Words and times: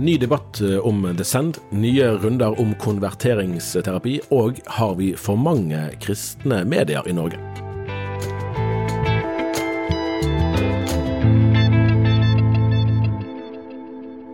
Ny 0.00 0.18
debatt 0.18 0.60
om 0.60 0.78
om 0.82 1.16
Descend, 1.16 1.58
nye 1.70 2.12
runder 2.22 2.60
om 2.60 2.74
konverteringsterapi, 2.78 4.20
og 4.30 4.60
har 4.78 4.94
vi 4.94 5.10
for 5.18 5.34
mange 5.34 5.88
kristne 5.98 6.62
medier 6.62 7.02
i 7.10 7.16
Norge? 7.18 7.67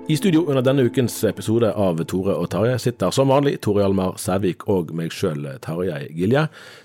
I 0.04 0.16
studio 0.16 0.42
under 0.44 0.60
denne 0.60 0.82
ukens 0.84 1.14
episode 1.24 1.70
av 1.80 1.96
Tore 2.04 2.34
og 2.36 2.50
Tarjei 2.52 2.74
sitter 2.82 3.12
som 3.14 3.30
vanlig 3.32 3.54
Tore 3.64 3.80
Hjalmar 3.80 4.18
Sævik 4.20 4.66
og 4.68 4.90
meg 4.92 5.14
sjøl, 5.16 5.46
Tarjei 5.64 6.10
Gilje. 6.12 6.42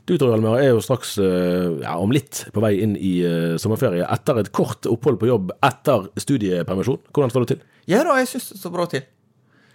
Du 0.08 0.14
Tore 0.16 0.38
Hjalmar 0.38 0.62
er 0.62 0.70
jo 0.70 0.80
straks, 0.80 1.18
eh, 1.20 1.82
ja, 1.84 1.98
om 2.00 2.14
litt, 2.16 2.46
på 2.56 2.64
vei 2.64 2.78
inn 2.80 2.96
i 2.96 3.18
eh, 3.28 3.58
sommerferie 3.60 4.08
etter 4.08 4.40
et 4.40 4.54
kort 4.56 4.88
opphold 4.88 5.20
på 5.20 5.28
jobb 5.28 5.52
etter 5.68 6.08
studiepermisjon. 6.16 7.02
Hvordan 7.12 7.36
står 7.36 7.44
det 7.44 7.52
til? 7.52 7.68
Ja 7.92 8.06
da, 8.08 8.16
jeg 8.22 8.32
syns 8.32 8.54
det 8.54 8.62
står 8.62 8.76
bra 8.78 8.88
til. 8.96 9.04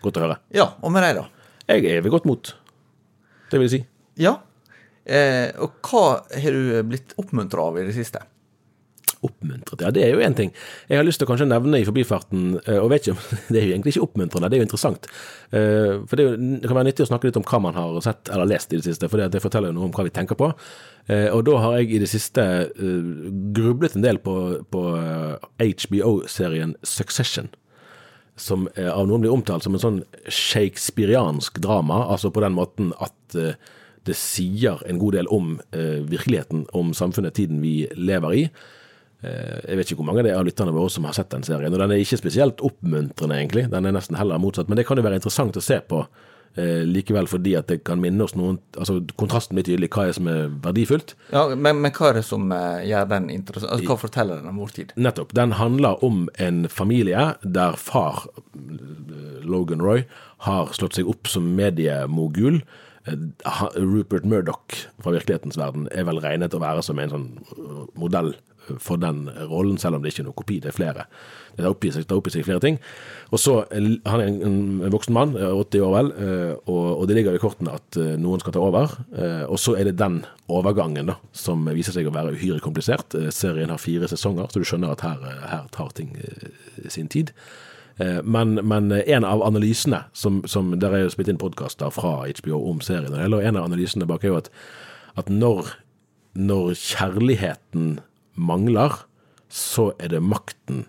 Godt 0.07 0.23
å 0.23 0.25
høre. 0.25 0.41
Ja, 0.57 0.71
og 0.81 0.97
med 0.97 1.05
deg, 1.05 1.21
da? 1.21 1.53
Jeg 1.69 1.85
er 1.93 2.01
ved 2.01 2.17
godt 2.17 2.31
mot. 2.31 2.55
Det 3.53 3.61
vil 3.61 3.69
jeg 3.69 3.75
si. 3.75 3.83
Ja. 4.25 4.39
Eh, 5.05 5.53
og 5.61 5.85
hva 5.85 6.07
har 6.33 6.57
du 6.57 6.81
blitt 6.89 7.13
oppmuntra 7.21 7.69
av 7.69 7.77
i 7.77 7.85
det 7.91 7.99
siste? 8.01 8.25
Oppmuntret, 9.25 9.81
ja 9.87 9.91
det 9.95 10.03
er 10.05 10.11
jo 10.13 10.23
én 10.27 10.35
ting. 10.37 10.51
Jeg 10.91 10.99
har 11.01 11.07
lyst 11.07 11.21
til 11.23 11.27
å 11.27 11.31
kanskje 11.31 11.47
nevne 11.49 11.79
i 11.81 11.87
forbifarten, 11.89 12.59
eh, 12.67 12.77
og 12.77 12.91
vet 12.93 13.07
ikke 13.07 13.15
om 13.17 13.23
det 13.55 13.61
er 13.61 13.67
jo 13.67 13.75
egentlig 13.75 13.95
ikke 13.95 14.05
oppmuntrende, 14.05 14.51
det 14.53 14.59
er 14.59 14.63
jo 14.63 14.67
interessant. 14.69 15.09
Eh, 15.51 15.95
For 16.11 16.21
det, 16.21 16.27
jo, 16.27 16.35
det 16.61 16.69
kan 16.69 16.77
være 16.79 16.89
nyttig 16.91 17.07
å 17.07 17.09
snakke 17.09 17.31
litt 17.31 17.39
om 17.41 17.47
hva 17.49 17.61
man 17.65 17.79
har 17.79 17.97
sett 18.05 18.29
eller 18.35 18.51
lest 18.51 18.73
i 18.75 18.81
det 18.81 18.87
siste, 18.89 19.09
for 19.09 19.23
det 19.23 19.43
forteller 19.45 19.73
jo 19.73 19.79
noe 19.79 19.89
om 19.89 19.95
hva 19.97 20.05
vi 20.07 20.13
tenker 20.15 20.37
på. 20.41 20.51
Eh, 21.09 21.29
Og 21.33 21.45
da 21.49 21.57
har 21.65 21.79
jeg 21.81 21.95
i 21.97 22.03
det 22.05 22.11
siste 22.13 22.45
grublet 23.57 23.97
en 23.97 24.05
del 24.05 24.21
på, 24.25 24.37
på 24.71 24.83
HBO-serien 25.61 26.77
Succession 26.85 27.49
som 28.37 28.65
av 28.75 29.05
noen 29.07 29.23
blir 29.23 29.31
omtalt 29.31 29.63
som 29.63 29.77
en 29.77 29.83
sånn 29.83 29.99
shakespeariansk 30.27 31.61
drama, 31.63 32.01
altså 32.11 32.33
på 32.35 32.43
den 32.43 32.57
måten 32.57 32.89
at 32.99 33.37
det 34.05 34.17
sier 34.19 34.81
en 34.91 34.99
god 34.99 35.15
del 35.15 35.29
om 35.31 35.53
virkeligheten, 36.11 36.65
om 36.75 36.91
samfunnet, 36.99 37.37
tiden 37.39 37.63
vi 37.63 37.85
lever 37.95 38.35
i. 38.35 38.43
Eh, 39.25 39.57
jeg 39.71 39.79
vet 39.81 39.91
ikke 39.91 40.03
hvor 40.03 40.11
mange 40.11 40.27
det 40.27 40.35
er 40.35 40.39
av 40.43 40.45
lytterne 40.47 40.75
våre 40.77 40.93
som 40.93 41.07
har 41.09 41.17
sett 41.17 41.33
den 41.33 41.47
serien, 41.47 41.73
og 41.73 41.81
den 41.81 41.95
er 41.97 42.03
ikke 42.05 42.21
spesielt 42.21 42.61
oppmuntrende, 42.67 43.41
egentlig. 43.41 43.67
Den 43.73 43.89
er 43.89 43.97
nesten 43.97 44.19
heller 44.21 44.43
motsatt, 44.43 44.69
men 44.69 44.77
det 44.81 44.85
kan 44.89 45.01
jo 45.01 45.07
være 45.07 45.21
interessant 45.23 45.57
å 45.57 45.65
se 45.65 45.81
på. 45.89 46.05
eh, 46.57 46.85
likevel 46.87 47.27
fordi 47.27 47.57
at 47.59 47.67
det 47.67 47.81
kan 47.83 47.99
minne 47.99 48.23
oss 48.23 48.37
noen 48.39 48.61
altså 48.79 49.01
Kontrasten 49.19 49.57
blir 49.59 49.65
tydelig. 49.67 49.89
Hva 49.91 50.05
er 50.07 50.13
som 50.15 50.29
er 50.31 50.53
verdifullt? 50.63 51.17
Ja, 51.33 51.49
men, 51.51 51.81
men 51.83 51.91
hva 51.97 52.13
er 52.13 52.21
det 52.21 52.25
som 52.29 52.53
eh, 52.55 52.85
gjør 52.91 53.09
den 53.11 53.31
interessant? 53.35 53.73
Altså, 53.75 53.89
hva 53.91 53.97
forteller 53.99 54.39
den 54.39 54.53
om 54.53 54.61
vår 54.63 54.75
tid? 54.77 54.95
Nettopp. 54.95 55.35
Den 55.35 55.57
handler 55.59 56.05
om 56.07 56.29
en 56.39 56.69
familie 56.71 57.33
der 57.43 57.75
far, 57.81 58.27
Logan 59.43 59.83
Roy, 59.83 60.05
har 60.47 60.71
slått 60.77 60.95
seg 60.99 61.09
opp 61.11 61.27
som 61.31 61.51
mediemogul. 61.59 62.63
Eh, 63.07 63.65
Rupert 63.77 64.25
Murdoch 64.25 64.79
fra 65.03 65.13
virkelighetens 65.13 65.59
verden 65.61 65.89
er 65.93 66.07
vel 66.09 66.23
regnet 66.25 66.55
å 66.57 66.63
være 66.63 66.83
som 66.87 66.99
en 67.03 67.11
sånn 67.13 67.31
eh, 67.53 67.87
modell 68.01 68.35
for 68.81 68.97
den 68.97 69.27
rollen, 69.51 69.77
selv 69.77 69.99
om 69.99 70.05
det 70.05 70.09
ikke 70.15 70.23
er 70.23 70.27
noe 70.31 70.37
kopi, 70.39 70.55
det 70.65 70.71
er 70.71 70.77
flere. 70.79 71.03
Det 71.53 71.61
tar 71.61 71.75
opp 71.75 71.85
i 71.85 71.91
seg, 71.93 72.07
opp 72.17 72.31
i 72.31 72.33
seg 72.33 72.47
flere 72.47 72.63
ting. 72.65 72.79
Og 73.29 73.37
så, 73.43 73.59
Han 73.69 74.23
er 74.23 74.31
en, 74.31 74.39
en 74.87 74.95
voksen 74.95 75.13
mann, 75.13 75.35
eh, 75.37 75.53
80 75.53 75.85
år 75.85 75.93
vel, 75.99 76.09
eh, 76.17 76.55
og, 76.65 76.87
og 77.03 77.05
det 77.11 77.19
ligger 77.19 77.37
i 77.37 77.43
kortene 77.43 77.75
at 77.77 77.99
eh, 78.01 78.15
noen 78.17 78.41
skal 78.41 78.57
ta 78.57 78.63
over. 78.65 78.95
eh, 79.21 79.45
Og 79.53 79.61
så 79.61 79.77
er 79.77 79.91
det 79.91 79.99
den 80.01 80.23
overgangen 80.49 81.13
da, 81.13 81.19
som 81.37 81.69
viser 81.77 81.93
seg 81.93 82.09
å 82.09 82.15
være 82.17 82.33
uhyre 82.39 82.63
komplisert. 82.65 83.13
Eh, 83.21 83.29
Serien 83.37 83.69
har 83.69 83.83
fire 83.85 84.09
sesonger, 84.09 84.49
så 84.49 84.65
du 84.65 84.65
skjønner 84.65 84.97
at 84.97 85.05
her, 85.05 85.21
eh, 85.29 85.45
her 85.53 85.69
tar 85.77 85.93
ting 85.93 86.17
eh, 86.25 86.89
sin 86.89 87.13
tid. 87.13 87.35
Eh, 88.01 88.21
Men, 88.25 88.55
men 88.67 88.91
en 88.93 89.25
av 89.25 89.43
analysene, 89.47 90.05
som, 90.13 90.43
som 90.47 90.73
der 90.79 90.93
er 90.97 91.05
jo 91.05 91.13
spilt 91.15 91.29
inn 91.31 91.39
podkaster 91.39 91.91
fra 91.95 92.25
HBO 92.27 92.59
om 92.71 92.81
serien, 92.81 93.15
og 93.33 93.43
en 93.43 93.57
av 93.57 93.65
analysene 93.69 94.07
bak 94.07 94.25
er 94.25 94.33
jo 94.33 94.37
at, 94.41 94.51
at 95.17 95.29
når, 95.31 95.71
når 96.35 96.75
kjærligheten 96.75 98.01
mangler, 98.35 99.05
så 99.49 99.93
er 100.03 100.09
det 100.11 100.23
makten 100.23 100.87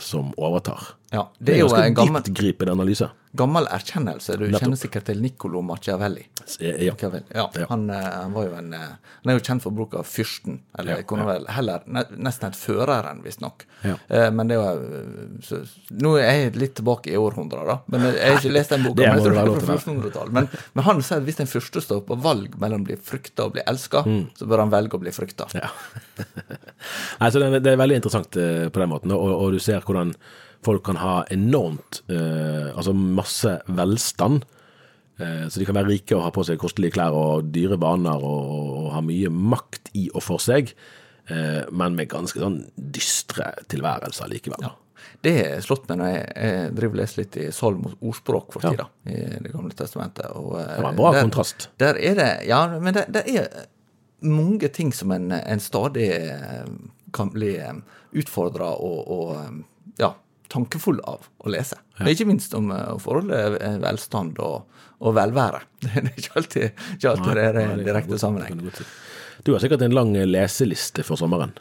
som 0.00 0.32
overtar. 0.36 0.94
Ja, 1.12 1.26
Det 1.40 1.54
er 1.56 1.60
jo 1.64 1.68
en 1.76 1.94
gammel, 1.96 2.22
dyptgripende 2.24 2.72
analyse. 2.72 3.10
Gammel 3.36 3.66
erkjennelse. 3.70 4.36
Du 4.38 4.44
Nettopp. 4.46 4.62
kjenner 4.64 4.80
sikkert 4.80 5.04
til 5.08 5.20
Niccolo 5.22 5.60
Machiavelli. 5.62 6.24
Ja. 6.60 6.92
Machiavelli. 6.94 7.24
Ja, 7.34 7.46
Ja. 7.56 7.66
Han, 7.70 7.88
eh, 7.90 8.06
han 8.22 8.32
var 8.36 8.44
jo 8.48 8.54
en 8.58 8.72
eh, 8.74 8.80
Han 9.24 9.32
er 9.32 9.38
jo 9.38 9.44
kjent 9.46 9.62
for 9.62 9.70
bruk 9.76 9.94
av 9.98 10.04
fyrsten, 10.08 10.60
eller 10.78 10.96
Ja, 10.98 11.02
kunne 11.02 11.26
vel 11.26 11.46
heller 11.50 11.82
nesten 12.16 12.48
et 12.50 12.58
føreren, 12.58 13.22
visstnok. 13.24 13.64
Ja. 13.84 13.96
Eh, 14.08 14.30
Men 14.30 14.48
det 14.48 14.56
er 14.56 14.62
jo 14.62 15.00
eh, 15.00 15.40
så, 15.46 15.60
Nå 16.02 16.14
er 16.20 16.30
jeg 16.46 16.56
litt 16.56 16.74
tilbake 16.80 17.12
i 17.12 17.16
århundret, 17.20 17.66
da. 17.66 17.78
Men 17.92 18.06
jeg 18.12 18.20
har 18.32 18.40
ikke 18.40 18.52
lest 18.56 18.70
den 18.76 18.84
boka. 18.86 19.02
Men 19.06 19.18
jeg 19.18 19.24
tror 19.26 19.36
det 19.36 19.42
er 19.42 19.46
fra 19.46 19.56
å 19.56 19.66
være. 19.66 19.78
1400-tallet. 19.82 20.32
Men, 20.40 20.48
men 20.74 20.84
han 20.90 21.02
sier 21.02 21.18
at 21.20 21.26
hvis 21.28 21.40
en 21.44 21.50
fyrste 21.50 21.82
står 21.84 22.04
på 22.08 22.16
valg 22.22 22.56
mellom 22.62 22.82
å 22.86 22.90
bli 22.90 22.96
frykta 22.96 23.46
og 23.50 23.56
bli 23.58 23.62
elska, 23.66 24.04
Mm. 24.06 24.26
så 24.38 24.46
bør 24.46 24.60
han 24.62 24.70
velge 24.70 24.94
å 24.96 25.00
bli 25.02 25.10
frykta. 25.10 25.46
Ja. 25.56 25.68
Nei, 27.20 27.30
så 27.32 27.40
det, 27.42 27.66
er- 27.66 27.78
veldig 27.80 27.96
interessant 27.98 28.36
eh, 28.36 28.68
på 28.70 28.78
den 28.82 28.90
måten, 28.92 29.12
og, 29.16 29.32
og 29.42 29.52
du 29.56 29.58
ser 29.62 29.80
hvordan 29.82 30.12
folk 30.66 30.82
kan 30.86 30.96
ha 30.98 31.18
enormt 31.30 32.00
uh, 32.10 32.72
Altså 32.76 32.90
masse 32.96 33.25
velstand. 33.66 34.44
Eh, 35.18 35.48
så 35.48 35.60
de 35.60 35.66
kan 35.68 35.76
være 35.78 35.94
rike 35.94 36.16
og 36.16 36.26
ha 36.26 36.32
på 36.34 36.44
seg 36.44 36.58
kostelige 36.60 36.96
klær 36.98 37.14
og 37.16 37.46
dyre 37.54 37.78
baner 37.80 38.20
og, 38.20 38.50
og 38.82 38.88
ha 38.92 39.02
mye 39.04 39.30
makt 39.32 39.92
i 39.96 40.08
og 40.12 40.24
for 40.24 40.42
seg, 40.42 40.74
eh, 41.32 41.62
men 41.72 41.96
med 41.96 42.10
ganske 42.12 42.40
sånn 42.42 42.58
dystre 42.76 43.54
tilværelser 43.72 44.28
likevel. 44.32 44.66
Ja. 44.66 44.74
Det 45.22 45.32
har 45.38 45.62
slått 45.64 45.86
meg 45.88 46.00
når 46.00 46.10
jeg, 46.10 46.74
driver 46.76 46.96
og 46.96 47.00
leser 47.00 47.20
litt 47.22 47.38
i 47.40 47.46
Salmos 47.54 47.94
ordspråk 48.04 48.52
for 48.52 48.66
Ja. 48.66 48.74
tida, 48.74 48.86
i 49.08 49.40
Det 49.44 49.52
gamle 49.54 49.72
testamentet. 49.76 50.28
Og, 50.36 50.58
eh, 50.60 50.66
Det 50.74 50.82
var 50.82 50.90
en 50.90 51.00
bra 51.00 51.12
der, 51.12 51.22
kontrast. 51.22 51.68
Der 51.78 51.96
er 51.96 52.14
det 52.14 52.46
Ja, 52.46 52.78
men 52.78 52.94
det, 52.94 53.24
er 53.26 53.66
mange 54.20 54.68
ting 54.68 54.92
som 54.92 55.12
en, 55.12 55.30
en 55.32 55.60
stadig 55.60 56.10
kan 57.12 57.30
bli 57.30 57.56
utfordra 58.12 58.74
og, 58.80 59.08
og 59.08 59.64
ja, 59.98 60.12
tankefull 60.52 61.00
av 61.08 61.26
å 61.38 61.52
lese. 61.52 61.78
Ikke 62.06 62.26
minst 62.28 62.54
om 62.58 62.70
eh, 62.74 62.92
forholdet 63.02 63.58
eh, 63.62 63.78
velstand 63.82 64.38
og, 64.44 64.66
og 65.00 65.16
velvære. 65.16 65.62
Det 65.86 65.96
er 66.02 66.12
ikke 66.14 66.38
alltid, 66.42 66.84
ikke 66.96 67.10
alltid 67.14 67.34
det 67.40 67.48
er 67.50 67.60
en 67.64 67.84
direkte 67.86 68.18
sammenheng. 68.20 68.62
du 69.44 69.52
har 69.52 69.60
sikkert 69.62 69.82
en 69.86 69.94
lang 69.96 70.14
eh, 70.16 70.26
leseliste 70.28 71.04
for 71.06 71.20
sommeren. 71.20 71.52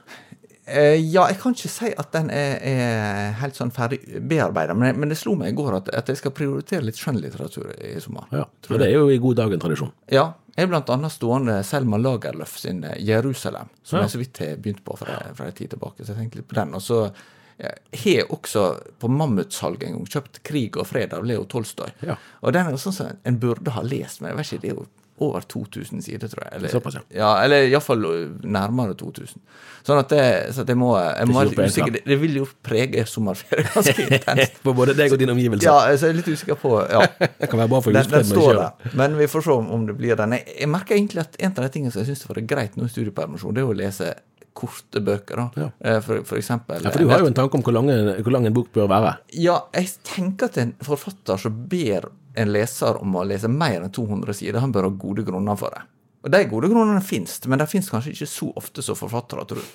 Eh, 0.66 0.96
ja, 0.98 1.28
jeg 1.30 1.38
kan 1.44 1.54
ikke 1.54 1.70
si 1.70 1.92
at 1.94 2.10
den 2.16 2.32
er, 2.34 2.56
er 2.66 3.36
helt 3.38 3.58
sånn 3.58 3.74
ferdig 3.74 4.00
bearbeida, 4.26 4.74
men, 4.74 4.98
men 4.98 5.12
det 5.14 5.20
slo 5.20 5.36
meg 5.38 5.54
i 5.54 5.58
går 5.58 5.76
at, 5.78 5.92
at 5.94 6.10
jeg 6.10 6.24
skal 6.24 6.34
prioritere 6.34 6.88
litt 6.88 6.98
skjønnlitteratur 6.98 7.70
i 7.78 8.00
sommer. 8.02 8.26
Ja, 8.34 8.48
og 8.48 8.82
Det 8.82 8.88
er 8.88 8.96
jo 8.96 9.12
i 9.14 9.20
god 9.22 9.38
dag 9.44 9.54
en 9.54 9.62
tradisjon. 9.62 9.94
Ja, 10.10 10.32
jeg 10.56 10.70
er 10.72 10.92
annet 10.96 11.12
stående 11.12 11.60
Selma 11.68 11.98
Lagerlöf 12.00 12.58
sin 12.58 12.82
'Jerusalem', 12.82 13.70
som 13.84 14.00
Ja. 14.00 14.04
jeg 14.04 14.12
så 14.12 14.18
vidt 14.18 14.38
har 14.38 14.56
begynt 14.56 14.84
på 14.86 14.98
fra, 14.98 15.20
fra 15.36 15.46
en 15.46 15.52
tid 15.52 15.70
tilbake. 15.70 16.02
Så 16.06 16.14
jeg 16.14 16.18
tenkte 16.18 16.38
litt 16.38 16.48
på 16.48 16.56
den. 16.56 16.74
Og 16.74 16.82
så 16.82 17.12
har 17.60 18.34
også 18.36 18.66
på 19.00 19.08
Mammutsalget 19.08 19.88
en 19.88 19.98
gang 20.00 20.12
kjøpt 20.12 20.42
'Krig 20.44 20.78
og 20.78 20.88
fred' 20.90 21.16
av 21.16 21.26
Leo 21.26 21.46
Tolstoy. 21.46 21.94
Ja. 22.02 22.18
Og 22.42 22.54
den 22.54 22.68
er 22.68 22.78
sånn 22.82 22.94
som 22.94 23.18
en 23.24 23.40
burde 23.40 23.72
ha 23.72 23.82
lest, 23.82 24.22
men 24.22 24.34
jeg 24.34 24.38
vet 24.38 24.52
ikke, 24.52 24.62
det 24.62 24.72
er 24.72 24.76
jo 24.76 24.88
over 25.18 25.42
2000 25.42 26.02
sider, 26.04 26.28
tror 26.28 26.44
jeg. 26.44 26.56
Eller, 26.58 26.70
Såpass, 26.70 26.96
ja. 26.96 27.02
ja. 27.16 27.30
Eller 27.44 27.70
iallfall 27.70 28.04
nærmere 28.44 28.98
2000. 29.00 29.40
Sånn 29.88 30.02
at 30.02 30.12
det, 30.12 30.26
så 30.56 30.66
jeg 30.68 30.78
må, 30.80 30.90
jeg 31.00 31.30
må 31.30 31.44
Det 31.46 31.54
er 31.54 31.56
på 31.56 31.68
usikker. 31.70 31.94
Det, 31.96 32.02
det 32.10 32.18
vil 32.20 32.36
jo 32.42 32.48
prege 32.66 33.06
sommerferien 33.08 33.70
ganske 33.72 34.08
intenst. 34.10 34.60
For 34.66 34.76
både 34.76 34.98
deg 34.98 35.16
og 35.16 35.22
dine 35.22 35.32
omgivelser. 35.36 35.70
Ja, 35.70 35.96
så 35.96 36.10
jeg 36.10 36.18
er 36.18 36.20
litt 36.20 36.32
usikker 36.36 36.60
på 36.60 36.76
ja. 36.84 37.06
Det 37.40 37.48
kan 37.52 37.64
være 37.64 37.72
bra 37.72 37.82
for 37.86 37.96
Den, 37.96 38.12
den 38.12 38.28
står 38.28 38.60
der, 38.60 38.94
men 39.00 39.16
vi 39.20 39.30
får 39.32 39.48
se 39.48 39.56
om, 39.56 39.72
om 39.78 39.88
det 39.88 39.96
blir 39.96 40.20
den. 40.20 40.36
Jeg, 40.36 40.58
jeg 40.66 40.72
merker 40.74 41.00
egentlig 41.00 41.24
at 41.24 41.40
en 41.40 41.54
av 41.54 41.64
de 41.64 41.72
tingene 41.78 41.96
som 41.96 42.04
jeg 42.04 42.12
syns 42.12 42.28
var 42.28 42.44
greit 42.52 42.76
nå 42.76 42.90
i 42.90 42.92
studiepermisjon, 42.92 43.56
det 43.56 43.64
er 43.64 43.72
å 43.72 43.78
lese 43.86 44.12
korte 44.56 45.02
bøker. 45.04 45.36
da. 45.42 45.48
Ja. 45.66 45.70
Eh, 45.84 46.00
For, 46.06 46.24
for 46.28 46.40
eksempel 46.40 46.82
Ja, 46.84 46.92
for 46.94 47.04
du 47.04 47.10
har 47.12 47.20
jo 47.24 47.28
en 47.30 47.36
tanke 47.38 47.58
om 47.60 47.64
hvor 47.66 47.76
lang, 47.76 47.90
hvor 48.24 48.32
lang 48.34 48.48
en 48.48 48.56
bok 48.56 48.72
bør 48.76 48.88
være. 48.92 49.16
Ja, 49.38 49.60
jeg 49.76 49.92
tenker 50.08 50.48
at 50.50 50.58
en 50.64 50.74
forfatter 50.86 51.38
som 51.42 51.58
ber 51.72 52.08
en 52.36 52.52
leser 52.52 52.98
om 53.02 53.16
å 53.16 53.24
lese 53.28 53.48
mer 53.52 53.82
enn 53.84 53.92
200 53.96 54.34
sider, 54.36 54.60
han 54.64 54.74
bør 54.76 54.90
ha 54.90 54.96
gode 55.00 55.24
grunner 55.28 55.56
for 55.60 55.72
det. 55.76 55.84
Og 56.26 56.32
de 56.34 56.42
gode 56.50 56.72
grunnene 56.72 57.04
fins, 57.06 57.38
men 57.46 57.62
de 57.62 57.68
fins 57.70 57.88
kanskje 57.92 58.16
ikke 58.16 58.28
så 58.30 58.48
ofte 58.58 58.82
som 58.82 58.98
forfattere 58.98 59.44
tror. 59.46 59.68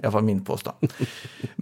Iallfall 0.00 0.24
min 0.26 0.40
påstand. 0.42 0.82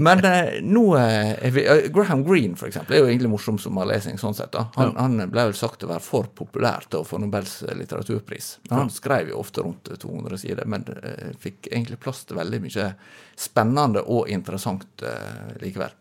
Men 0.01 0.23
eh, 0.25 0.61
nå 0.65 0.85
eh, 0.97 1.51
vi, 1.53 1.65
eh, 1.69 1.89
Graham 1.93 2.23
Green, 2.25 2.55
for 2.57 2.71
eksempel, 2.71 2.97
er 2.97 3.03
jo 3.03 3.11
egentlig 3.11 3.33
morsom 3.35 3.59
sommerlesing 3.61 4.17
sånn 4.21 4.37
sett. 4.39 4.55
da. 4.55 4.69
Han, 4.79 4.95
han 4.97 5.27
ble 5.29 5.49
vel 5.51 5.57
sagt 5.59 5.85
å 5.85 5.91
være 5.91 6.05
for 6.05 6.31
populær 6.39 6.87
til 6.89 7.03
å 7.03 7.09
få 7.09 7.21
Nobels 7.21 7.59
litteraturpris. 7.69 8.51
Men 8.71 8.85
han 8.85 8.93
skrev 8.95 9.35
jo 9.35 9.43
ofte 9.43 9.67
rundt 9.67 9.93
200 9.93 10.41
sider, 10.41 10.65
men 10.71 10.89
eh, 10.97 11.35
fikk 11.43 11.69
egentlig 11.73 12.01
plass 12.01 12.25
til 12.25 12.41
veldig 12.41 12.65
mye 12.65 12.91
spennende 13.39 14.07
og 14.09 14.33
interessant 14.33 15.05
eh, 15.05 15.57
likevel. 15.61 15.93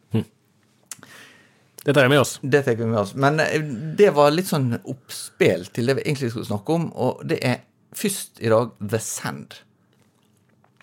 Det 1.88 1.94
tar 1.96 2.04
jeg 2.04 2.12
med 2.12 2.20
oss. 2.20 2.40
Det 2.42 2.64
tar 2.66 2.76
vi 2.76 2.86
med 2.86 3.00
oss. 3.00 3.14
Men 3.16 3.40
eh, 3.40 3.62
det 3.98 4.10
var 4.16 4.34
litt 4.34 4.50
sånn 4.50 4.74
oppspill 4.78 5.68
til 5.72 5.88
det 5.88 6.00
vi 6.00 6.08
egentlig 6.08 6.34
skulle 6.34 6.50
snakke 6.50 6.76
om, 6.76 6.90
og 6.92 7.22
det 7.28 7.38
er 7.48 7.62
først 7.98 8.42
i 8.44 8.52
dag 8.54 8.76
The 8.82 9.00
Sand. 9.04 9.62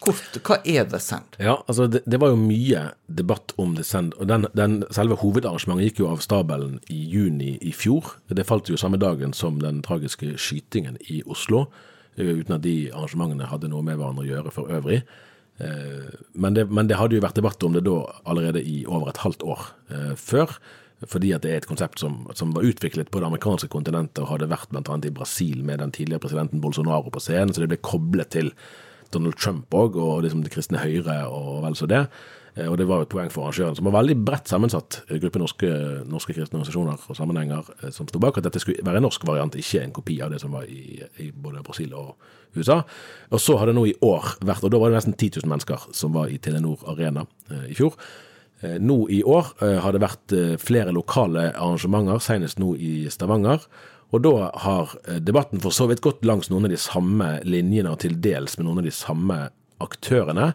Kort, 0.05 0.37
hva 0.45 0.59
er 0.69 0.85
The 0.91 0.99
Sand? 1.01 1.39
Ja, 1.41 1.55
altså 1.65 1.87
det, 1.89 2.03
det 2.05 2.19
var 2.21 2.35
jo 2.35 2.41
mye 2.41 2.83
debatt 3.09 3.55
om 3.63 3.73
The 3.79 3.85
Sand. 3.87 4.13
og 4.21 4.29
den, 4.29 4.45
den, 4.59 4.83
selve 4.93 5.17
hovedarrangementet 5.23 5.87
gikk 5.89 6.03
jo 6.03 6.11
av 6.11 6.21
stabelen 6.25 6.77
i 6.93 6.99
juni 7.15 7.55
i 7.65 7.73
fjor. 7.73 8.17
Det 8.29 8.45
falt 8.49 8.69
jo 8.69 8.77
samme 8.81 9.01
dagen 9.01 9.33
som 9.37 9.63
den 9.63 9.81
tragiske 9.87 10.35
skytingen 10.37 10.99
i 11.09 11.23
Oslo, 11.25 11.69
eh, 12.19 12.35
uten 12.43 12.59
at 12.59 12.67
de 12.67 12.91
arrangementene 12.93 13.49
hadde 13.49 13.71
noe 13.73 13.87
med 13.87 13.97
hverandre 13.97 14.27
å 14.27 14.29
gjøre 14.29 14.53
for 14.53 14.75
øvrig. 14.77 15.01
Eh, 15.63 16.13
Men 16.35 16.55
det, 16.55 16.67
men 16.69 16.91
det 16.91 16.99
hadde 16.99 17.17
jo 17.17 17.25
vært 17.25 17.41
debatt 17.41 17.63
om 17.65 17.73
det 17.73 17.87
da 17.87 18.01
allerede 18.27 18.61
i 18.61 18.83
over 18.85 19.09
et 19.09 19.23
halvt 19.25 19.47
år 19.47 19.69
eh, 19.89 20.15
før. 20.19 20.59
Fordi 21.11 21.33
at 21.37 21.45
det 21.45 21.53
er 21.53 21.63
et 21.63 21.69
konsept 21.69 22.01
som, 22.03 22.23
som 22.39 22.55
var 22.57 22.67
utviklet 22.67 23.11
på 23.13 23.21
det 23.21 23.29
amerikanske 23.29 23.69
kontinentet 23.73 24.23
og 24.25 24.33
hadde 24.33 24.51
vært 24.53 24.73
bl.a. 24.73 24.99
i 25.05 25.15
Brasil 25.15 25.65
med 25.67 25.83
den 25.83 25.93
tidligere 25.95 26.23
presidenten 26.25 26.63
Bolsonaro 26.65 27.13
på 27.13 27.23
scenen, 27.23 27.55
så 27.55 27.65
det 27.65 27.73
ble 27.73 27.83
koblet 27.85 28.33
til 28.35 28.55
Donald 29.15 29.37
Trump 29.39 29.75
òg, 29.75 29.99
og 30.01 30.25
liksom 30.25 30.43
det 30.45 30.53
kristne 30.55 30.83
høyre 30.83 31.25
og 31.31 31.63
vel 31.65 31.77
så 31.79 31.89
det. 31.91 32.07
Eh, 32.57 32.71
Og 32.71 32.79
det 32.79 32.87
var 32.87 33.03
et 33.03 33.11
poeng 33.11 33.31
for 33.33 33.49
arrangøren, 33.49 33.75
som 33.77 33.89
var 33.89 33.97
veldig 33.99 34.17
bredt 34.27 34.51
sammensatt 34.51 35.01
eh, 35.09 35.19
gruppe 35.23 35.43
norske, 35.43 35.71
norske 36.07 36.35
kristne 36.37 36.61
organisasjoner 36.61 37.09
og 37.11 37.19
sammenhenger 37.19 37.71
eh, 37.81 37.91
som 37.95 38.09
sto 38.09 38.21
bak 38.23 38.39
at 38.39 38.47
dette 38.47 38.63
skulle 38.63 38.85
være 38.87 39.03
en 39.03 39.07
norsk 39.09 39.27
variant, 39.27 39.59
ikke 39.59 39.83
en 39.83 39.95
kopi 39.95 40.21
av 40.23 40.31
det 40.35 40.41
som 40.43 40.55
var 40.55 40.69
i, 40.71 41.03
i 41.23 41.31
både 41.31 41.65
Brasil 41.67 41.95
og 41.99 42.15
USA. 42.55 42.83
Og 43.31 43.43
så 43.43 43.59
har 43.59 43.67
det 43.67 43.75
nå 43.75 43.89
i 43.91 43.97
år 44.07 44.37
vært, 44.47 44.63
og 44.63 44.71
da 44.71 44.79
var 44.79 44.93
det 44.93 45.01
nesten 45.01 45.17
10 45.19 45.43
000 45.43 45.51
mennesker 45.51 45.89
som 45.93 46.15
var 46.15 46.31
i 46.31 46.39
Telenor 46.39 46.85
Arena 46.93 47.27
i 47.67 47.75
fjor. 47.75 47.99
Eh, 48.65 48.81
Nå 48.81 49.09
i 49.09 49.25
år 49.25 49.47
eh, 49.63 49.79
har 49.83 49.93
det 49.93 50.03
vært 50.03 50.33
eh, 50.33 50.55
flere 50.61 50.95
lokale 50.95 51.51
arrangementer, 51.53 52.23
senest 52.23 52.61
nå 52.63 52.75
i 52.77 52.95
Stavanger. 53.13 53.67
Og 54.15 54.23
da 54.23 54.51
har 54.63 54.93
debatten 55.27 55.59
for 55.63 55.75
så 55.75 55.89
vidt 55.91 56.05
gått 56.05 56.23
langs 56.25 56.47
noen 56.51 56.69
av 56.69 56.71
de 56.71 56.79
samme 56.79 57.33
linjene, 57.43 57.91
og 57.91 57.99
til 58.05 58.15
dels 58.23 58.55
med 58.57 58.69
noen 58.69 58.79
av 58.79 58.87
de 58.87 58.93
samme 58.95 59.39
aktørene. 59.83 60.53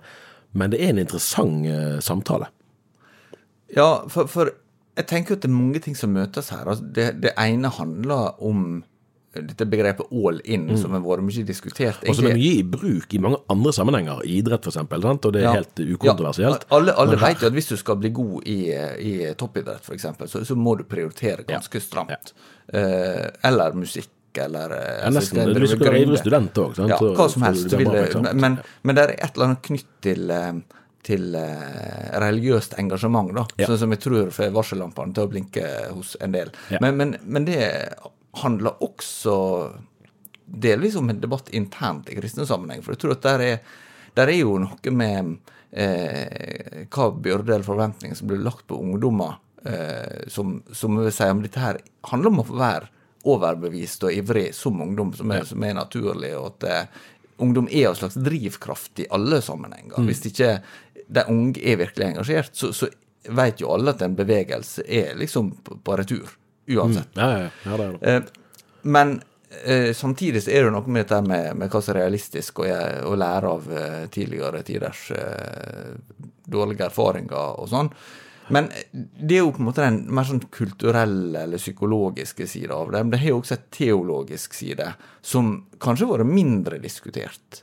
Men 0.56 0.72
det 0.72 0.80
er 0.80 0.94
en 0.94 1.02
interessant 1.02 1.68
samtale. 2.06 2.48
Ja, 3.76 4.06
for, 4.08 4.32
for 4.32 4.54
jeg 4.96 5.10
tenker 5.12 5.36
at 5.36 5.44
det 5.44 5.50
er 5.50 5.58
mange 5.58 5.82
ting 5.84 5.98
som 6.00 6.16
møtes 6.16 6.54
her. 6.54 6.70
Altså, 6.72 6.88
det, 6.96 7.10
det 7.26 7.34
ene 7.36 7.74
handler 7.76 8.40
om 8.40 8.80
dette 9.34 9.66
begrepet 9.70 10.08
all 10.12 10.40
in, 10.46 10.64
som 10.78 10.92
har 10.92 11.02
vært 11.06 11.22
mye 11.24 11.44
diskutert. 11.46 12.02
Og 12.10 12.16
som 12.18 12.26
er 12.26 12.34
mye 12.34 12.54
i 12.60 12.64
bruk 12.64 13.14
i 13.14 13.20
mange 13.22 13.38
andre 13.54 13.72
sammenhenger, 13.76 14.24
i 14.26 14.40
idrett 14.42 14.66
f.eks., 14.66 14.78
og 14.78 15.34
det 15.34 15.42
er 15.42 15.46
Ja. 15.46 15.52
helt 15.54 15.76
ukontroversielt. 15.80 16.66
Ja, 16.66 16.76
alle 16.78 16.94
alle 16.98 17.16
vet 17.22 17.42
jo 17.42 17.48
at 17.48 17.54
hvis 17.54 17.70
du 17.70 17.78
skal 17.78 17.96
bli 18.02 18.10
god 18.10 18.48
i, 18.48 18.58
i 19.00 19.34
toppidrett, 19.38 19.86
f.eks., 19.86 20.08
så, 20.32 20.42
så 20.46 20.56
må 20.58 20.76
du 20.78 20.84
prioritere 20.84 21.46
ganske 21.46 21.80
stramt. 21.80 22.34
Eh, 22.74 23.28
eller 23.44 23.74
musikk, 23.78 24.10
eller 24.36 24.72
eh, 24.72 25.04
Ja, 25.06 25.10
nesten. 25.14 25.36
det- 25.46 25.54
Du 25.54 25.60
det- 25.60 25.78
ivrig 25.78 25.80
gründe. 25.80 26.18
student 26.18 26.54
òg. 26.54 26.78
Ja, 26.90 26.98
hva 26.98 27.30
som 27.30 27.42
helst. 27.44 27.64
du 27.70 27.70
Du 27.70 27.78
vil, 27.78 27.86
bra 27.88 28.02
på 28.02 28.06
eksamen. 28.10 28.36
men, 28.42 28.60
men 28.84 28.96
det 28.96 29.04
er 29.04 29.12
et 29.14 29.32
eller 29.36 29.46
annet 29.46 29.62
knytt 29.62 29.86
til 30.02 30.32
eh, 30.32 30.52
til 31.02 31.34
eh, 31.34 32.20
religiøst 32.20 32.74
engasjement, 32.78 33.34
da, 33.34 33.46
Ja. 33.58 33.68
sånn 33.68 33.78
som 33.80 33.90
jeg 33.92 34.00
tror 34.02 34.28
får 34.32 34.52
varsellampene 34.52 35.14
til 35.14 35.24
å 35.24 35.30
blinke 35.32 35.64
hos 35.94 36.18
en 36.20 36.32
del. 36.34 36.52
Ja. 36.70 36.78
Men, 36.82 36.98
men, 36.98 37.18
men 37.24 37.46
det 37.46 37.94
handler 38.32 38.84
også 38.84 39.36
delvis 40.46 40.96
om 40.96 41.10
en 41.10 41.22
debatt 41.22 41.50
internt 41.54 42.10
i 42.10 42.18
kristne 42.18 42.46
sammenheng. 42.46 42.84
For 42.84 42.94
jeg 42.94 43.04
tror 43.04 43.16
at 43.16 43.26
der 43.26 43.46
er, 43.46 43.60
der 44.18 44.32
er 44.32 44.40
jo 44.40 44.58
noe 44.62 44.94
med 44.96 45.36
eh, 45.72 46.86
hva 46.90 47.10
byrde 47.14 47.56
eller 47.56 47.68
forventninger 47.68 48.18
som 48.18 48.30
blir 48.32 48.42
lagt 48.46 48.66
på 48.70 48.80
ungdommer, 48.80 49.38
eh, 49.66 50.26
som, 50.28 50.60
som 50.74 50.98
vil 51.00 51.12
si 51.14 51.30
om 51.30 51.44
dette 51.46 51.62
her 51.62 51.82
handler 52.10 52.34
om 52.34 52.44
å 52.44 52.50
være 52.50 52.90
overbevist 53.30 54.06
og 54.08 54.16
ivrig 54.16 54.50
som 54.56 54.80
ungdom, 54.82 55.12
som 55.14 55.32
er, 55.36 55.44
som 55.46 55.64
er 55.66 55.76
naturlig, 55.78 56.32
og 56.40 56.54
at 56.54 56.70
eh, 56.70 57.02
ungdom 57.44 57.68
er 57.72 57.90
en 57.90 58.00
slags 58.00 58.18
drivkraft 58.20 59.04
i 59.04 59.10
alle 59.16 59.42
sammenhenger. 59.44 60.00
Hvis 60.08 60.26
ikke 60.32 60.58
de 61.10 61.26
unge 61.32 61.62
er 61.66 61.80
virkelig 61.82 62.12
engasjert, 62.12 62.56
så, 62.56 62.72
så 62.76 62.90
vet 63.36 63.62
jo 63.62 63.72
alle 63.74 63.94
at 63.94 64.04
en 64.06 64.16
bevegelse 64.18 64.86
er 64.88 65.18
liksom 65.20 65.52
på, 65.66 65.80
på 65.84 65.98
retur, 66.00 66.32
uansett. 66.70 67.10
Mm. 67.16 67.24
ja, 67.24 67.30
ja. 67.40 67.50
ja 67.66 67.80
det 67.82 67.88
er 67.88 67.98
det. 67.98 68.14
Eh, 68.14 68.56
men 68.82 69.18
eh, 69.64 69.92
samtidig 69.98 70.44
så 70.46 70.54
er 70.54 70.68
det 70.68 70.74
noe 70.76 70.88
med 70.88 71.06
dette 71.06 71.22
med, 71.26 71.52
med 71.60 71.72
hva 71.72 71.82
som 71.84 71.96
er 71.96 72.04
realistisk 72.04 72.64
å, 72.64 72.70
å 73.10 73.18
lære 73.20 73.54
av 73.58 73.70
eh, 73.74 74.02
tidligere 74.14 74.64
tiders 74.68 75.10
eh, 75.18 75.94
dårlige 76.50 76.90
erfaringer 76.90 77.62
og 77.62 77.70
sånn. 77.72 77.94
Men 78.50 78.72
det 78.92 79.36
er 79.38 79.44
jo 79.44 79.52
på 79.54 79.62
en 79.62 79.68
måte 79.68 79.86
den 79.86 80.00
mer 80.10 80.26
sånn 80.26 80.42
kulturelle 80.50 81.44
eller 81.46 81.62
psykologiske 81.62 82.48
sida 82.50 82.80
av 82.80 82.94
det. 82.94 83.04
Men 83.04 83.14
det 83.14 83.20
har 83.22 83.36
jo 83.36 83.42
også 83.44 83.58
et 83.60 83.68
teologisk 83.76 84.56
side, 84.58 84.88
som 85.22 85.52
kanskje 85.82 86.08
har 86.08 86.18
vært 86.18 86.32
mindre 86.34 86.80
diskutert. 86.82 87.62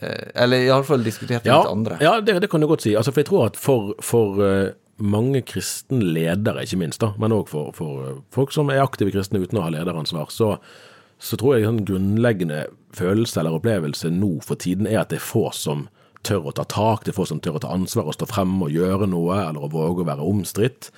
Eh, 0.00 0.28
eller 0.44 0.66
iallfall 0.66 1.04
diskutert 1.04 1.48
Ja, 1.48 1.62
litt 1.62 1.72
andre. 1.72 1.98
ja 2.04 2.18
det, 2.20 2.38
det 2.44 2.50
kan 2.52 2.60
du 2.60 2.68
godt 2.68 2.84
si. 2.84 2.94
Altså, 2.96 3.12
for 3.12 3.24
jeg 3.24 3.30
tror 3.30 3.48
at 3.48 3.58
for, 3.60 3.94
for 4.04 4.44
eh, 4.44 4.68
mange 5.00 5.42
kristne 5.46 6.02
ledere, 6.14 6.64
ikke 6.64 6.80
minst, 6.80 7.00
da, 7.02 7.12
men 7.20 7.34
òg 7.34 7.50
for, 7.50 7.74
for 7.76 8.06
eh, 8.06 8.18
folk 8.34 8.54
som 8.54 8.70
er 8.72 8.82
aktive 8.84 9.12
kristne 9.14 9.42
uten 9.42 9.60
å 9.60 9.66
ha 9.66 9.72
lederansvar, 9.74 10.32
så, 10.34 10.54
så 11.20 11.38
tror 11.40 11.56
jeg 11.56 11.68
en 11.68 11.84
grunnleggende 11.88 12.66
følelse 12.96 13.40
eller 13.40 13.58
opplevelse 13.60 14.10
nå 14.12 14.36
for 14.46 14.60
tiden 14.60 14.88
er 14.90 15.02
at 15.02 15.12
det 15.12 15.20
er 15.20 15.28
få 15.30 15.48
som 15.56 15.88
tør 16.26 16.50
å 16.50 16.56
ta 16.56 16.66
tak, 16.68 17.06
det 17.06 17.14
er 17.14 17.20
få 17.20 17.28
som 17.28 17.40
tør 17.40 17.56
å 17.58 17.64
ta 17.64 17.72
ansvar 17.72 18.10
og 18.10 18.16
stå 18.16 18.28
frem 18.28 18.58
og 18.60 18.74
gjøre 18.74 19.08
noe, 19.08 19.40
eller 19.48 19.64
å 19.64 19.72
våge 19.72 20.04
å 20.04 20.10
være 20.10 20.26
omstridt. 20.26 20.90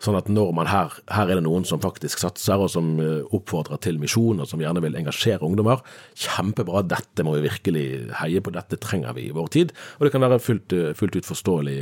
Sånn 0.00 0.16
at 0.16 0.30
når 0.32 0.54
man 0.56 0.68
her, 0.70 0.94
her 1.12 1.28
er 1.28 1.36
det 1.36 1.44
noen 1.44 1.66
som 1.68 1.80
faktisk 1.82 2.22
satser, 2.22 2.56
og 2.56 2.70
som 2.72 2.94
eh, 3.02 3.34
oppfordrer 3.36 3.82
til 3.84 4.00
misjon, 4.00 4.40
og 4.40 4.48
som 4.48 4.62
gjerne 4.62 4.80
vil 4.80 4.96
engasjere 4.96 5.44
ungdommer. 5.44 5.82
Kjempebra, 6.16 6.80
dette 6.88 7.26
må 7.26 7.34
vi 7.36 7.44
virkelig 7.44 7.84
heie 8.22 8.40
på, 8.40 8.54
dette 8.54 8.80
trenger 8.80 9.12
vi 9.18 9.26
i 9.28 9.34
vår 9.36 9.50
tid. 9.52 9.74
Og 9.98 10.06
det 10.06 10.14
kan 10.14 10.24
være 10.24 10.40
fullt, 10.40 10.72
eh, 10.72 10.94
fullt 10.96 11.20
ut 11.20 11.28
forståelig, 11.28 11.76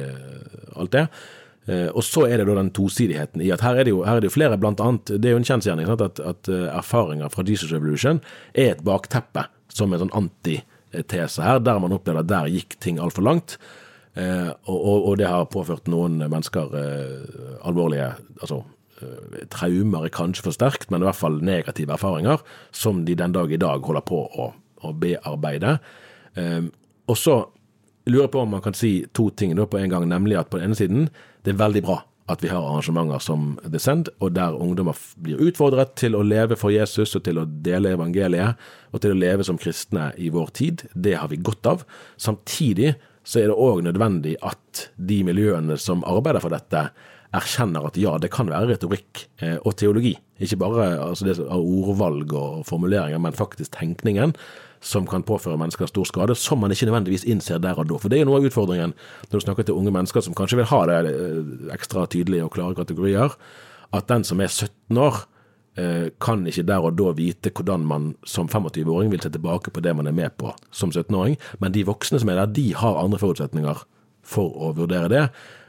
alt 0.74 0.96
det. 0.96 1.06
Eh, 1.68 1.88
Og 1.92 2.04
så 2.04 2.24
er 2.26 2.40
det 2.40 2.46
da 2.48 2.56
den 2.56 2.70
tosidigheten 2.72 3.42
i 3.44 3.50
at 3.52 3.60
her 3.64 3.76
er 3.76 3.84
det 3.84 3.92
jo, 3.92 4.00
er 4.02 4.22
det 4.22 4.30
jo 4.30 4.36
flere, 4.38 4.56
blant 4.60 4.80
annet, 4.80 5.12
det 5.20 5.28
er 5.28 5.36
jo 5.36 5.42
en 5.42 5.48
kjensgjerning 5.50 5.90
at, 5.92 6.20
at 6.20 6.48
eh, 6.48 6.68
erfaringer 6.72 7.28
fra 7.32 7.44
Jesus 7.44 7.74
Revolution 7.74 8.22
er 8.54 8.72
et 8.72 8.84
bakteppe 8.86 9.44
som 9.68 9.92
en 9.92 10.00
sånn 10.00 10.14
antitese 10.16 11.44
her, 11.44 11.60
der 11.60 11.82
man 11.82 11.92
opplevde 11.92 12.24
at 12.24 12.30
der 12.30 12.48
gikk 12.54 12.78
ting 12.80 12.98
altfor 13.02 13.26
langt. 13.26 13.58
Eh, 14.16 14.48
og, 14.64 14.78
og, 14.78 15.10
og 15.10 15.20
det 15.20 15.28
har 15.28 15.50
påført 15.52 15.90
noen 15.92 16.16
mennesker 16.24 16.72
alvorlige 17.68 18.14
altså, 18.40 18.62
traumer 19.52 20.08
er 20.08 20.14
kanskje 20.16 20.48
for 20.48 20.56
sterkt, 20.56 20.88
men 20.90 21.04
i 21.04 21.06
hvert 21.06 21.20
fall 21.20 21.36
negative 21.44 21.94
erfaringer 21.94 22.40
som 22.74 23.04
de 23.06 23.14
den 23.14 23.36
dag 23.36 23.52
i 23.52 23.60
dag 23.60 23.84
holder 23.84 24.02
på 24.08 24.24
å, 24.26 24.48
å 24.82 24.90
bearbeide. 24.96 25.76
Og 27.06 27.14
så 27.14 27.36
lurer 28.08 28.24
jeg 28.24 28.32
på 28.34 28.42
om 28.42 28.56
man 28.56 28.64
kan 28.64 28.74
si 28.74 29.04
to 29.14 29.28
ting 29.30 29.54
på 29.54 29.78
en 29.78 29.92
gang, 29.92 30.08
nemlig 30.10 30.40
at 30.40 30.50
på 30.50 30.58
den 30.58 30.72
ene 30.72 30.80
siden 30.80 31.06
det 31.44 31.54
er 31.54 31.62
veldig 31.64 31.84
bra 31.86 32.02
at 32.28 32.42
vi 32.44 32.50
har 32.52 32.60
arrangementer 32.60 33.22
som 33.24 33.54
The 33.64 33.80
Send, 33.80 34.10
og 34.20 34.34
der 34.36 34.56
ungdommer 34.56 34.96
blir 35.24 35.40
utfordret 35.48 35.94
til 35.96 36.16
å 36.16 36.24
leve 36.26 36.58
for 36.60 36.72
Jesus 36.74 37.16
og 37.16 37.24
til 37.24 37.40
å 37.40 37.46
dele 37.48 37.94
evangeliet, 37.96 38.58
og 38.92 39.00
til 39.00 39.14
å 39.14 39.18
leve 39.18 39.46
som 39.48 39.60
kristne 39.60 40.10
i 40.20 40.28
vår 40.34 40.52
tid. 40.58 40.84
Det 40.92 41.16
har 41.16 41.30
vi 41.32 41.40
godt 41.40 41.68
av. 41.70 41.86
Samtidig 42.20 42.98
så 43.24 43.40
er 43.40 43.50
det 43.50 43.56
òg 43.56 43.80
nødvendig 43.86 44.36
at 44.44 44.88
de 44.96 45.22
miljøene 45.24 45.78
som 45.80 46.04
arbeider 46.08 46.44
for 46.44 46.52
dette, 46.52 46.90
erkjenner 47.36 47.84
at 47.84 47.96
ja, 48.00 48.14
det 48.16 48.30
kan 48.32 48.48
være 48.48 48.70
retorikk 48.70 49.26
eh, 49.44 49.58
og 49.60 49.74
teologi. 49.76 50.14
Ikke 50.40 50.56
bare 50.62 50.94
altså 51.10 51.26
det 51.26 51.34
ordvalg 51.44 52.32
og 52.32 52.62
formuleringer, 52.68 53.20
men 53.20 53.36
faktisk 53.36 53.74
tenkningen 53.76 54.32
som 54.80 55.06
kan 55.06 55.24
påføre 55.26 55.58
mennesker 55.58 55.88
stor 55.90 56.06
skade, 56.08 56.36
som 56.38 56.60
man 56.62 56.70
ikke 56.70 56.86
nødvendigvis 56.86 57.24
innser 57.28 57.58
der 57.62 57.78
og 57.78 57.88
da. 57.90 57.98
For 57.98 58.08
det 58.08 58.18
er 58.18 58.24
jo 58.24 58.30
noe 58.30 58.40
av 58.42 58.46
utfordringen 58.50 58.94
når 59.30 59.34
du 59.34 59.44
snakker 59.44 59.66
til 59.66 59.78
unge 59.78 59.92
mennesker 59.94 60.24
som 60.24 60.36
kanskje 60.38 60.60
vil 60.60 60.70
ha 60.70 60.84
det 60.90 61.00
eh, 61.10 61.74
ekstra 61.74 62.06
tydelige 62.06 62.46
og 62.46 62.54
klare 62.54 62.78
kategorier, 62.78 63.34
at 63.92 64.08
den 64.08 64.24
som 64.24 64.40
er 64.44 64.48
17 64.52 64.98
år, 65.02 65.22
eh, 65.78 66.08
kan 66.20 66.46
ikke 66.46 66.66
der 66.68 66.84
og 66.84 66.96
da 66.98 67.12
vite 67.16 67.50
hvordan 67.50 67.86
man 67.88 68.10
som 68.26 68.48
25-åring 68.48 69.10
vil 69.10 69.22
se 69.22 69.30
tilbake 69.34 69.70
på 69.74 69.80
det 69.84 69.94
man 69.96 70.06
er 70.06 70.16
med 70.16 70.36
på 70.38 70.54
som 70.70 70.90
17-åring, 70.90 71.38
men 71.60 71.72
de 71.72 71.86
voksne 71.88 72.20
som 72.20 72.28
er 72.28 72.42
der, 72.42 72.52
de 72.58 72.74
har 72.74 73.00
andre 73.02 73.18
forutsetninger 73.18 73.86
for 74.28 74.52
å 74.52 74.74
vurdere 74.76 75.08
det. 75.08 75.28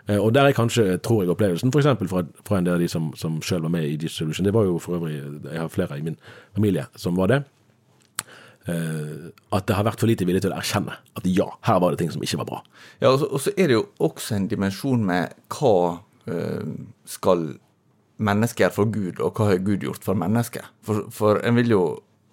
Eh, 0.10 0.18
Og 0.18 0.34
der 0.34 0.50
er 0.50 0.58
kanskje, 0.58 0.98
tror 1.02 1.24
jeg, 1.24 1.30
opplevelsen 1.32 1.72
f.eks. 1.72 1.88
Fra, 2.10 2.24
fra 2.46 2.58
en 2.58 2.66
del 2.66 2.74
av 2.76 2.82
de 2.82 2.88
som, 2.92 3.14
som 3.16 3.42
selv 3.42 3.64
var 3.68 3.74
med 3.78 3.86
i 3.88 3.96
Dissolution. 3.96 4.46
Det 4.46 4.54
var 4.54 4.66
jo 4.66 4.80
for 4.82 4.98
øvrig, 4.98 5.22
jeg 5.46 5.60
har 5.62 5.70
flere 5.70 5.98
i 6.00 6.02
min 6.02 6.18
familie 6.56 6.86
som 6.96 7.16
var 7.16 7.28
det. 7.28 7.44
Eh, 8.70 9.30
At 9.56 9.66
det 9.70 9.78
har 9.78 9.88
vært 9.88 10.02
for 10.04 10.10
lite 10.10 10.28
vilje 10.28 10.44
til 10.46 10.54
å 10.54 10.60
erkjenne 10.60 11.00
at 11.18 11.26
ja, 11.30 11.48
her 11.66 11.80
var 11.82 11.96
det 11.96 12.04
ting 12.04 12.12
som 12.14 12.24
ikke 12.26 12.42
var 12.44 12.50
bra. 12.52 12.60
Ja, 13.02 13.14
og 13.14 13.20
så, 13.22 13.30
og 13.32 13.42
så 13.42 13.54
er 13.56 13.72
det 13.72 13.78
jo 13.80 13.88
også 14.10 14.38
en 14.38 14.48
dimensjon 14.52 15.06
med 15.08 15.34
hva 15.56 15.74
eh, 16.30 16.70
skal 17.10 17.48
mennesket 18.20 18.66
gjøre 18.66 18.76
for 18.76 18.94
Gud, 18.94 19.20
og 19.24 19.40
hva 19.40 19.50
har 19.54 19.62
Gud 19.64 19.86
gjort 19.88 20.06
for 20.06 20.20
mennesket? 20.20 20.68
For, 20.86 21.08
for 21.16 21.40
en 21.46 21.58
vil 21.58 21.72
jo 21.74 21.84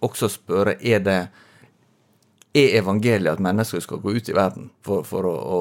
også 0.04 0.28
spørre 0.34 0.76
er 0.82 1.04
det 1.06 1.20
er 2.56 2.78
evangeliet 2.80 3.36
at 3.36 3.42
mennesker 3.44 3.82
skal 3.84 4.00
gå 4.00 4.16
ut 4.16 4.28
i 4.32 4.34
verden 4.36 4.70
for, 4.84 5.04
for 5.06 5.28
å, 5.28 5.34
å 5.36 5.58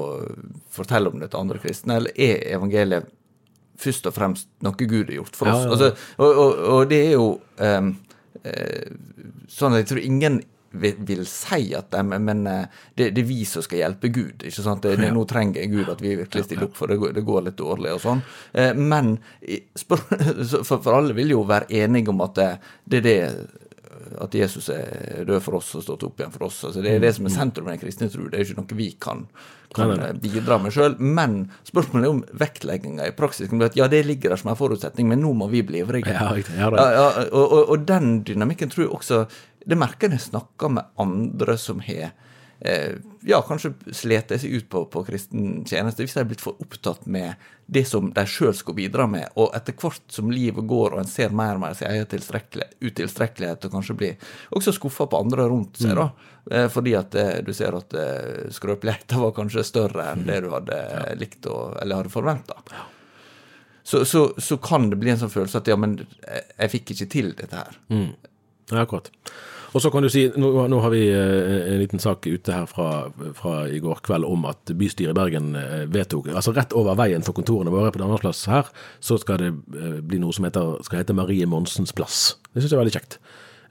fortelle 0.72 1.12
om 1.12 1.22
det 1.22 1.30
til 1.32 1.42
andre 1.44 1.60
kristne, 1.62 2.00
eller 2.00 2.16
er 2.16 2.44
evangeliet 2.56 3.12
først 3.80 4.08
og 4.08 4.16
fremst 4.16 4.50
noe 4.64 4.76
Gud 4.80 5.10
har 5.12 5.18
gjort 5.20 5.36
for 5.36 5.52
oss? 5.52 5.64
Ja, 5.64 5.68
ja. 5.68 5.72
Altså, 5.76 6.10
og, 6.18 6.42
og, 6.44 6.60
og 6.74 6.92
det 6.92 7.02
er 7.10 7.16
jo 7.18 7.26
um, 7.60 7.90
sånn 9.52 9.76
at 9.76 9.84
jeg 9.84 9.90
tror 9.92 10.06
ingen 10.06 10.40
vil, 10.82 11.26
si 11.30 11.74
at 11.78 11.92
det, 11.94 12.04
men, 12.06 12.46
eh, 12.48 12.66
det, 12.96 13.10
det 13.16 13.24
er 13.24 13.30
vi 13.30 13.42
som 13.50 13.66
skal 13.66 13.82
hjelpe 13.82 14.12
Gud. 14.14 14.44
ikke 14.44 14.66
sant? 14.66 14.84
Det, 14.86 14.96
det, 15.02 15.12
nå 15.16 15.26
trenger 15.30 15.68
Gud 15.72 15.92
at 15.92 16.02
vi 16.04 16.16
virkelig 16.20 16.48
stiller 16.48 16.70
opp, 16.70 16.78
for 16.78 16.92
det 16.92 17.00
går, 17.02 17.16
det 17.18 17.26
går 17.28 17.46
litt 17.48 17.60
dårlig 17.60 17.96
og 17.96 18.02
sånn. 18.06 18.24
Eh, 18.54 18.74
men 18.76 19.16
for, 20.70 20.96
alle 20.96 21.16
vil 21.18 21.36
jo 21.36 21.46
være 21.48 21.72
enige 21.84 22.14
om 22.14 22.26
at 22.26 22.40
det, 22.40 22.50
det 22.86 23.02
er 23.02 23.08
det 23.10 23.20
at 24.22 24.36
Jesus 24.36 24.70
er 24.74 25.26
død 25.28 25.42
for 25.44 25.60
oss 25.60 25.74
og 25.78 25.84
stått 25.86 26.06
opp 26.08 26.20
igjen 26.20 26.34
for 26.34 26.48
oss. 26.48 26.62
altså 26.68 26.84
Det 26.84 26.96
er 26.96 27.04
det 27.04 27.14
som 27.18 27.28
er 27.28 27.34
sentrum 27.34 27.70
i 27.70 27.76
den 27.76 27.82
kristne 27.82 28.10
tro. 28.12 28.28
Det 28.30 28.40
er 28.40 28.46
ikke 28.46 28.60
noe 28.60 28.78
vi 28.78 28.90
kan, 29.02 29.24
kan 29.76 29.92
Nei, 29.92 29.98
nei, 30.00 30.10
eh, 30.12 30.20
bidra 30.22 30.60
med 30.62 30.76
sjøl. 30.76 30.98
Men 31.00 31.38
spørsmålet 31.68 32.08
er 32.08 32.14
om 32.14 32.22
vektlegginga 32.44 33.10
i 33.10 33.16
praksis 33.18 33.50
kan 33.52 33.62
bli 33.62 33.70
at 33.70 33.80
ja, 33.80 33.90
det 33.92 34.04
ligger 34.08 34.34
der 34.34 34.42
som 34.42 34.52
en 34.54 34.60
forutsetning, 34.60 35.10
men 35.12 35.24
nå 35.24 35.34
må 35.38 35.50
vi 35.52 35.64
bli 35.66 35.82
ivrige. 35.84 36.14
Ja, 36.14 36.30
riktig. 36.36 36.58
Ja, 36.60 36.72
Ja, 36.76 36.88
ja, 36.96 37.26
og, 37.32 37.46
og, 37.46 37.62
og 37.76 37.88
den 37.90 38.20
dynamikken 38.28 38.74
tror 38.74 38.86
jeg 38.86 38.96
også 38.96 39.26
Det 39.66 39.78
merker 39.80 40.08
jeg 40.08 40.16
når 40.16 40.22
jeg 40.22 40.30
snakker 40.30 40.74
med 40.78 40.94
andre 41.02 41.58
som 41.60 41.82
har 41.84 42.14
eh, 42.60 42.96
ja, 43.26 43.42
kanskje 43.48 43.74
slet 43.94 44.34
seg 44.38 44.54
ut 44.54 44.70
på, 44.70 44.86
på 44.92 45.04
kristen 45.08 45.66
tjeneste, 45.68 46.06
hvis 46.06 46.16
de 46.16 46.22
er 46.22 46.30
blitt 46.30 46.44
for 46.44 46.62
opptatt 46.62 47.06
med 47.10 47.42
det 47.66 47.86
som 47.90 48.12
de 48.14 48.26
sjøl 48.30 48.54
skal 48.56 48.78
bidra 48.78 49.08
med. 49.10 49.28
Og 49.42 49.54
etter 49.58 49.76
hvert 49.82 50.04
som 50.14 50.32
livet 50.34 50.68
går 50.70 50.94
og 50.96 51.02
en 51.02 51.10
ser 51.10 51.34
mer 51.36 51.58
og 51.58 51.64
mer 51.64 51.78
sin 51.78 51.90
egen 51.90 52.10
tilstrekkelig, 52.10 52.68
utilstrekkelighet, 52.86 53.66
og 53.68 53.78
kanskje 53.78 53.98
blir 54.00 54.34
også 54.56 54.76
skuffa 54.76 55.08
på 55.10 55.22
andre 55.26 55.48
rundt 55.50 55.82
seg, 55.82 55.96
da. 55.98 56.10
Eh, 56.52 56.68
fordi 56.70 56.94
at 56.98 57.18
eh, 57.18 57.40
du 57.46 57.54
ser 57.58 57.78
at 57.78 57.96
eh, 57.98 58.52
skrøpeligheten 58.54 59.24
var 59.24 59.34
kanskje 59.38 59.66
større 59.66 60.12
enn 60.12 60.28
det 60.28 60.44
du 60.46 60.52
hadde 60.54 60.78
likt 61.18 61.50
å, 61.50 61.72
eller 61.82 62.04
hadde 62.04 62.14
forventa. 62.14 62.60
Så, 63.86 64.06
så, 64.10 64.28
så 64.42 64.58
kan 64.62 64.88
det 64.90 64.98
bli 65.02 65.12
en 65.14 65.20
sånn 65.22 65.34
følelse 65.34 65.62
at 65.62 65.68
ja, 65.70 65.78
men 65.78 66.00
jeg, 66.02 66.46
jeg 66.58 66.72
fikk 66.78 66.96
ikke 66.96 67.10
til 67.14 67.34
dette 67.38 67.66
her. 67.66 67.76
Ja, 68.72 68.82
akkurat. 68.82 69.12
Og 69.76 69.82
så 69.84 69.92
kan 69.92 70.06
du 70.06 70.08
si, 70.12 70.24
nå, 70.40 70.50
nå 70.72 70.78
har 70.80 70.92
vi 70.94 71.02
eh, 71.12 71.66
en 71.74 71.82
liten 71.82 72.00
sak 72.00 72.24
ute 72.32 72.54
her 72.56 72.68
fra, 72.70 73.10
fra 73.36 73.66
i 73.68 73.82
går 73.84 74.00
kveld 74.06 74.24
om 74.24 74.46
at 74.48 74.72
bystyret 74.72 75.12
i 75.12 75.18
Bergen 75.18 75.50
eh, 75.60 75.82
vedtok 75.92 76.30
Altså 76.32 76.54
rett 76.56 76.72
over 76.80 76.96
veien 76.96 77.26
for 77.26 77.36
kontorene 77.36 77.74
våre 77.74 77.92
på 77.92 78.00
Danmarksplass 78.00 78.46
her, 78.48 78.70
så 79.04 79.20
skal 79.20 79.42
det 79.44 79.52
eh, 79.52 79.98
bli 80.00 80.22
noe 80.24 80.36
som 80.36 80.48
heter, 80.48 80.78
skal 80.88 81.02
hete 81.02 81.18
Marie 81.18 81.48
Monsens 81.50 81.92
plass. 81.96 82.38
Det 82.54 82.64
syns 82.64 82.72
jeg 82.72 82.78
er 82.80 82.84
veldig 82.86 82.96
kjekt. 82.96 83.20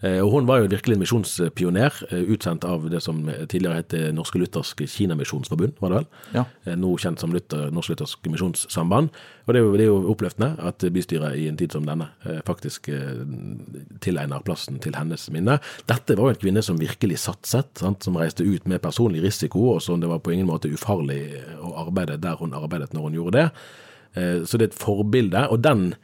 Eh, 0.05 0.21
Og 0.21 0.31
hun 0.35 0.47
var 0.47 0.59
jo 0.61 0.67
virkelig 0.69 0.95
en 0.99 1.01
misjonspioner, 1.01 1.95
eh, 2.11 2.25
utsendt 2.35 2.65
av 2.69 2.83
det 2.91 3.01
som 3.01 3.23
tidligere 3.49 3.79
het 3.79 3.89
Det 3.89 4.13
Norske 4.15 4.37
Lutherske 4.39 4.85
Kinamisjonsforbund, 4.87 5.79
var 5.81 5.89
det 5.89 5.97
vel? 5.97 6.07
Ja. 6.35 6.45
Eh, 6.67 6.75
Nå 6.77 6.91
kjent 7.01 7.19
som 7.23 7.33
Luther, 7.33 7.71
Norsk 7.73 7.89
Luthersk 7.95 8.19
Misjonssamband. 8.29 9.09
Og 9.47 9.55
det 9.55 9.61
er, 9.61 9.65
jo, 9.65 9.73
det 9.79 9.81
er 9.87 9.91
jo 9.93 10.13
oppløftende 10.13 10.59
at 10.61 10.79
bystyret 10.93 11.39
i 11.41 11.49
en 11.49 11.57
tid 11.57 11.73
som 11.73 11.87
denne 11.87 12.11
eh, 12.27 12.43
faktisk 12.45 12.89
eh, 12.89 13.25
tilegner 14.05 14.45
plassen 14.45 14.79
til 14.79 14.93
hennes 14.99 15.31
minne. 15.33 15.59
Dette 15.89 16.17
var 16.19 16.29
jo 16.29 16.35
en 16.37 16.43
kvinne 16.43 16.63
som 16.63 16.77
virkelig 16.81 17.19
satset, 17.25 17.73
sant? 17.81 18.05
som 18.05 18.17
reiste 18.21 18.45
ut 18.45 18.67
med 18.69 18.83
personlig 18.83 19.23
risiko, 19.25 19.71
og 19.75 19.83
som 19.83 20.01
det 20.01 20.09
var 20.11 20.21
på 20.21 20.35
ingen 20.35 20.49
måte 20.51 20.69
ufarlig 20.69 21.23
å 21.61 21.87
arbeide 21.87 22.21
der 22.21 22.37
hun 22.37 22.53
arbeidet 22.53 22.93
når 22.93 23.09
hun 23.09 23.15
gjorde 23.15 23.39
det. 23.39 23.51
Eh, 24.17 24.45
Så 24.45 24.59
det 24.59 24.69
er 24.69 24.73
et 24.75 24.83
forbilde, 24.85 25.49
og 25.51 25.63
den 25.63 25.95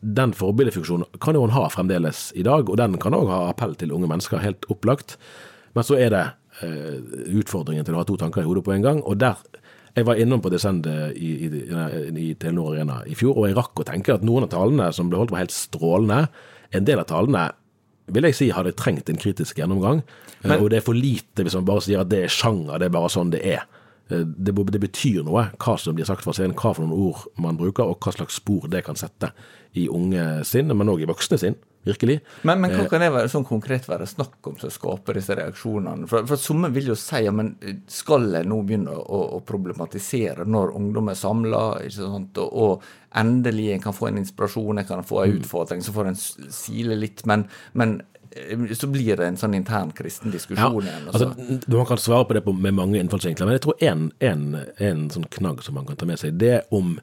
den 0.00 0.32
forbildefunksjonen 0.36 1.18
kan 1.22 1.34
jo 1.34 1.44
han 1.46 1.54
ha 1.56 1.68
fremdeles 1.72 2.28
i 2.38 2.44
dag, 2.46 2.68
og 2.70 2.78
den 2.78 2.98
kan 3.02 3.16
òg 3.16 3.30
ha 3.32 3.40
appell 3.48 3.74
til 3.78 3.92
unge 3.94 4.10
mennesker, 4.10 4.42
helt 4.42 4.68
opplagt. 4.70 5.16
Men 5.74 5.86
så 5.86 5.98
er 5.98 6.12
det 6.14 6.24
eh, 6.62 6.98
utfordringen 7.40 7.86
til 7.86 7.96
å 7.96 8.02
ha 8.02 8.06
to 8.06 8.18
tanker 8.20 8.44
i 8.44 8.48
hodet 8.48 8.64
på 8.66 8.76
en 8.76 8.84
gang. 8.84 9.02
og 9.02 9.18
der 9.18 9.36
Jeg 9.96 10.06
var 10.06 10.14
innom 10.14 10.40
på 10.40 10.50
Descend 10.50 10.86
i, 10.86 11.30
i, 11.46 11.48
i 12.14 12.34
Telenor 12.38 12.76
Arena 12.76 13.02
i 13.06 13.16
fjor, 13.18 13.34
og 13.34 13.48
jeg 13.48 13.56
rakk 13.56 13.80
å 13.80 13.86
tenke 13.88 14.14
at 14.14 14.22
noen 14.22 14.46
av 14.46 14.52
talene 14.52 14.92
som 14.92 15.08
ble 15.10 15.18
holdt, 15.18 15.32
var 15.34 15.42
helt 15.42 15.54
strålende. 15.54 16.28
En 16.70 16.84
del 16.86 17.02
av 17.02 17.08
talene 17.10 17.48
vil 18.12 18.28
jeg 18.28 18.36
si 18.36 18.48
hadde 18.54 18.76
trengt 18.78 19.10
en 19.10 19.18
kritisk 19.20 19.58
gjennomgang. 19.58 20.04
men, 20.44 20.60
og 20.60 20.70
det 20.70 20.78
er 20.78 20.86
for 20.86 20.96
lite 20.96 21.42
hvis 21.42 21.56
man 21.58 21.66
bare 21.66 21.82
sier 21.84 22.04
at 22.04 22.12
det 22.12 22.22
er 22.24 22.32
sjanger, 22.32 22.78
det 22.78 22.88
er 22.88 22.94
bare 22.94 23.10
sånn 23.12 23.32
det 23.34 23.42
er. 23.42 23.66
Eh, 24.10 24.24
Det, 24.24 24.52
det 24.72 24.80
betyr 24.80 25.24
noe 25.26 25.48
hva 25.58 25.78
som 25.78 25.96
blir 25.96 26.08
sagt 26.08 26.24
fra 26.24 26.32
scenen, 26.32 26.56
hva 26.56 26.74
for 26.74 26.84
noen 26.84 27.08
ord 27.10 27.26
man 27.36 27.58
bruker, 27.60 27.84
og 27.84 27.98
hva 28.00 28.14
slags 28.14 28.40
spor 28.40 28.68
det 28.68 28.84
kan 28.86 28.96
sette 28.96 29.32
i 29.76 29.88
unge 29.88 30.44
sinn, 30.48 30.72
men 30.72 30.88
òg 30.88 31.02
i 31.04 31.08
voksne 31.08 31.38
sinn, 31.38 31.56
virkelig. 31.86 32.18
Men, 32.48 32.60
men 32.62 32.72
hva 32.72 32.86
kan 32.88 33.02
det 33.04 33.10
være, 33.12 33.28
sånn 33.28 33.46
konkret 33.46 33.86
være 33.88 34.08
snakk 34.08 34.48
om 34.48 34.56
som 34.60 34.72
skaper 34.72 35.20
disse 35.20 35.36
reaksjonene? 35.36 36.08
For, 36.08 36.24
for 36.28 36.40
Somme 36.40 36.70
vil 36.74 36.90
jo 36.90 36.96
si 36.98 37.20
ja, 37.26 37.32
men 37.36 37.52
skal 37.92 38.30
jeg 38.32 38.48
nå 38.48 38.62
begynne 38.66 38.96
å, 38.96 39.20
å 39.36 39.40
problematisere 39.46 40.48
når 40.48 40.74
ungdom 40.80 41.12
er 41.12 41.20
samla, 41.20 41.64
og, 42.08 42.44
og 42.48 42.88
endelig 43.20 43.74
en 43.74 43.84
kan 43.86 43.96
få 43.96 44.08
en 44.08 44.22
inspirasjon, 44.24 44.80
en 44.80 44.88
kan 44.88 45.04
få 45.06 45.22
en 45.24 45.38
utfordring, 45.38 45.84
så 45.84 45.94
får 45.94 46.10
en 46.10 46.18
sile 46.18 46.96
litt, 46.98 47.26
men, 47.28 47.44
men 47.78 48.00
eh, 48.00 48.17
så 48.74 48.86
blir 48.90 49.16
det 49.16 49.26
en 49.26 49.36
sånn 49.40 49.54
intern 49.56 49.90
kristen 49.96 50.30
diskusjon 50.34 50.82
igjen. 50.84 51.08
og 51.08 51.14
så- 51.14 51.28
altså, 51.32 51.68
man 51.76 51.86
kan 51.86 51.96
svare 51.98 52.24
på 52.28 52.34
det 52.34 52.44
på, 52.44 52.52
med 52.54 52.74
mange 52.74 52.98
innfallsvinkler, 53.00 53.46
men 53.46 53.56
jeg 53.58 53.62
tror 53.62 53.82
en, 53.82 54.12
en, 54.20 54.44
en 54.78 55.08
sånn 55.10 55.28
knagg 55.30 55.62
som 55.62 55.74
man 55.74 55.86
kan 55.86 55.96
ta 55.96 56.06
med 56.06 56.18
seg, 56.18 56.38
det 56.38 56.52
er 56.54 56.62
om, 56.72 56.98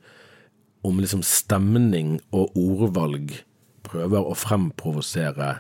om 0.84 1.00
liksom 1.00 1.24
stemning 1.24 2.20
og 2.32 2.52
ordvalg 2.56 3.42
prøver 3.84 4.26
å 4.26 4.36
fremprovosere 4.36 5.60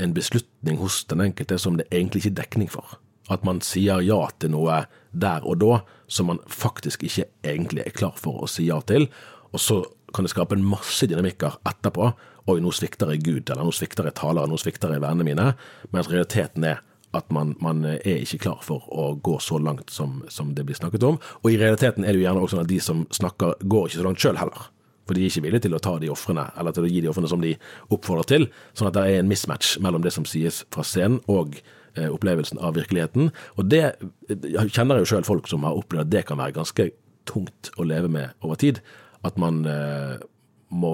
en 0.00 0.14
beslutning 0.14 0.78
hos 0.78 1.04
den 1.10 1.20
enkelte 1.20 1.58
som 1.58 1.76
det 1.76 1.88
egentlig 1.90 2.22
ikke 2.24 2.30
er 2.32 2.42
dekning 2.44 2.70
for. 2.70 2.84
At 3.30 3.44
man 3.44 3.60
sier 3.60 4.00
ja 4.00 4.22
til 4.40 4.50
noe 4.54 4.86
der 5.12 5.40
og 5.44 5.58
da 5.60 5.80
som 6.08 6.26
man 6.30 6.38
faktisk 6.48 7.02
ikke 7.04 7.26
egentlig 7.44 7.84
er 7.86 7.90
klar 7.96 8.14
for 8.16 8.44
å 8.44 8.48
si 8.48 8.68
ja 8.70 8.80
til, 8.88 9.08
og 9.52 9.60
så 9.60 9.82
kan 10.14 10.24
det 10.24 10.30
skape 10.32 10.56
en 10.56 10.64
masse 10.64 11.04
dynamikker 11.06 11.58
etterpå. 11.68 12.14
Oi, 12.48 12.60
nå 12.64 12.70
svikter 12.72 13.10
jeg 13.12 13.24
Gud, 13.26 13.50
eller 13.50 13.66
nå 13.66 13.72
svikter 13.76 14.06
jeg 14.08 14.16
talere, 14.16 14.48
nå 14.48 14.56
svikter 14.60 14.94
jeg 14.94 15.02
vennene 15.04 15.26
mine. 15.26 15.50
Mens 15.92 16.08
realiteten 16.08 16.64
er 16.64 16.78
at 17.16 17.28
man, 17.32 17.54
man 17.64 17.84
er 17.88 18.22
ikke 18.22 18.40
klar 18.46 18.62
for 18.64 18.84
å 18.88 19.10
gå 19.24 19.38
så 19.40 19.58
langt 19.60 19.92
som, 19.92 20.22
som 20.32 20.54
det 20.56 20.64
blir 20.68 20.76
snakket 20.76 21.04
om. 21.08 21.18
Og 21.42 21.50
i 21.52 21.58
realiteten 21.60 22.04
er 22.04 22.12
det 22.12 22.22
jo 22.22 22.26
gjerne 22.26 22.44
også 22.44 22.56
sånn 22.56 22.64
at 22.64 22.70
de 22.72 22.78
som 22.84 23.02
snakker, 23.12 23.56
går 23.64 23.88
ikke 23.88 24.00
så 24.00 24.06
langt 24.06 24.24
sjøl 24.24 24.40
heller. 24.40 24.68
For 25.08 25.16
de 25.16 25.24
er 25.24 25.32
ikke 25.32 25.44
villige 25.46 25.64
til 25.64 25.76
å 25.76 25.80
ta 25.84 25.94
de 26.00 26.10
ofrene, 26.12 26.46
eller 26.60 26.76
til 26.76 26.84
å 26.84 26.92
gi 26.92 27.02
de 27.04 27.10
ofrene 27.12 27.30
som 27.32 27.44
de 27.44 27.54
oppfordrer 27.96 28.28
til. 28.28 28.48
Sånn 28.76 28.90
at 28.90 28.96
det 28.96 29.04
er 29.08 29.20
en 29.22 29.28
mismatch 29.28 29.76
mellom 29.84 30.04
det 30.04 30.12
som 30.16 30.28
sies 30.28 30.62
fra 30.72 30.84
scenen 30.84 31.20
og 31.32 31.60
eh, 31.60 32.08
opplevelsen 32.08 32.60
av 32.60 32.76
virkeligheten. 32.76 33.30
Og 33.56 33.68
det 33.72 33.84
jeg 34.28 34.72
kjenner 34.76 35.00
jo 35.00 35.08
sjøl 35.08 35.28
folk 35.28 35.48
som 35.48 35.64
har 35.68 35.76
opplevd 35.80 36.08
at 36.08 36.16
det 36.16 36.24
kan 36.28 36.40
være 36.40 36.56
ganske 36.60 36.90
tungt 37.28 37.72
å 37.76 37.88
leve 37.88 38.12
med 38.12 38.36
over 38.44 38.60
tid. 38.60 38.82
At 39.24 39.40
man 39.40 39.64
eh, 39.68 40.20
må 40.68 40.92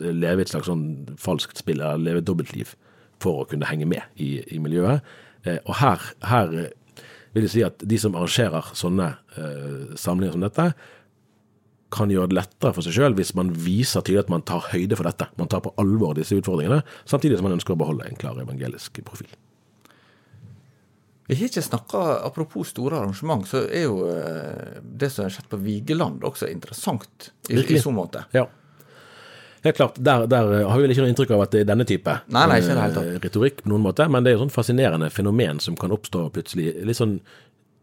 leve 0.00 0.42
et 0.42 0.50
slags 0.50 0.68
sånn 0.70 1.16
falskt 1.20 1.60
spill, 1.60 1.82
eller 1.82 2.02
leve 2.02 2.22
et 2.22 2.28
dobbeltliv, 2.28 2.74
for 3.22 3.42
å 3.42 3.46
kunne 3.48 3.68
henge 3.68 3.86
med 3.88 4.02
i, 4.20 4.38
i 4.54 4.58
miljøet. 4.62 5.04
Eh, 5.44 5.60
og 5.62 5.78
her, 5.78 6.02
her 6.26 6.56
eh, 6.64 7.04
vil 7.34 7.46
jeg 7.46 7.54
si 7.54 7.64
at 7.66 7.82
de 7.82 8.00
som 8.00 8.16
arrangerer 8.18 8.74
sånne 8.76 9.12
eh, 9.38 9.94
samlinger 10.00 10.36
som 10.36 10.44
dette, 10.44 10.68
kan 11.94 12.10
gjøre 12.10 12.32
det 12.32 12.38
lettere 12.40 12.74
for 12.74 12.82
seg 12.82 12.96
sjøl 12.96 13.14
hvis 13.14 13.34
man 13.38 13.52
viser 13.54 14.02
tydelig 14.02 14.24
at 14.24 14.32
man 14.32 14.42
tar 14.46 14.66
høyde 14.72 14.98
for 14.98 15.06
dette. 15.06 15.28
Man 15.38 15.50
tar 15.50 15.62
på 15.62 15.74
alvor 15.78 16.16
disse 16.18 16.34
utfordringene, 16.38 16.82
samtidig 17.06 17.38
som 17.38 17.46
man 17.46 17.54
ønsker 17.54 17.76
å 17.76 17.80
beholde 17.80 18.08
en 18.08 18.18
klar 18.18 18.40
evangelisk 18.42 18.98
profil. 19.06 19.30
Vi 21.24 21.38
har 21.38 21.48
ikke 21.48 21.62
snakka 21.64 22.00
Apropos 22.26 22.68
store 22.68 22.98
arrangement, 22.98 23.46
så 23.48 23.62
er 23.64 23.86
jo 23.86 24.02
eh, 24.10 24.82
det 24.82 25.08
som 25.12 25.24
har 25.24 25.32
skjedd 25.32 25.48
på 25.52 25.60
Vigeland 25.62 26.26
også 26.26 26.50
interessant 26.52 27.30
i, 27.48 27.56
i 27.56 27.80
så 27.80 27.94
måte. 27.94 28.26
Ja. 28.36 28.44
Helt 29.64 29.78
klart, 29.78 29.96
Der, 29.96 30.26
der 30.28 30.50
har 30.68 30.76
vi 30.76 30.84
vel 30.84 30.92
ikke 30.92 31.04
noe 31.06 31.12
inntrykk 31.14 31.30
av 31.36 31.42
at 31.46 31.54
det 31.54 31.62
er 31.64 31.70
denne 31.72 31.86
type 31.88 32.18
Nei, 32.28 32.44
nei, 32.50 32.58
ikke 32.60 32.74
det 32.74 32.82
helt 32.84 32.98
tatt. 32.98 33.06
eh, 33.08 33.20
retorikk, 33.24 33.62
på 33.64 33.72
noen 33.72 33.84
måte, 33.86 34.06
men 34.12 34.24
det 34.24 34.32
er 34.32 34.36
jo 34.36 34.42
sånn 34.44 34.52
fascinerende 34.52 35.08
fenomen 35.10 35.60
som 35.64 35.76
kan 35.80 35.94
oppstå 35.94 36.26
plutselig, 36.34 36.74
litt 36.84 37.00
sånn 37.00 37.18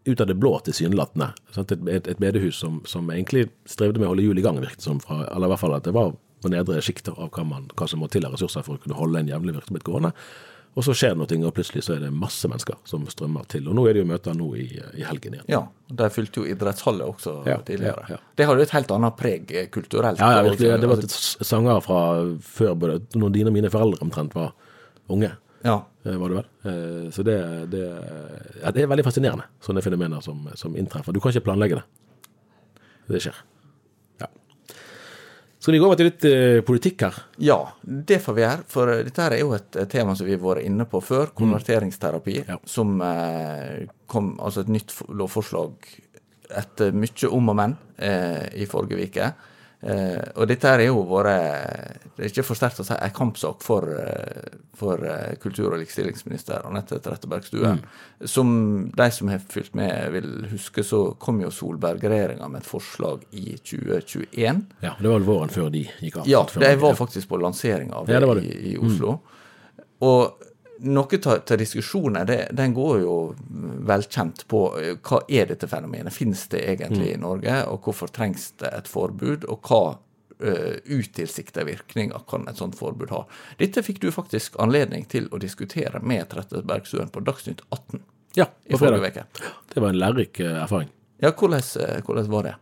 ut 0.05 0.21
av 0.21 0.27
det 0.29 0.33
blå 0.41 0.55
tilsynelatende. 0.65 1.27
Et, 1.57 1.71
et, 1.93 2.07
et 2.09 2.21
bedehus 2.21 2.57
som, 2.57 2.79
som 2.89 3.09
egentlig 3.13 3.47
strevde 3.69 4.01
med 4.01 4.07
å 4.07 4.13
holde 4.15 4.23
hjul 4.25 4.39
i 4.41 4.45
gang, 4.45 4.57
virket 4.61 4.81
som, 4.81 5.01
fra, 5.01 5.23
eller 5.29 5.50
i 5.50 5.53
hvert 5.53 5.61
fall 5.61 5.75
at 5.77 5.85
det 5.85 5.93
var 5.93 6.13
på 6.41 6.50
nedre 6.50 6.81
sjikter 6.81 7.13
av 7.21 7.29
hva, 7.35 7.43
man, 7.45 7.67
hva 7.77 7.85
som 7.89 8.01
må 8.01 8.09
til 8.09 8.25
av 8.25 8.33
ressurser 8.33 8.65
for 8.65 8.77
å 8.77 8.81
kunne 8.81 8.97
holde 8.97 9.21
en 9.21 9.29
jevnlig 9.29 9.53
virksomhet 9.59 9.85
gående. 9.85 10.13
Og 10.80 10.86
så 10.88 10.94
skjer 10.96 11.18
det 11.18 11.20
noe, 11.20 11.48
og 11.50 11.54
plutselig 11.58 11.82
så 11.84 11.98
er 11.98 12.04
det 12.06 12.10
masse 12.16 12.48
mennesker 12.48 12.78
som 12.88 13.04
strømmer 13.12 13.44
til. 13.51 13.66
Og 13.68 13.75
nå 13.75 13.84
er 13.90 13.98
det 13.98 14.04
jo 14.06 14.08
møter 14.08 14.38
nå 14.40 14.46
i, 14.56 14.68
i 14.96 15.04
helgen 15.04 15.34
igjen. 15.36 15.50
Ja, 15.51 15.66
de 16.00 16.08
fylte 16.16 16.40
jo 16.40 16.46
idrettshallet 16.48 17.04
også 17.12 17.34
Ja, 17.50 17.58
tidligere. 17.68 18.06
ja, 18.08 18.16
ja. 18.16 18.20
Det 18.40 18.48
hadde 18.48 18.63
et 18.63 18.72
helt 18.78 18.94
annet 18.96 19.18
preg 19.20 19.51
eh, 19.51 19.68
kulturelt. 19.68 20.22
Ja, 20.24 20.42
virkelig. 20.48 20.72
Det 20.80 20.88
var 20.94 21.04
et 21.04 21.18
sanger 21.51 21.82
fra 21.84 22.00
før 22.40 22.78
både 22.86 23.01
når 23.20 23.34
dine 23.36 23.51
og 23.51 23.58
mine 23.60 23.70
foreldre 23.74 24.00
omtrent 24.08 24.34
var 24.38 24.54
unge. 25.12 25.34
Ja. 25.68 25.75
eh, 26.06 26.16
Var 26.18 26.30
det 26.32 26.40
vel. 26.40 26.48
Eh, 26.72 27.12
Så 27.12 27.24
det, 27.28 27.36
det, 27.75 27.84
ja, 28.63 28.72
det 28.72 28.86
er 28.86 28.88
veldig 28.96 29.04
fascinerende, 29.06 29.44
sånne 29.62 29.84
fenomener 29.84 30.24
som, 30.24 30.48
som 30.56 30.80
inntreffer. 30.80 31.12
Du 31.12 31.20
kan 31.20 31.36
ikke 31.36 31.50
planlegge 31.51 31.82
det. 31.82 31.86
Det 33.12 33.20
skjer. 33.28 33.44
Skal 35.62 35.75
vi 35.75 35.80
gå 35.80 35.86
over 35.86 35.98
til 36.00 36.08
litt 36.10 36.24
eh, 36.25 36.60
politikk 36.65 37.03
her? 37.06 37.18
Ja, 37.38 37.60
det 37.86 38.18
får 38.24 38.34
vi 38.34 38.41
gjøre. 38.41 38.63
For 38.72 38.89
eh, 38.89 39.03
dette 39.06 39.22
her 39.22 39.36
er 39.36 39.44
jo 39.44 39.51
et 39.53 39.75
tema 39.91 40.15
som 40.18 40.25
vi 40.25 40.34
har 40.34 40.41
vært 40.41 40.65
inne 40.65 40.88
på 40.89 40.98
før. 41.06 41.30
Konverteringsterapi. 41.38 42.39
Mm. 42.41 42.50
Ja. 42.50 42.58
Som 42.65 42.96
eh, 43.06 43.84
kom 44.10 44.34
Altså 44.41 44.63
et 44.65 44.72
nytt 44.74 44.96
lovforslag 45.13 45.86
etter 46.58 46.98
mye 46.98 47.30
om 47.30 47.53
og 47.53 47.58
men 47.62 47.75
eh, 48.01 48.48
i 48.58 48.65
forrige 48.70 49.06
uke. 49.06 49.30
Eh, 49.81 50.21
og 50.38 50.45
dette 50.45 50.69
her 50.69 50.77
er 50.83 50.91
jo 50.91 51.00
vært 51.09 52.03
Det 52.13 52.21
er 52.21 52.29
ikke 52.29 52.43
for 52.45 52.59
sterkt 52.59 52.83
å 52.83 52.85
si 52.85 52.93
en 52.93 53.13
kampsak 53.17 53.63
for, 53.65 53.88
eh, 53.89 54.59
for 54.77 55.01
eh, 55.09 55.31
kultur- 55.41 55.71
og 55.73 55.79
likestillingsminister 55.81 56.67
Anette 56.69 57.00
Trettebergstuen. 57.01 57.79
Mm. 57.81 58.27
Som 58.29 58.51
de 58.95 59.07
som 59.11 59.31
har 59.33 59.39
fulgt 59.39 59.73
med, 59.73 60.11
vil 60.13 60.29
huske, 60.51 60.83
så 60.85 61.17
kom 61.17 61.41
jo 61.41 61.50
Solberg-regjeringa 61.50 62.47
med 62.51 62.61
et 62.61 62.69
forslag 62.69 63.23
i 63.31 63.55
2021. 63.57 64.61
Ja, 64.85 64.93
Det 65.01 65.09
var 65.09 65.19
våren 65.25 65.50
før 65.50 65.71
de 65.73 65.88
gikk 66.00 66.17
av. 66.21 66.27
Ja, 66.29 66.43
det 66.53 66.59
de- 66.61 66.75
var 66.83 66.93
faktisk 66.93 67.27
på 67.29 67.41
lansering 67.41 67.91
av 67.93 68.05
det, 68.05 68.13
Ja, 68.13 68.19
det 68.19 68.41
det. 68.43 68.45
I, 68.45 68.73
i 68.73 68.77
Oslo. 68.77 69.19
Og 70.01 70.50
noe 70.81 71.19
av 71.25 71.57
diskusjonen 71.57 72.25
det, 72.27 72.47
den 72.57 72.73
går 72.73 73.01
jo 73.03 73.15
velkjent 73.88 74.45
på 74.50 74.61
eh, 74.79 74.95
hva 75.05 75.21
er 75.29 75.50
dette 75.51 75.69
fenomenet, 75.69 76.13
finnes 76.13 76.45
det 76.53 76.63
egentlig 76.73 77.11
i 77.13 77.19
Norge, 77.21 77.57
og 77.69 77.85
hvorfor 77.85 78.11
trengs 78.13 78.51
det 78.61 78.71
et 78.73 78.89
forbud, 78.89 79.45
og 79.51 79.69
hva 79.69 79.81
uh, 80.41 80.77
utilsikta 80.85 81.65
virkninger 81.67 82.25
kan 82.29 82.47
et 82.50 82.61
sånt 82.61 82.77
forbud 82.79 83.13
ha. 83.13 83.25
Dette 83.59 83.83
fikk 83.85 84.01
du 84.01 84.09
faktisk 84.13 84.57
anledning 84.63 85.05
til 85.11 85.29
å 85.31 85.41
diskutere 85.41 86.01
med 86.01 86.29
Trettebergstuen 86.31 87.13
på 87.13 87.23
Dagsnytt 87.25 87.61
18 87.69 88.01
Ja, 88.39 88.47
i 88.65 88.79
forrige 88.79 89.11
uke. 89.11 89.45
Det 89.74 89.83
var 89.83 89.91
en 89.91 90.01
lærerik 90.01 90.39
eh, 90.39 90.63
erfaring. 90.63 90.89
Ja, 91.22 91.33
hvordan, 91.37 91.61
hvordan 92.07 92.29
var 92.31 92.48
det? 92.48 92.55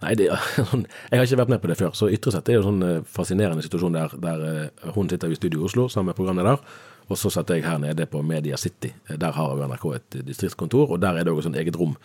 Nei, 0.00 0.14
det, 0.16 0.28
sånn, 0.70 0.86
Jeg 1.10 1.18
har 1.18 1.26
ikke 1.26 1.40
vært 1.42 1.54
med 1.56 1.62
på 1.64 1.72
det 1.72 1.78
før. 1.80 1.96
så 1.98 2.08
Ytresett 2.12 2.48
er 2.48 2.60
jo 2.60 2.62
en 2.62 2.70
sånn 2.70 3.08
fascinerende 3.08 3.64
situasjon 3.66 3.96
der, 3.96 4.14
der 4.22 4.94
hun 4.94 5.10
sitter 5.10 5.32
i 5.32 5.40
studio 5.40 5.64
i 5.64 5.68
Oslo 5.68 5.88
sammen 5.90 6.12
med 6.12 6.20
programleder, 6.20 6.62
og 7.10 7.18
så 7.18 7.30
satt 7.34 7.50
jeg 7.50 7.66
her 7.66 7.80
nede 7.82 8.06
på 8.06 8.22
Media 8.22 8.56
City. 8.60 8.92
Der 9.10 9.34
har 9.34 9.54
jo 9.56 9.66
NRK 9.66 9.86
et 9.96 10.18
distriktskontor, 10.28 10.94
og 10.94 11.02
der 11.02 11.18
er 11.18 11.26
det 11.26 11.34
òg 11.34 11.42
et 11.42 11.58
eget 11.58 11.78
rom 11.80 11.96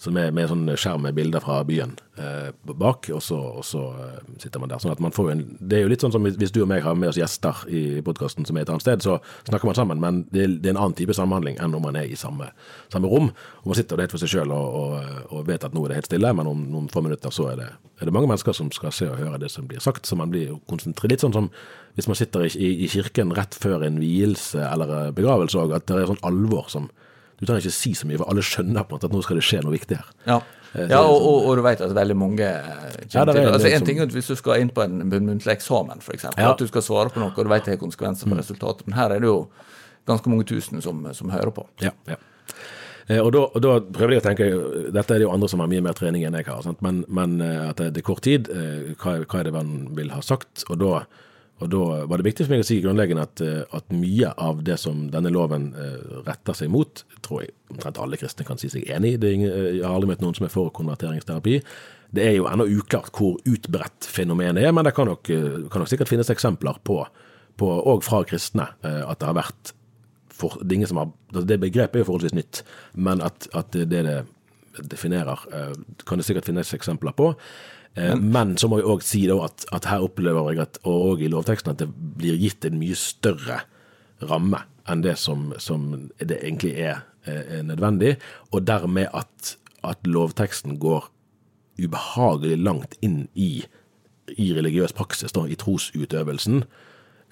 som 0.00 0.16
er 0.16 0.30
med 0.32 0.48
sånn 0.48 0.62
skjerm 0.80 1.02
med 1.04 1.12
bilder 1.12 1.42
fra 1.44 1.58
byen 1.68 1.90
eh, 2.16 2.48
bak, 2.64 3.10
og 3.12 3.20
så, 3.20 3.36
og 3.60 3.64
så 3.68 3.82
eh, 4.00 4.22
sitter 4.40 4.62
man 4.62 4.70
der. 4.72 4.80
sånn 4.80 4.94
at 4.94 5.02
man 5.04 5.12
får 5.12 5.26
en, 5.34 5.42
Det 5.60 5.76
er 5.76 5.82
jo 5.84 5.90
litt 5.92 6.00
sånn 6.00 6.14
som 6.14 6.24
hvis- 6.24 6.52
du 6.54 6.62
og 6.62 6.70
meg 6.70 6.80
har 6.86 6.94
med 6.96 7.10
oss 7.10 7.18
gjester 7.20 7.60
i 7.68 8.00
podkasten 8.00 8.46
som 8.48 8.56
er 8.56 8.62
et 8.64 8.70
annet 8.72 8.80
sted, 8.80 9.04
så 9.04 9.18
snakker 9.44 9.68
man 9.68 9.76
sammen, 9.76 10.00
men 10.00 10.22
det, 10.32 10.46
det 10.62 10.70
er 10.70 10.74
en 10.74 10.80
annen 10.86 10.96
type 10.96 11.12
samhandling 11.12 11.60
enn 11.60 11.74
om 11.76 11.84
man 11.84 11.96
er 12.00 12.08
i 12.08 12.16
samme, 12.16 12.48
samme 12.88 13.10
rom. 13.12 13.28
Og 13.60 13.66
man 13.66 13.76
sitter 13.76 14.00
helt 14.00 14.14
for 14.14 14.22
seg 14.24 14.32
sjøl 14.32 14.54
og, 14.56 14.78
og, 14.80 15.04
og 15.36 15.44
vet 15.46 15.68
at 15.68 15.76
nå 15.76 15.84
er 15.84 15.92
det 15.92 16.00
helt 16.00 16.08
stille, 16.08 16.32
men 16.40 16.48
om 16.48 16.64
noen 16.72 16.88
få 16.88 17.04
minutter 17.04 17.30
så 17.36 17.50
er 17.52 17.60
det, 17.60 17.68
er 18.00 18.08
det 18.08 18.16
mange 18.16 18.30
mennesker 18.32 18.56
som 18.56 18.72
skal 18.72 18.96
se 18.96 19.10
og 19.10 19.20
høre 19.20 19.38
det 19.42 19.50
som 19.52 19.68
blir 19.68 19.84
sagt. 19.84 20.08
Så 20.08 20.16
man 20.16 20.32
blir 20.32 20.56
konsentrert. 20.70 21.10
Litt 21.12 21.20
sånn 21.26 21.36
som 21.36 21.50
hvis 21.98 22.08
man 22.08 22.16
sitter 22.16 22.46
i, 22.48 22.50
i, 22.56 22.72
i 22.86 22.88
kirken 22.88 23.34
rett 23.36 23.52
før 23.52 23.84
en 23.84 24.00
vielse 24.00 24.64
eller 24.64 24.96
eh, 24.96 25.12
begravelse 25.12 25.60
òg, 25.60 25.76
at 25.76 25.86
det 25.90 26.00
er 26.00 26.08
sånn 26.14 26.24
alvor 26.24 26.72
som 26.72 26.88
Du 27.40 27.46
trenger 27.48 27.64
ikke 27.64 27.72
si 27.72 27.94
så 27.96 28.06
mye, 28.06 28.18
for 28.20 28.28
alle 28.30 28.42
skjønner 28.44 28.84
på 28.84 28.92
en 28.92 28.98
måte 28.98 29.08
at 29.08 29.12
nå 29.16 29.22
skal 29.24 29.38
det 29.40 29.44
skje 29.48 29.62
noe 29.64 29.72
viktig 29.76 29.96
her. 30.00 30.10
Ja, 30.28 30.40
Eh, 30.70 30.86
ja 30.86 31.00
og, 31.02 31.16
og, 31.26 31.46
og 31.50 31.56
du 31.58 31.62
vet 31.66 31.80
at 31.82 31.90
veldig 31.96 32.14
mange 32.14 32.46
eh, 32.46 32.92
Ja, 33.10 33.24
til 33.26 33.40
altså 33.42 33.66
en 33.66 33.78
som- 33.80 33.86
ting 33.88 33.98
er 33.98 34.04
at 34.04 34.12
hvis 34.14 34.28
du 34.30 34.36
skal 34.38 34.60
inn 34.62 34.68
på 34.70 34.84
en 34.84 35.00
muntlig 35.10 35.50
eksamen, 35.56 35.98
f.eks., 35.98 36.22
Ja. 36.28 36.30
Mm. 36.38 36.50
at 36.52 36.58
du 36.62 36.66
skal 36.70 36.82
svare 36.86 37.10
på 37.10 37.18
noe, 37.18 37.32
og 37.34 37.42
du 37.42 37.50
vet 37.50 37.64
det 37.66 37.72
har 37.74 37.80
konsekvenser 37.80 38.28
for 38.30 38.38
resultatet, 38.38 38.86
men 38.86 38.94
her 38.94 39.10
er 39.10 39.18
det 39.18 39.26
jo 39.26 39.48
ganske 40.06 40.30
mange 40.30 40.44
tusen 40.46 40.78
som, 40.80 41.02
som 41.12 41.28
hører 41.34 41.50
på. 41.50 41.66
Ja, 41.82 41.90
ja. 42.06 42.14
Eh, 43.08 43.18
Og 43.18 43.32
da, 43.32 43.40
og 43.50 43.60
da 43.64 43.80
prøver 43.80 44.14
jeg 44.14 44.22
å 44.22 44.26
tenke, 44.28 44.92
dette 44.94 45.10
er 45.14 45.18
det 45.18 45.26
jo 45.26 45.32
andre 45.34 45.48
som 45.50 45.58
har 45.58 45.66
mye 45.66 45.82
mer 45.82 45.92
trening 45.98 46.22
enn 46.28 46.38
jeg 46.38 46.46
har? 46.46 46.62
Men, 46.86 47.02
men 47.08 47.40
at 47.42 47.76
det, 47.82 47.96
er 47.98 48.06
kort 48.06 48.22
tid, 48.22 48.46
hva, 49.02 49.16
hva 49.26 49.40
er 49.40 49.50
det 49.50 49.52
man 49.58 49.88
vil 49.98 50.10
ha 50.14 50.20
sagt? 50.22 50.62
Og 50.70 50.78
da, 50.78 51.00
og 51.60 51.68
da 51.68 51.80
var 52.08 52.20
det 52.20 52.24
viktig 52.24 52.46
for 52.46 52.54
meg 52.54 52.62
å 52.64 52.66
si 52.66 52.78
grunnleggende 52.80 53.24
at, 53.26 53.40
eh, 53.44 53.62
at 53.76 53.92
mye 53.92 54.32
av 54.40 54.62
det 54.64 54.78
som 54.80 55.02
denne 55.12 55.32
loven 55.32 55.70
eh, 55.76 56.20
retter 56.26 56.56
seg 56.56 56.70
mot, 56.72 57.02
tror 57.20 57.44
jeg 57.44 57.54
omtrent 57.70 58.00
alle 58.00 58.18
kristne 58.20 58.46
kan 58.48 58.60
si 58.60 58.70
seg 58.72 58.88
enig 58.88 59.14
i. 59.14 59.18
Er 59.18 59.26
eh, 59.34 59.66
jeg 59.78 59.84
har 59.84 59.96
aldri 59.96 60.12
møtt 60.12 60.24
noen 60.24 60.38
som 60.38 60.48
er 60.48 60.54
for 60.54 60.72
konverteringsterapi. 60.76 61.58
Det 62.16 62.24
er 62.26 62.38
jo 62.38 62.48
ennå 62.50 62.66
uklart 62.78 63.12
hvor 63.14 63.36
utbredt 63.44 64.08
fenomenet 64.08 64.64
er, 64.64 64.72
men 64.74 64.88
det 64.88 64.94
kan 64.96 65.10
nok, 65.10 65.28
kan 65.70 65.84
nok 65.84 65.90
sikkert 65.92 66.10
finnes 66.10 66.32
eksempler 66.32 66.80
på, 66.82 66.96
på 67.60 67.68
og 67.70 68.02
fra 68.02 68.24
kristne, 68.26 68.66
at 68.82 69.20
det 69.20 69.28
har 69.28 69.36
vært 69.38 69.74
for, 70.34 70.56
det, 70.64 70.80
er 70.80 70.96
har, 70.96 71.12
altså 71.30 71.46
det 71.46 71.60
begrepet 71.62 72.00
er 72.00 72.02
jo 72.02 72.08
forholdsvis 72.08 72.34
nytt, 72.34 72.62
men 72.98 73.22
at, 73.22 73.46
at 73.54 73.76
det 73.76 74.02
det 74.08 74.16
definerer, 74.78 75.44
eh, 75.52 75.74
kan 76.06 76.20
det 76.20 76.26
sikkert 76.28 76.48
finnes 76.50 76.74
eksempler 76.74 77.16
på. 77.16 77.34
Men, 77.96 78.30
Men 78.30 78.56
så 78.56 78.68
må 78.70 78.78
jeg 78.78 78.86
òg 78.86 79.00
si 79.02 79.24
at, 79.34 79.64
at 79.74 79.88
her 79.90 80.04
opplever 80.06 80.52
jeg 80.52 80.60
at, 80.62 80.78
og 80.86 81.22
i 81.22 81.28
lovteksten 81.28 81.72
at 81.72 81.80
det 81.82 81.88
blir 81.90 82.38
gitt 82.38 82.64
en 82.64 82.78
mye 82.78 82.94
større 82.94 83.64
ramme 84.22 84.60
enn 84.90 85.02
det 85.02 85.16
som, 85.18 85.50
som 85.58 86.10
det 86.18 86.38
egentlig 86.38 86.76
er, 86.78 87.02
eh, 87.26 87.58
er 87.58 87.66
nødvendig, 87.66 88.16
og 88.52 88.66
dermed 88.66 89.10
at, 89.14 89.56
at 89.82 90.06
lovteksten 90.06 90.78
går 90.78 91.10
ubehagelig 91.80 92.58
langt 92.62 92.94
inn 93.02 93.24
i, 93.34 93.64
i 94.36 94.52
religiøs 94.54 94.94
praksis, 94.96 95.32
da, 95.32 95.46
i 95.48 95.58
trosutøvelsen. 95.58 96.64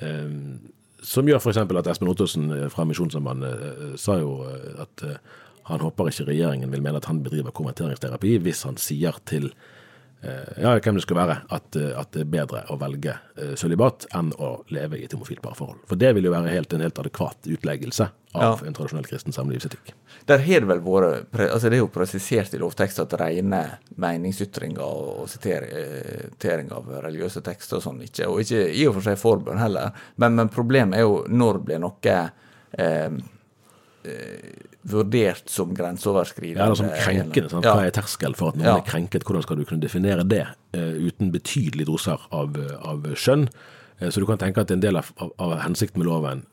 Um, 0.01 0.71
som 1.03 1.29
gjør 1.29 1.39
f.eks. 1.39 1.59
at 1.63 1.91
Espen 1.91 2.11
Ottosen 2.11 2.51
eh, 2.55 2.69
fra 2.73 2.87
Misjonssambandet 2.87 3.67
eh, 3.67 3.93
sa 4.01 4.19
jo 4.19 4.41
eh, 4.49 4.81
at 4.83 5.05
eh, 5.07 5.21
han 5.69 5.81
håper 5.85 6.11
ikke 6.13 6.29
regjeringen 6.31 6.71
vil 6.73 6.85
mene 6.85 7.01
at 7.03 7.09
han 7.11 7.23
bedriver 7.25 7.55
konverteringsterapi 7.57 8.37
hvis 8.45 8.65
han 8.69 8.77
sier 8.81 9.17
til 9.29 9.51
eh, 10.23 10.55
ja, 10.63 10.73
hvem 10.81 10.97
det 10.99 11.05
skal 11.05 11.19
være, 11.21 11.37
at, 11.55 11.77
eh, 11.79 11.93
at 12.01 12.13
det 12.17 12.25
er 12.25 12.31
bedre 12.33 12.63
å 12.73 12.79
velge 12.81 13.13
eh, 13.37 13.53
sølibat 13.61 14.07
enn 14.19 14.33
å 14.39 14.55
leve 14.75 14.99
i 14.99 15.05
et 15.07 15.13
homofilt 15.15 15.43
parforhold. 15.45 15.85
For 15.91 16.01
det 16.01 16.15
vil 16.17 16.27
jo 16.27 16.33
være 16.35 16.55
helt, 16.57 16.73
en 16.75 16.83
helt 16.87 16.99
adekvat 17.05 17.47
utleggelse 17.53 18.09
av 18.37 18.43
Ja. 18.43 18.67
en 18.69 18.75
tradisjonell 18.77 19.07
kristen 19.09 19.33
samlivsetikk. 19.33 19.95
Der 20.29 20.43
har 20.45 20.61
det 20.61 20.69
vel 20.69 20.83
vært 20.85 21.39
altså 21.49 21.71
Det 21.71 21.79
er 21.79 21.81
jo 21.81 21.89
presisert 21.93 22.53
i 22.55 22.59
lovtekst 22.61 23.01
at 23.01 23.15
rene 23.21 23.63
meningsytringer 23.97 24.83
og 24.85 25.23
og 25.23 25.31
siter- 25.33 25.65
sitering 26.35 26.69
av 26.77 26.91
religiøse 27.07 27.41
tekster 27.47 27.79
og 27.79 27.83
sånn 27.87 28.03
ikke, 28.05 28.29
og 28.29 28.41
ikke 28.45 28.67
i 28.75 28.85
og 28.87 28.99
for 28.99 29.07
seg 29.09 29.17
forbønn 29.19 29.59
heller, 29.63 29.93
men, 30.17 30.37
men 30.37 30.49
problemet 30.53 30.99
er 30.99 31.07
jo 31.07 31.23
når 31.29 31.63
blir 31.65 31.81
noe 31.83 32.19
eh, 32.79 33.11
eh, 34.05 34.53
vurdert 34.91 35.51
som 35.53 35.75
grenseoverskridende. 35.77 36.67
Ja, 36.71 36.77
sånn 36.79 36.93
krenkende. 36.97 37.51
Sant? 37.53 37.67
Hva 37.69 37.87
er 37.87 37.95
terskel 37.95 38.37
for 38.39 38.53
at 38.53 38.61
noen 38.61 38.67
Ja. 38.71 38.77
er 38.79 38.87
krenket? 38.87 39.25
Hvordan 39.25 39.43
skal 39.43 39.57
du 39.57 39.65
kunne 39.65 39.85
definere 39.85 40.27
det 40.27 40.47
uh, 40.77 40.95
uten 41.09 41.33
betydelige 41.33 41.87
doser 41.87 42.19
av, 42.33 42.57
av 42.83 43.09
skjønn? 43.15 43.49
Uh, 44.03 44.09
så 44.11 44.21
du 44.21 44.27
kan 44.27 44.39
tenke 44.39 44.61
at 44.61 44.71
en 44.71 44.81
del 44.81 44.97
av, 44.97 45.13
av, 45.19 45.33
av 45.39 45.59
hensikten 45.61 46.03
med 46.03 46.09
loven 46.09 46.47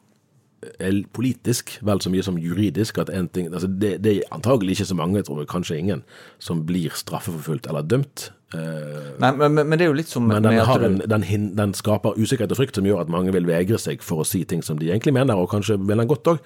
er 0.80 1.04
politisk 1.14 1.76
vel 1.86 2.02
så 2.02 2.10
mye 2.10 2.24
som 2.26 2.40
juridisk. 2.42 2.98
at 2.98 3.10
en 3.10 3.28
ting, 3.30 3.52
altså 3.54 3.68
det, 3.68 4.02
det 4.04 4.18
er 4.18 4.34
antagelig 4.36 4.78
ikke 4.80 4.90
så 4.92 4.96
mange, 4.96 5.22
tror 5.24 5.40
jeg, 5.44 5.48
kanskje 5.52 5.78
ingen, 5.78 6.04
som 6.40 6.66
blir 6.66 6.90
straffeforfulgt 6.96 7.68
eller 7.68 7.82
dømt. 7.86 8.32
Eh, 8.54 9.08
Nei, 9.20 9.32
men, 9.40 9.56
men, 9.58 9.74
det 9.80 9.88
er 9.88 9.90
jo 9.90 9.96
litt 9.98 10.12
som 10.12 10.28
men 10.30 10.44
den, 10.46 10.60
har 10.68 10.80
du- 10.80 10.86
en, 10.86 10.98
den, 11.10 11.24
hin- 11.26 11.56
den 11.58 11.74
skaper 11.74 12.14
usikkerhet 12.20 12.52
og 12.54 12.60
frykt 12.60 12.76
som 12.78 12.86
gjør 12.86 13.02
at 13.02 13.10
mange 13.12 13.34
vil 13.34 13.48
vegre 13.50 13.80
seg 13.82 14.04
for 14.06 14.22
å 14.22 14.28
si 14.28 14.44
ting 14.46 14.62
som 14.64 14.78
de 14.80 14.92
egentlig 14.92 15.16
mener, 15.18 15.36
og 15.40 15.50
kanskje 15.52 15.80
mener 15.82 16.06
godt 16.06 16.30
òg, 16.36 16.44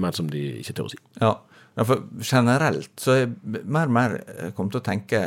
men 0.00 0.12
som 0.16 0.30
de 0.32 0.46
ikke 0.62 0.72
tør 0.78 0.88
å 0.88 0.94
si. 0.94 0.98
Ja. 1.20 1.34
ja, 1.76 1.84
for 1.84 2.06
generelt 2.24 2.88
så 3.02 3.12
er 3.12 3.20
jeg 3.26 3.64
mer 3.68 3.90
og 3.90 3.94
mer 3.98 4.16
eh, 4.24 4.48
kommet 4.56 4.72
til 4.72 4.80
å 4.80 4.86
tenke 4.86 5.20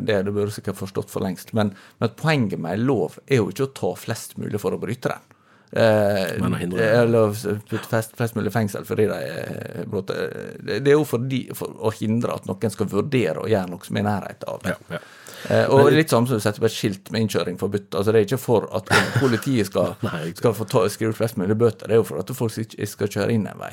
det, 0.00 0.22
det 0.24 0.32
burde 0.32 0.54
sikkert 0.56 0.80
forstått 0.80 1.12
for 1.12 1.20
lengst, 1.26 1.52
men, 1.52 1.74
men 2.00 2.08
at 2.08 2.16
poenget 2.16 2.58
med 2.62 2.78
en 2.80 2.86
lov 2.88 3.20
er 3.28 3.42
jo 3.42 3.50
ikke 3.52 3.68
å 3.68 3.72
ta 3.82 3.92
flest 4.06 4.38
mulig 4.40 4.58
for 4.62 4.72
å 4.74 4.80
bryte 4.82 5.12
den. 5.12 5.28
Eh, 5.72 6.34
eller 6.36 7.32
putte 7.68 7.86
flest, 7.88 8.16
flest 8.18 8.34
mulig 8.36 8.50
i 8.50 8.54
fengsel 8.56 8.84
fordi 8.88 9.06
de 9.08 9.20
eh, 9.24 9.84
bråter. 9.88 10.32
Det 10.64 10.82
er 10.84 10.96
jo 10.98 11.04
fordi, 11.08 11.46
for 11.56 11.72
å 11.80 11.92
hindre 11.96 12.34
at 12.36 12.48
noen 12.48 12.72
skal 12.74 12.88
vurdere 12.92 13.40
å 13.44 13.48
gjøre 13.48 13.70
noe 13.72 13.86
som 13.86 13.96
er 13.96 14.04
i 14.04 14.08
nærheten 14.08 14.50
av 14.52 14.60
det. 14.66 14.74
Ja, 14.76 14.98
ja. 14.98 15.02
Eh, 15.50 15.64
og 15.72 15.90
litt 15.90 16.12
samme 16.12 16.28
som 16.28 16.38
du 16.38 16.42
setter 16.44 16.62
på 16.62 16.68
et 16.68 16.74
skilt 16.74 17.10
med 17.12 17.24
innkjøring 17.24 17.58
forbudt. 17.60 17.94
Altså 17.98 18.12
Det 18.12 18.20
er 18.20 18.26
ikke 18.28 18.40
for 18.40 18.68
at 18.76 18.90
politiet 19.22 19.68
skal, 19.70 19.96
Nei, 20.04 20.32
skal 20.38 20.54
få 20.56 20.66
ta, 20.70 20.84
skrive 20.92 21.14
ut 21.14 21.18
flest 21.18 21.38
mulig 21.40 21.56
bøter, 21.58 21.88
det 21.88 21.96
er 21.96 22.02
jo 22.02 22.06
for 22.08 22.22
at 22.22 22.30
folk 22.36 22.58
ikke 22.62 22.88
skal 22.88 23.10
kjøre 23.16 23.34
inn 23.34 23.48
en 23.50 23.62
vei. 23.62 23.72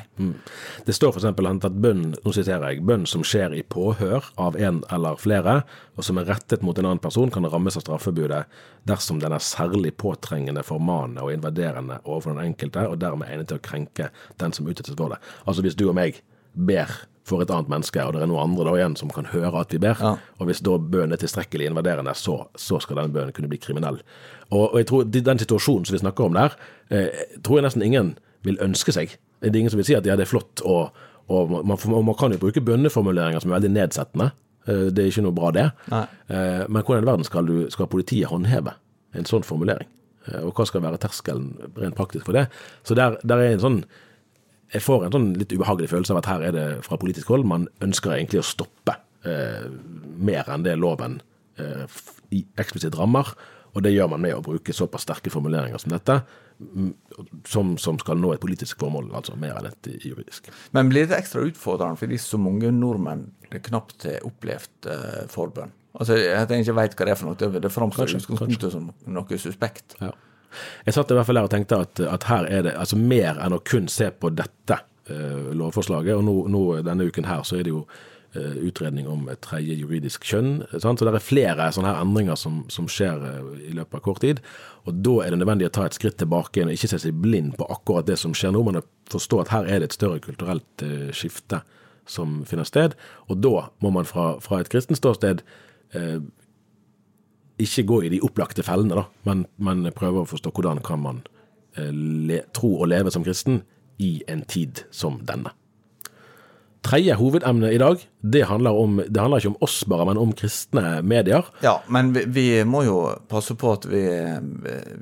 Det 0.86 0.96
står 0.96 1.14
f.eks. 1.14 1.28
at 1.30 1.78
bønn, 1.84 2.04
nå 2.24 2.34
siterer 2.34 2.72
jeg, 2.72 2.84
bønn 2.86 3.06
som 3.10 3.24
skjer 3.26 3.54
i 3.58 3.62
påhør 3.62 4.32
av 4.40 4.58
en 4.58 4.82
eller 4.90 5.20
flere, 5.20 5.60
og 5.96 6.06
som 6.06 6.20
er 6.20 6.28
rettet 6.30 6.64
mot 6.66 6.78
en 6.78 6.88
annen 6.88 7.02
person, 7.02 7.30
kan 7.32 7.46
rammes 7.50 7.76
av 7.78 7.84
straffebudet 7.84 8.44
dersom 8.88 9.20
den 9.20 9.34
er 9.36 9.44
særlig 9.44 9.92
påtrengende, 10.00 10.64
formanende 10.66 11.24
og 11.26 11.34
invaderende 11.34 12.00
overfor 12.04 12.34
den 12.34 12.52
enkelte, 12.52 12.86
og 12.88 13.00
dermed 13.02 13.28
egnet 13.28 13.50
til 13.50 13.60
å 13.60 13.64
krenke 13.64 14.10
den 14.40 14.56
som 14.56 14.68
utsettes 14.70 14.96
for 14.96 15.12
det. 15.12 15.20
Altså 15.44 15.64
hvis 15.66 15.76
du 15.78 15.86
og 15.90 15.96
meg 16.00 16.22
ber 16.54 16.90
for 17.30 17.42
et 17.44 17.50
annet 17.54 17.70
menneske, 17.72 18.02
og 18.04 18.12
det 18.16 18.22
er 18.24 18.28
noen 18.30 18.42
andre 18.50 18.66
da 18.68 18.74
igjen 18.80 18.96
som 18.98 19.10
kan 19.14 19.28
høre 19.30 19.54
at 19.62 19.72
vi 19.72 19.78
ber, 19.82 19.96
Ja. 20.02 20.16
og 20.38 20.46
hvis 20.50 20.60
da 20.66 20.74
bønnen 20.78 21.14
er 21.14 21.20
tilstrekkelig 21.22 21.70
invaderende, 21.70 22.12
så, 22.18 22.36
så 22.58 22.80
skal 22.82 22.96
den 23.00 23.12
bønnen 23.14 23.32
kunne 23.36 23.48
bli 23.52 23.58
kriminell. 23.62 24.00
Og, 24.50 24.64
og 24.72 24.76
jeg 24.82 24.86
tror 24.90 25.04
den 25.06 25.38
situasjonen 25.42 25.86
som 25.86 25.94
vi 25.96 26.02
snakker 26.02 26.26
om 26.26 26.34
der, 26.36 26.56
eh, 26.90 27.08
tror 27.46 27.60
jeg 27.60 27.68
nesten 27.70 27.82
ingen 27.86 28.12
vil 28.42 28.58
ønske 28.64 28.92
seg. 28.92 29.14
Det 29.40 29.54
er 29.54 29.58
ingen 29.62 29.70
som 29.72 29.78
vil 29.80 29.86
si 29.88 29.94
at 29.96 30.04
ja, 30.08 30.16
det 30.18 30.26
er 30.26 30.32
flott, 30.34 30.60
og, 30.66 30.90
og 31.30 31.50
man, 31.64 31.78
og 31.78 32.04
man 32.04 32.16
kan 32.18 32.32
jo 32.34 32.38
bruke 32.42 32.60
bønneformuleringer 32.64 33.40
som 33.40 33.52
er 33.52 33.60
veldig 33.60 33.72
nedsettende. 33.78 34.32
Eh, 34.66 34.90
Det 34.90 34.98
er 35.04 35.08
ikke 35.12 35.22
noe 35.24 35.36
bra, 35.36 35.50
det. 35.56 35.68
Eh, 36.28 36.66
Men 36.68 36.82
hvordan 36.82 37.04
i 37.06 37.10
verden 37.12 37.24
skal, 37.24 37.46
du, 37.46 37.70
skal 37.70 37.86
politiet 37.88 38.28
håndheve 38.28 38.74
en 39.14 39.24
sånn 39.28 39.46
formulering? 39.46 39.88
Eh, 40.28 40.42
Og 40.44 40.52
hva 40.58 40.66
skal 40.68 40.82
være 40.84 40.98
terskelen 41.00 41.54
rent 41.78 41.96
praktisk 41.96 42.26
for 42.26 42.32
det? 42.36 42.48
Så 42.84 42.94
der, 42.98 43.16
der 43.24 43.38
er 43.40 43.54
en 43.54 43.62
sånn 43.64 43.80
jeg 44.72 44.82
får 44.82 45.04
en 45.06 45.12
sånn 45.16 45.30
litt 45.40 45.52
ubehagelig 45.52 45.88
følelse 45.90 46.12
av 46.14 46.18
at 46.22 46.28
her 46.30 46.42
er 46.48 46.52
det 46.56 46.66
fra 46.86 46.96
politisk 47.00 47.28
hold 47.32 47.46
man 47.48 47.68
ønsker 47.82 48.12
egentlig 48.16 48.40
å 48.42 48.46
stoppe 48.46 48.94
eh, 49.26 49.66
mer 50.20 50.44
enn 50.54 50.62
det 50.66 50.76
loven 50.78 51.20
eh, 51.58 51.86
i 52.30 52.44
eksplisitt 52.60 52.94
rammer. 52.98 53.32
Og 53.74 53.82
det 53.86 53.92
gjør 53.94 54.08
man 54.10 54.22
med 54.24 54.34
å 54.34 54.42
bruke 54.42 54.74
såpass 54.74 55.04
sterke 55.06 55.30
formuleringer 55.30 55.78
som 55.78 55.92
dette, 55.94 56.16
som, 57.46 57.76
som 57.78 57.98
skal 58.02 58.18
nå 58.18 58.32
et 58.34 58.40
politisk 58.42 58.80
formål, 58.82 59.12
altså 59.14 59.36
mer 59.38 59.58
enn 59.60 59.68
et 59.70 59.90
juridisk. 60.04 60.48
Men 60.74 60.90
blir 60.90 61.06
det 61.10 61.18
ekstra 61.20 61.44
utfordrende 61.46 62.00
fordi 62.00 62.18
så 62.20 62.38
mange 62.42 62.72
nordmenn 62.74 63.28
knapt 63.68 64.06
har 64.08 64.26
opplevd 64.26 64.90
eh, 64.90 65.20
forbønn? 65.30 65.70
Altså, 66.00 66.14
At 66.34 66.50
jeg 66.54 66.62
ikke 66.66 66.76
veit 66.78 66.92
hva 66.98 67.06
det 67.08 67.14
er 67.14 67.18
for 67.18 67.30
noe. 67.30 67.38
Det- 67.38 67.62
Det 67.62 67.70
framstår 67.74 68.70
som 68.70 68.90
noe 69.06 69.38
suspekt. 69.38 69.96
Ja. 70.00 70.12
Jeg 70.86 70.96
satt 70.96 71.10
i 71.10 71.16
hvert 71.18 71.28
fall 71.28 71.40
der 71.40 71.48
og 71.48 71.52
tenkte 71.52 71.82
at, 71.84 72.00
at 72.02 72.28
her 72.30 72.46
er 72.50 72.64
det 72.66 72.76
altså 72.78 72.98
mer 72.98 73.40
enn 73.42 73.56
å 73.56 73.62
kun 73.64 73.88
se 73.90 74.10
på 74.10 74.32
dette 74.34 74.78
eh, 75.10 75.50
lovforslaget. 75.56 76.16
Og 76.18 76.24
nå, 76.26 76.36
nå 76.52 76.62
denne 76.86 77.08
uken 77.08 77.28
her 77.28 77.44
så 77.46 77.60
er 77.60 77.66
det 77.66 77.74
jo 77.74 77.84
eh, 78.34 78.56
utredning 78.68 79.08
om 79.10 79.28
et 79.32 79.42
tredje 79.44 79.76
juridisk 79.78 80.26
kjønn. 80.26 80.64
Sant? 80.76 81.00
Så 81.00 81.08
det 81.08 81.14
er 81.14 81.24
flere 81.24 81.70
sånne 81.74 81.92
her 81.92 82.04
endringer 82.04 82.38
som, 82.40 82.62
som 82.72 82.88
skjer 82.90 83.26
eh, 83.30 83.50
i 83.70 83.74
løpet 83.78 84.00
av 84.00 84.04
kort 84.06 84.22
tid. 84.24 84.42
Og 84.88 85.02
da 85.04 85.18
er 85.24 85.34
det 85.34 85.42
nødvendig 85.42 85.70
å 85.70 85.74
ta 85.80 85.86
et 85.88 85.98
skritt 85.98 86.18
tilbake 86.20 86.64
og 86.66 86.74
ikke 86.74 86.92
se 86.94 87.02
seg 87.04 87.22
blind 87.22 87.56
på 87.60 87.68
akkurat 87.70 88.08
det 88.08 88.18
som 88.20 88.34
skjer 88.36 88.54
nå, 88.56 88.64
men 88.66 88.82
å 88.82 88.86
forstå 89.12 89.44
at 89.44 89.54
her 89.54 89.70
er 89.70 89.82
det 89.82 89.90
et 89.90 89.98
større 89.98 90.22
kulturelt 90.24 90.84
skifte 91.16 91.62
som 92.10 92.40
finner 92.48 92.66
sted. 92.66 92.96
Og 93.30 93.42
da 93.44 93.68
må 93.84 93.92
man 93.94 94.08
fra, 94.08 94.32
fra 94.42 94.62
et 94.62 94.70
kristent 94.72 94.98
ståsted 94.98 95.44
ikke 97.62 97.86
gå 97.88 98.00
i 98.06 98.12
de 98.12 98.22
opplagte 98.24 98.64
fellene, 98.66 98.96
da, 98.98 99.06
men, 99.28 99.44
men 99.62 99.86
prøve 99.96 100.24
å 100.24 100.28
forstå 100.28 100.52
hvordan 100.56 100.82
kan 100.86 101.02
man 101.04 101.22
eh, 101.78 101.92
le, 101.92 102.42
tro 102.56 102.72
og 102.80 102.90
leve 102.92 103.12
som 103.14 103.24
kristen 103.26 103.62
i 104.00 104.18
en 104.30 104.44
tid 104.48 104.84
som 104.94 105.20
denne. 105.28 105.52
Tredje 106.86 107.16
hovedemne 107.20 107.72
i 107.74 107.80
dag, 107.80 108.00
det 108.20 108.42
handler, 108.42 108.70
om, 108.70 109.02
det 109.08 109.20
handler 109.20 109.40
ikke 109.40 109.48
om 109.48 109.62
oss 109.64 109.78
bare, 109.88 110.04
men 110.04 110.18
om 110.20 110.32
kristne 110.36 111.00
medier. 111.02 111.46
Ja, 111.64 111.78
men 111.88 112.12
vi, 112.12 112.24
vi 112.28 112.46
må 112.68 112.82
jo 112.84 112.98
passe 113.30 113.54
på 113.56 113.72
at 113.72 113.86
vi, 113.88 114.02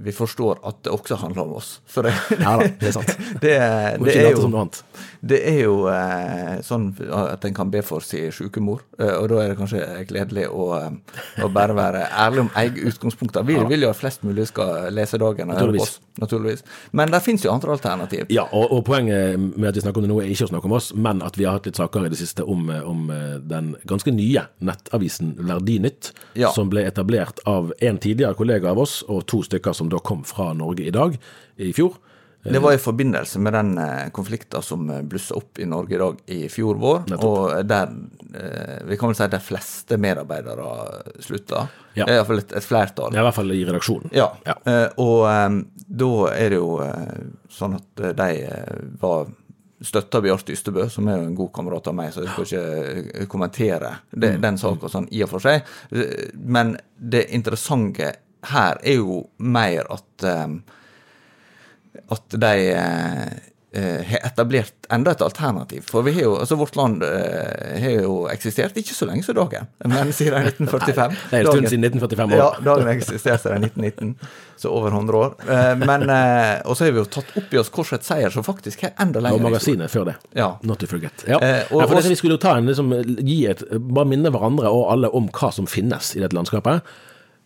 vi 0.04 0.14
forstår 0.14 0.60
at 0.68 0.84
det 0.86 0.92
også 0.94 1.18
handler 1.18 1.42
om 1.48 1.56
oss. 1.58 1.72
For 1.90 2.06
det, 2.06 2.14
Ja 2.38 2.54
da, 2.60 2.68
det 2.78 2.90
er 2.90 2.94
sant. 2.94 3.10
det, 3.42 3.54
det, 4.06 4.14
er 4.14 4.36
jo, 4.36 4.62
det 5.20 5.40
er 5.50 5.58
jo 5.64 5.74
eh, 5.90 6.60
sånn 6.66 6.92
at 7.10 7.46
en 7.48 7.56
kan 7.56 7.72
be 7.72 7.82
for 7.86 8.04
sin 8.04 8.30
syke 8.34 8.62
mor, 8.62 8.84
eh, 9.00 9.10
og 9.16 9.28
da 9.32 9.42
er 9.42 9.52
det 9.52 9.58
kanskje 9.58 9.82
gledelig 10.12 10.46
å, 10.52 10.68
eh, 10.78 11.18
å 11.42 11.50
bare 11.52 11.74
være 11.78 12.04
ærlig 12.12 12.44
om 12.46 12.52
eget 12.62 12.78
utgangspunkter. 12.92 13.46
Vi 13.48 13.58
vil 13.72 13.86
jo 13.86 13.90
at 13.90 13.98
flest 13.98 14.22
mulig 14.26 14.46
skal 14.52 14.92
lese 14.94 15.18
dagen 15.18 15.50
og 15.50 15.58
høre 15.58 15.74
på 15.74 15.88
oss, 15.88 15.98
naturligvis. 16.22 16.62
Men 16.94 17.10
det 17.14 17.22
finnes 17.26 17.42
jo 17.46 17.52
andre 17.54 17.74
alternativ. 17.74 18.30
Ja, 18.34 18.46
og, 18.52 18.70
og 18.78 18.84
poenget 18.86 19.38
med 19.38 19.72
at 19.72 19.78
vi 19.78 19.84
snakker 19.84 20.02
om 20.02 20.06
det 20.06 20.14
nå, 20.14 20.22
er 20.22 20.30
ikke 20.30 20.46
å 20.46 20.52
snakke 20.54 20.70
om 20.70 20.78
oss, 20.78 20.92
men 20.94 21.26
at 21.26 21.38
vi 21.38 21.48
har 21.48 21.58
hatt 21.58 21.66
litt 21.66 21.82
saker 21.82 22.06
i 22.06 22.14
det 22.14 22.22
siste 22.22 22.46
om, 22.46 22.70
om 22.86 23.07
eh, 23.10 23.36
den 23.40 23.72
ganske 23.88 24.12
nye 24.14 24.46
nettavisen 24.60 25.34
Verdinytt, 25.48 26.12
Ja. 26.34 26.50
som 26.54 26.70
ble 26.70 26.84
etablert 26.88 27.40
av 27.46 27.72
en 27.80 27.98
tidligere 27.98 28.34
kollega 28.38 28.70
av 28.70 28.78
oss, 28.78 29.00
og 29.08 29.26
to 29.26 29.42
stykker 29.42 29.72
som 29.74 29.88
da 29.88 29.98
kom 29.98 30.24
fra 30.24 30.52
Norge 30.54 30.86
i 30.86 30.90
dag, 30.94 31.18
i 31.58 31.72
fjor. 31.72 31.96
Det 32.48 32.60
var 32.62 32.72
i 32.72 32.78
forbindelse 32.80 33.40
med 33.42 33.52
den 33.52 33.72
eh, 33.82 34.08
konflikten 34.14 34.62
som 34.62 34.86
eh, 34.94 35.02
blussa 35.02 35.34
opp 35.36 35.58
i 35.60 35.66
Norge 35.68 35.96
i 35.96 35.98
dag 35.98 36.20
i 36.32 36.38
fjor 36.48 36.78
vår, 36.80 37.02
og 37.18 37.66
der 37.68 37.90
eh, 38.38 38.78
vi 38.88 38.96
kan 38.96 39.10
vel 39.10 39.18
si 39.18 39.26
de 39.28 39.40
fleste 39.42 39.98
medarbeidere 40.00 40.68
slutta. 41.20 41.66
Ja. 41.98 42.06
Iallfall 42.06 42.38
et, 42.44 42.54
et 42.56 42.64
flertall. 42.64 43.12
I 43.12 43.20
hvert 43.26 43.34
fall 43.36 43.52
i 43.52 43.64
redaksjonen. 43.66 44.14
Ja. 44.16 44.30
Ja. 44.46 44.54
Eh, 44.64 44.86
og 45.02 45.26
eh, 45.28 45.58
da 45.98 46.10
er 46.38 46.54
det 46.54 46.60
jo 46.62 46.70
eh, 46.86 47.20
sånn 47.52 47.74
at 47.80 48.04
eh, 48.06 48.14
de 48.22 48.30
eh, 48.46 48.80
var 49.02 49.26
støtta 49.84 50.20
Bjarte 50.24 50.52
Ystebø, 50.52 50.88
som 50.90 51.06
er 51.08 51.16
jo 51.20 51.26
en 51.28 51.34
god 51.38 51.52
kamerat 51.54 51.86
av 51.86 51.94
meg, 51.94 52.12
så 52.12 52.24
jeg 52.24 52.32
skal 52.32 52.48
ikke 52.48 53.20
eh, 53.22 53.26
kommentere 53.30 53.92
det, 54.10 54.32
Mm. 54.36 54.40
den 54.42 54.58
saken 54.58 54.88
sånn 54.90 55.08
i 55.12 55.22
og 55.22 55.28
for 55.30 55.38
seg. 55.44 55.62
Men 56.34 56.76
det 56.98 57.28
interessante 57.30 58.12
her 58.52 58.78
er 58.82 58.94
jo 58.98 59.20
mer 59.38 59.86
at 59.90 60.24
eh, 60.24 60.48
at 62.10 62.28
de 62.40 62.54
eh, 62.72 63.38
har 63.76 64.22
etablert 64.24 64.86
enda 64.90 65.12
et 65.12 65.20
alternativ. 65.20 65.84
For 65.90 66.02
vi 66.06 66.14
har 66.16 66.22
jo, 66.24 66.36
altså 66.40 66.56
vårt 66.56 66.76
land 66.78 67.02
eh, 67.04 67.74
har 67.82 67.98
jo 68.00 68.14
eksistert 68.32 68.76
ikke 68.80 68.94
så 68.96 69.08
lenge 69.10 69.26
som 69.26 69.36
dagen, 69.36 69.66
men 69.84 70.12
siden 70.16 70.46
1945. 70.48 71.16
Det 71.30 71.36
er 71.36 71.42
en 71.42 71.50
stund 71.52 71.68
siden 71.68 71.84
1945 71.84 72.32
år. 72.32 72.40
Ja, 72.40 72.46
dagen 72.64 72.88
har 72.88 72.94
eksistert 72.96 73.42
siden 73.44 73.66
1919, 73.68 74.14
så 74.56 74.72
over 74.72 74.94
100 74.96 75.18
år. 75.20 75.34
Eh, 75.44 75.74
men, 75.82 76.06
eh, 76.14 76.54
og 76.64 76.78
så 76.78 76.86
har 76.86 76.94
vi 76.96 77.02
jo 77.02 77.10
tatt 77.18 77.34
opp 77.36 77.52
i 77.52 77.60
oss 77.60 77.68
Korsets 77.74 78.08
seier, 78.08 78.32
som 78.32 78.46
faktisk 78.46 78.86
har 78.86 78.94
enda 79.04 79.20
lenger 79.24 79.36
Og 79.42 79.44
magasinet 79.50 79.92
før 79.92 80.08
det. 80.08 80.16
Ja. 80.38 80.48
Not 80.64 80.80
to 80.80 80.88
forget. 80.88 81.26
Ja. 81.28 81.36
Eh, 81.36 81.68
og- 81.68 81.82
Nei, 81.82 81.90
for 81.92 82.00
det, 82.00 82.14
vi 82.14 82.18
skulle 82.22 82.38
jo 82.38 82.44
ta 82.46 82.56
en, 82.56 82.72
liksom, 82.72 82.96
gi 83.20 83.38
et, 83.52 83.66
bare 83.76 84.08
minne 84.08 84.32
hverandre 84.32 84.72
og 84.72 84.88
alle 84.94 85.12
om 85.12 85.28
hva 85.28 85.52
som 85.52 85.68
finnes 85.68 86.14
i 86.16 86.24
dette 86.24 86.36
landskapet. 86.36 86.80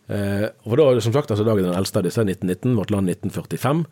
for 0.07 0.75
da, 0.77 0.99
som 1.01 1.13
sagt, 1.13 1.31
altså 1.31 1.45
dagen 1.47 1.63
den 1.63 1.75
eldste 1.75 1.99
av 1.99 2.03
disse, 2.03 2.21
1919, 2.23 2.75
vårt 2.75 2.91
land 2.91 3.09
1945. 3.09 3.85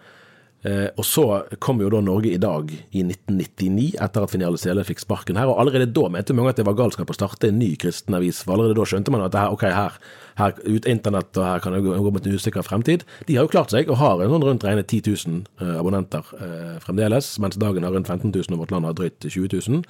Eh, 0.61 0.87
og 0.93 1.05
så 1.07 1.25
kom 1.63 1.79
jo 1.81 1.89
da 1.89 2.03
Norge 2.05 2.29
i 2.29 2.39
dag 2.41 2.69
i 2.69 3.01
1999, 3.01 3.95
etter 4.05 4.25
at 4.25 4.33
Finale 4.33 4.59
Sele 4.61 4.83
fikk 4.85 5.01
sparken 5.01 5.39
her. 5.39 5.49
Og 5.49 5.61
allerede 5.61 5.89
da 5.89 6.05
mente 6.13 6.35
mange 6.37 6.53
at 6.53 6.61
det 6.61 6.67
var 6.67 6.77
galskap 6.77 7.09
å 7.09 7.17
starte 7.17 7.49
en 7.49 7.57
ny 7.61 7.71
kristen 7.81 8.17
avis. 8.17 8.43
For 8.45 8.55
allerede 8.55 8.77
da 8.77 8.85
skjønte 8.87 9.13
man 9.13 9.25
at 9.25 9.37
her, 9.37 9.55
ok, 9.55 9.65
her, 9.73 9.97
her 10.37 10.55
ut 10.67 10.89
internett 10.89 11.41
og 11.41 11.47
her 11.47 11.63
kan 11.63 11.75
det 11.75 11.81
gå, 11.85 11.97
gå 11.97 12.13
mot 12.13 12.29
en 12.29 12.37
usikker 12.37 12.65
fremtid. 12.67 13.05
De 13.27 13.37
har 13.39 13.47
jo 13.47 13.53
klart 13.53 13.73
seg 13.73 13.89
og 13.89 13.99
har 14.01 14.21
en 14.21 14.33
sånn 14.35 14.47
rundt 14.51 14.65
regnet 14.67 14.91
10 14.91 15.15
000 15.25 15.43
eh, 15.63 15.75
abonnenter 15.79 16.33
eh, 16.37 16.75
fremdeles, 16.85 17.33
mens 17.41 17.57
dagen 17.61 17.87
har 17.87 17.95
rundt 17.95 18.11
15 18.11 18.29
000 18.29 18.53
og 18.53 18.65
vårt 18.65 18.75
land 18.75 18.89
har 18.89 18.97
drøyt 18.97 19.31
20 19.31 19.55
000. 19.57 19.85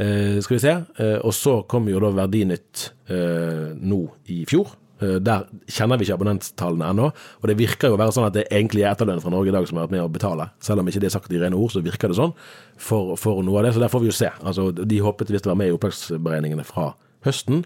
Eh, 0.00 0.40
skal 0.42 0.56
vi 0.56 0.62
se. 0.64 0.74
Eh, 0.98 1.18
og 1.22 1.34
så 1.36 1.60
kom 1.70 1.86
jo 1.92 2.00
da 2.02 2.10
Verdinytt 2.16 2.88
eh, 3.12 3.74
nå 3.78 4.00
i 4.32 4.42
fjor. 4.48 4.72
Eh, 5.02 5.16
der 5.24 5.48
kjenner 5.66 5.98
vi 5.98 6.06
ikke 6.06 6.18
abonnenttallene 6.18 6.90
ennå. 6.92 7.08
Og 7.42 7.48
det 7.50 7.56
virker 7.58 7.90
jo 7.90 7.96
å 7.96 8.00
være 8.00 8.14
sånn 8.14 8.28
at 8.28 8.36
det 8.36 8.46
egentlig 8.50 8.84
er 8.84 8.92
etterlønn 8.92 9.22
fra 9.22 9.32
Norge 9.34 9.50
i 9.50 9.56
dag 9.56 9.66
som 9.68 9.78
har 9.78 9.88
vært 9.88 9.96
med 9.96 10.04
å 10.04 10.12
betale. 10.12 10.48
Selv 10.62 10.82
om 10.82 10.90
ikke 10.90 11.02
det 11.02 11.10
er 11.10 11.16
sagt 11.16 11.34
i 11.34 11.40
rene 11.42 11.58
ord, 11.58 11.74
så 11.74 11.82
virker 11.84 12.12
det 12.12 12.18
sånn 12.20 12.34
for, 12.76 13.14
for 13.20 13.42
noe 13.46 13.60
av 13.60 13.68
det. 13.68 13.74
Så 13.74 13.82
der 13.82 13.92
får 13.92 14.04
vi 14.04 14.12
jo 14.12 14.18
se. 14.20 14.30
Altså, 14.42 14.70
de 14.74 15.02
håpet 15.02 15.34
visst 15.34 15.48
å 15.48 15.52
være 15.52 15.62
med 15.64 15.72
i 15.72 15.76
opplagsberegningene 15.76 16.66
fra 16.68 16.92
høsten. 17.26 17.64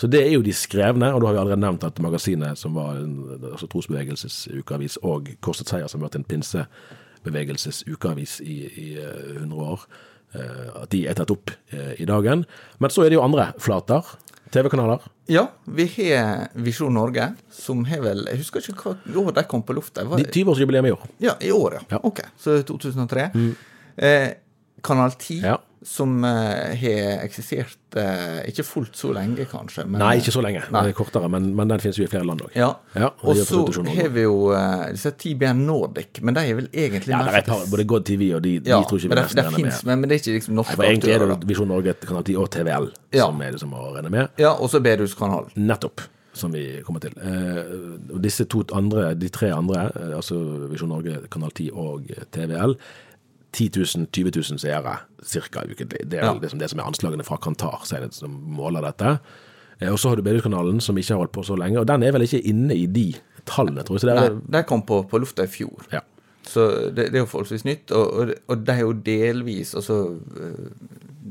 Så 0.00 0.08
det 0.08 0.22
er 0.24 0.32
jo 0.32 0.44
de 0.44 0.54
skrevne, 0.56 1.10
og 1.12 1.20
da 1.20 1.28
har 1.28 1.34
vi 1.36 1.40
allerede 1.42 1.60
nevnt 1.60 1.82
at 1.84 1.98
magasinet, 2.00 2.56
som 2.56 2.78
var 2.78 2.96
en 3.02 3.18
altså 3.50 3.68
trosbevegelsesukeavis, 3.68 4.96
og 5.04 5.28
Korset 5.44 5.68
Seier, 5.68 5.90
som 5.92 6.00
har 6.00 6.08
vært 6.08 6.22
en 6.22 6.30
pinsebevegelsesukeavis 6.30 7.90
ukeavis 7.92 8.38
i, 8.40 8.56
i 8.80 8.86
eh, 8.96 9.42
100 9.42 9.60
år. 9.60 9.84
Eh, 10.30 10.66
at 10.84 10.92
de 10.94 11.02
er 11.10 11.18
tatt 11.18 11.32
opp 11.34 11.52
eh, 11.74 12.00
i 12.00 12.08
dagen. 12.08 12.46
Men 12.80 12.92
så 12.94 13.04
er 13.04 13.10
det 13.10 13.18
jo 13.18 13.26
andre 13.26 13.50
flater. 13.60 14.08
TV-kanaler. 14.50 15.00
Ja, 15.30 15.44
vi 15.64 15.86
har 15.96 16.48
Visjon 16.54 16.94
Norge, 16.94 17.28
som 17.54 17.84
har 17.86 18.00
vel 18.02 18.24
Jeg 18.32 18.40
husker 18.42 18.64
ikke 18.72 18.94
hva 18.96 19.24
år 19.24 19.34
de 19.36 19.44
kom 19.50 19.62
på 19.62 19.76
lufta. 19.76 20.02
Var 20.04 20.18
De 20.18 20.24
20-årsjubileum 20.26 20.88
i 20.88 20.92
år. 20.96 21.04
Ja, 21.22 21.36
i 21.40 21.52
år, 21.54 21.78
ja. 21.78 21.82
Ja. 21.94 22.00
Mm. 22.02 22.06
Ok, 22.10 22.20
så 22.38 22.56
2003. 22.66 23.28
Eh, 23.96 24.28
Kanal 24.82 25.12
10, 25.18 25.40
Ja. 25.44 25.58
Som 25.82 26.24
eh, 26.28 26.74
har 26.76 27.22
eksistert 27.24 27.96
eh, 27.96 28.42
ikke 28.50 28.64
fullt 28.68 28.98
så 29.00 29.14
lenge, 29.16 29.46
kanskje. 29.48 29.86
Men, 29.88 30.02
Nei, 30.02 30.10
ikke 30.20 30.34
så 30.34 30.42
lenge. 30.44 30.60
Nei. 30.74 30.82
Det 30.84 30.92
er 30.92 30.96
kortere, 30.98 31.30
men, 31.32 31.46
men 31.56 31.70
den 31.72 31.80
finnes 31.80 31.96
jo 31.96 32.04
i 32.04 32.10
flere 32.12 32.26
land 32.28 32.42
òg. 32.44 32.50
Ja, 32.58 32.68
Ja, 33.00 33.08
og 33.24 33.38
så 33.48 33.62
har 33.88 34.10
vi 34.12 34.26
jo 34.26 34.50
eh, 34.52 34.90
disse 34.92 35.14
TBN 35.16 35.64
Nordic, 35.64 36.20
men 36.20 36.36
de 36.36 36.44
er 36.44 36.58
vel 36.60 36.68
egentlig 36.68 37.14
Ja, 37.16 37.22
mest 37.24 37.38
det 37.38 37.44
par, 37.48 37.64
både 37.72 37.88
God 37.94 38.04
TV 38.10 38.28
og 38.36 38.44
de, 38.44 38.58
de 38.60 38.70
tror 38.76 39.00
ikke 39.00 39.08
vi 39.08 39.14
men 39.14 39.22
det, 39.22 39.26
det 39.40 39.46
finnes, 39.56 39.80
med. 39.82 39.90
men, 39.94 40.00
men 40.04 40.08
det 40.12 40.18
er 40.18 40.22
ikke 40.24 40.36
liksom 40.36 40.60
norske 40.60 40.76
aktører. 40.76 40.92
egentlig 40.92 41.16
er 41.16 41.26
det. 41.32 41.40
Visjon 41.54 41.72
Norge, 41.72 41.96
Kanal 42.04 42.24
10 42.28 42.36
og 42.44 42.50
TVL 42.58 42.90
Ja. 43.16 43.26
som 43.30 43.40
er 43.48 43.56
liksom 43.56 43.72
å 43.80 43.88
regne 43.96 44.12
med. 44.20 44.34
Ja, 44.38 44.52
og 44.60 44.68
så 44.72 44.84
Bedehuskanalen. 44.84 45.52
Nettopp. 45.56 46.04
Som 46.32 46.52
vi 46.54 46.66
kommer 46.86 47.00
til. 47.02 47.16
Eh, 47.18 48.12
og 48.14 48.20
disse 48.22 48.44
to 48.46 48.60
andre, 48.78 49.14
de 49.18 49.28
tre 49.34 49.48
andre, 49.50 49.88
altså 50.14 50.36
Visjon 50.70 50.92
Norge, 50.92 51.16
Kanal 51.32 51.50
10 51.56 51.72
og 51.74 52.12
TVL, 52.36 52.76
10 53.52 53.70
000, 53.76 54.06
20 54.12 54.30
000 54.36 54.58
seere 54.62 54.96
ca. 55.50 55.62
ukentlig. 55.66 56.08
Det 56.08 56.18
er 56.20 56.24
Ja. 56.24 56.34
liksom 56.34 56.58
det 56.58 56.70
som 56.70 56.80
er 56.80 56.84
anslagene 56.84 57.24
fra 57.24 57.36
Kantar 57.36 57.80
som 58.12 58.30
måler 58.56 58.82
dette. 58.82 59.18
Eh, 59.80 59.90
og 59.92 59.98
så 59.98 60.08
har 60.10 60.16
du 60.16 60.22
Bedehuskanalen, 60.22 60.80
som 60.80 60.96
ikke 60.96 61.14
har 61.14 61.18
holdt 61.24 61.32
på 61.32 61.44
så 61.44 61.56
lenge, 61.58 61.78
og 61.80 61.86
den 61.86 62.02
er 62.02 62.12
vel 62.12 62.22
ikke 62.22 62.42
inne 62.46 62.74
i 62.76 62.86
de 62.86 63.14
tallene, 63.46 63.82
tror 63.82 63.96
jeg. 63.96 64.00
Så 64.00 64.06
det 64.10 64.16
Nei, 64.16 64.28
den 64.28 64.42
de 64.50 64.62
kom 64.68 64.82
på, 64.82 65.02
på 65.08 65.18
lufta 65.20 65.44
i 65.44 65.46
fjor. 65.50 65.86
ja. 65.92 66.00
Så 66.50 66.88
det, 66.90 67.12
det 67.12 67.18
er 67.18 67.20
jo 67.20 67.26
forholdsvis 67.28 67.64
nytt. 67.68 67.90
Og, 67.92 68.14
og, 68.16 68.30
og 68.48 68.62
de 68.64 68.72
er 68.72 68.78
jo 68.80 68.92
delvis 68.92 69.74
altså, 69.76 70.16
uh, 70.16 70.70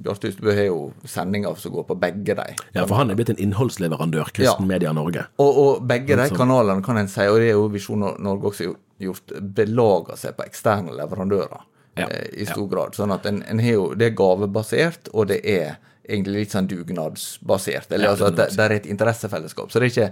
Bjarte 0.06 0.30
Ystebø 0.30 0.54
har 0.54 0.68
jo 0.70 0.94
sendinger 1.04 1.58
som 1.60 1.74
går 1.74 1.88
på 1.90 1.98
begge 2.00 2.36
de. 2.38 2.46
ja, 2.76 2.86
for 2.86 2.96
han 2.96 3.10
er 3.10 3.16
blitt 3.18 3.32
en 3.34 3.40
innholdsleverandør, 3.42 4.30
Kristen 4.32 4.64
Ja. 4.64 4.70
Media 4.70 4.94
Norge. 4.94 5.26
Og, 5.42 5.58
og 5.58 5.88
begge 5.90 6.16
de 6.16 6.30
kanalene 6.38 6.84
kan 6.86 6.98
en 7.02 7.10
si, 7.10 7.26
og 7.26 7.40
det 7.42 7.50
er 7.50 7.58
jo 7.58 7.66
Visjon 7.74 8.06
Norge 8.22 8.52
også 8.54 8.70
gjort, 9.02 9.34
belager 9.58 10.16
seg 10.16 10.38
på 10.38 10.46
eksterne 10.46 10.94
leverandører 10.96 11.66
Ja, 12.00 12.10
eh, 12.10 12.30
i 12.42 12.48
stor 12.50 12.68
grad. 12.72 12.98
Sånn 12.98 13.14
at 13.16 13.26
en, 13.30 13.42
en 13.50 13.62
jo, 13.64 13.92
det 13.98 14.12
er 14.12 14.18
gavebasert, 14.20 15.12
og 15.14 15.30
det 15.32 15.42
er 15.44 15.78
egentlig 16.10 16.46
litt 16.46 16.56
sånn 16.56 16.70
dugnadsbasert. 16.70 17.92
Eller 17.92 18.10
Ja, 18.10 18.16
altså 18.16 18.30
at 18.32 18.38
det, 18.40 18.52
det 18.58 18.66
er 18.66 18.78
et 18.80 18.90
interessefellesskap. 18.90 19.72
Så 19.72 19.82
det 19.82 19.90
er 19.90 19.94
ikke, 19.94 20.12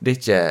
det 0.00 0.14
er 0.14 0.20
ikke 0.20 0.42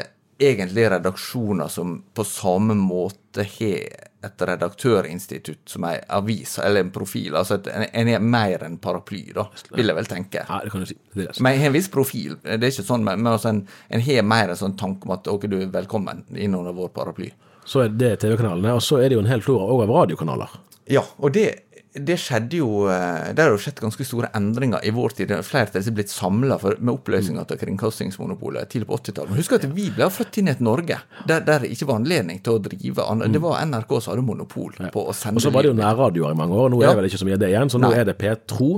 egentlig 0.44 0.90
redaksjoner 0.90 1.68
som 1.68 2.00
på 2.14 2.24
samme 2.28 2.76
måte 2.78 3.46
har 3.46 4.10
et 4.24 4.44
redaktørinstitutt 4.48 5.70
som 5.70 5.84
ei 5.88 5.98
avis 6.16 6.56
eller 6.64 6.86
en 6.86 6.92
profil. 6.96 7.36
Altså 7.36 7.58
et, 7.60 7.68
en, 7.74 7.86
en 8.02 8.12
er 8.16 8.24
mer 8.24 8.64
enn 8.66 8.78
paraply, 8.82 9.26
da, 9.36 9.46
vil 9.76 9.92
jeg 9.92 9.98
vel 9.98 10.10
tenke. 10.10 10.46
Ja, 10.48 10.62
det 10.64 10.72
kan 10.72 10.86
du 10.86 10.90
si. 10.90 10.98
Det 11.14 11.28
er. 11.28 11.42
Men 11.44 11.56
jeg 11.56 11.64
har 11.64 11.72
en 11.74 11.78
viss 11.78 11.90
profil. 11.92 12.38
Det 12.44 12.60
er 12.60 12.72
ikke 12.72 12.88
sånn, 12.88 13.04
men, 13.06 13.20
men 13.24 13.34
altså 13.34 13.52
en, 13.52 13.64
en 13.90 14.06
har 14.06 14.28
mer 14.28 14.54
en 14.54 14.60
sånn 14.60 14.78
tanke 14.80 15.10
om 15.10 15.16
at 15.18 15.28
ok, 15.32 15.50
du 15.52 15.58
er 15.60 15.74
velkommen 15.74 16.24
inn 16.34 16.56
under 16.56 16.76
vår 16.76 16.94
paraply. 16.96 17.34
Så 17.68 17.86
er 17.86 17.94
det 17.96 18.16
TV-kanalene, 18.24 18.76
og 18.76 18.84
så 18.84 19.00
er 19.00 19.12
det 19.12 19.20
jo 19.20 19.24
en 19.24 19.32
hel 19.32 19.44
flora 19.44 19.68
òg 19.72 19.86
av 19.86 19.94
radiokanaler. 20.02 20.56
Ja, 20.92 21.04
og 21.24 21.32
det, 21.36 21.46
det 21.94 22.18
skjedde 22.20 22.58
jo 22.58 22.88
eh, 22.92 23.30
Det 23.36 23.44
har 23.44 23.54
jo 23.54 23.60
skjedd 23.62 23.78
ganske 23.84 24.04
store 24.08 24.30
endringer 24.36 24.84
i 24.84 24.92
vår 24.92 25.14
tid. 25.20 25.32
Flere 25.48 25.70
til 25.72 25.86
er 25.88 25.96
blitt 25.96 26.12
samla 26.12 26.58
med 26.80 26.92
oppløsninga 26.92 27.46
til 27.48 27.60
Kringkastingsmonopolet 27.62 28.72
tidlig 28.74 28.90
på 28.90 28.98
80-tallet. 29.00 29.36
Husk 29.38 29.56
at 29.60 29.68
vi 29.76 29.90
ble 29.96 30.10
født 30.12 30.42
inn 30.42 30.50
i 30.50 30.54
et 30.56 30.64
Norge 30.66 30.98
der, 31.30 31.44
der 31.46 31.64
det 31.64 31.72
ikke 31.76 31.88
var 31.92 32.02
anledning 32.02 32.42
til 32.44 32.58
å 32.58 32.64
drive 32.66 33.06
Det 33.32 33.42
var 33.44 33.62
NRK 33.66 33.94
som 34.02 34.12
hadde 34.16 34.26
monopol 34.28 34.74
på 34.92 35.06
å 35.08 35.14
sende 35.16 35.40
Og 35.40 35.46
så 35.46 35.54
var 35.54 35.64
det 35.64 35.72
jo 35.72 35.78
nærradioer 35.80 36.34
i 36.36 36.40
mange 36.40 36.58
år, 36.58 36.68
og 36.68 36.76
nå 36.76 36.82
er 36.84 36.92
det 36.92 36.98
vel 37.04 37.12
ikke 37.12 37.22
så 37.24 37.30
mye 37.30 37.38
av 37.38 37.44
det 37.46 37.52
igjen. 37.54 37.72
Så 37.72 37.80
nå 37.82 37.92
Nei. 37.92 38.00
er 38.02 38.10
det 38.10 38.18
P2, 38.20 38.72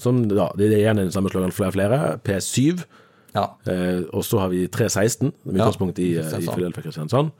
som 0.00 0.22
da, 0.28 0.50
det 0.56 0.70
er 0.72 0.78
igjen 0.82 1.00
en 1.06 1.12
sammenslåing 1.14 1.48
av 1.48 1.54
flere 1.56 1.76
flere. 1.76 2.00
P7, 2.24 2.82
Ja. 3.36 3.44
eh, 3.70 4.00
og 4.10 4.24
så 4.26 4.40
har 4.42 4.48
vi 4.50 4.66
316, 4.66 5.30
med 5.44 5.54
Ja, 5.56 5.68
utgangspunkt 5.68 5.98
i, 6.02 6.16
eh, 6.18 6.26
i. 6.26 6.46
Philadelphia 6.50 6.82
Kristiansand. 6.82 7.30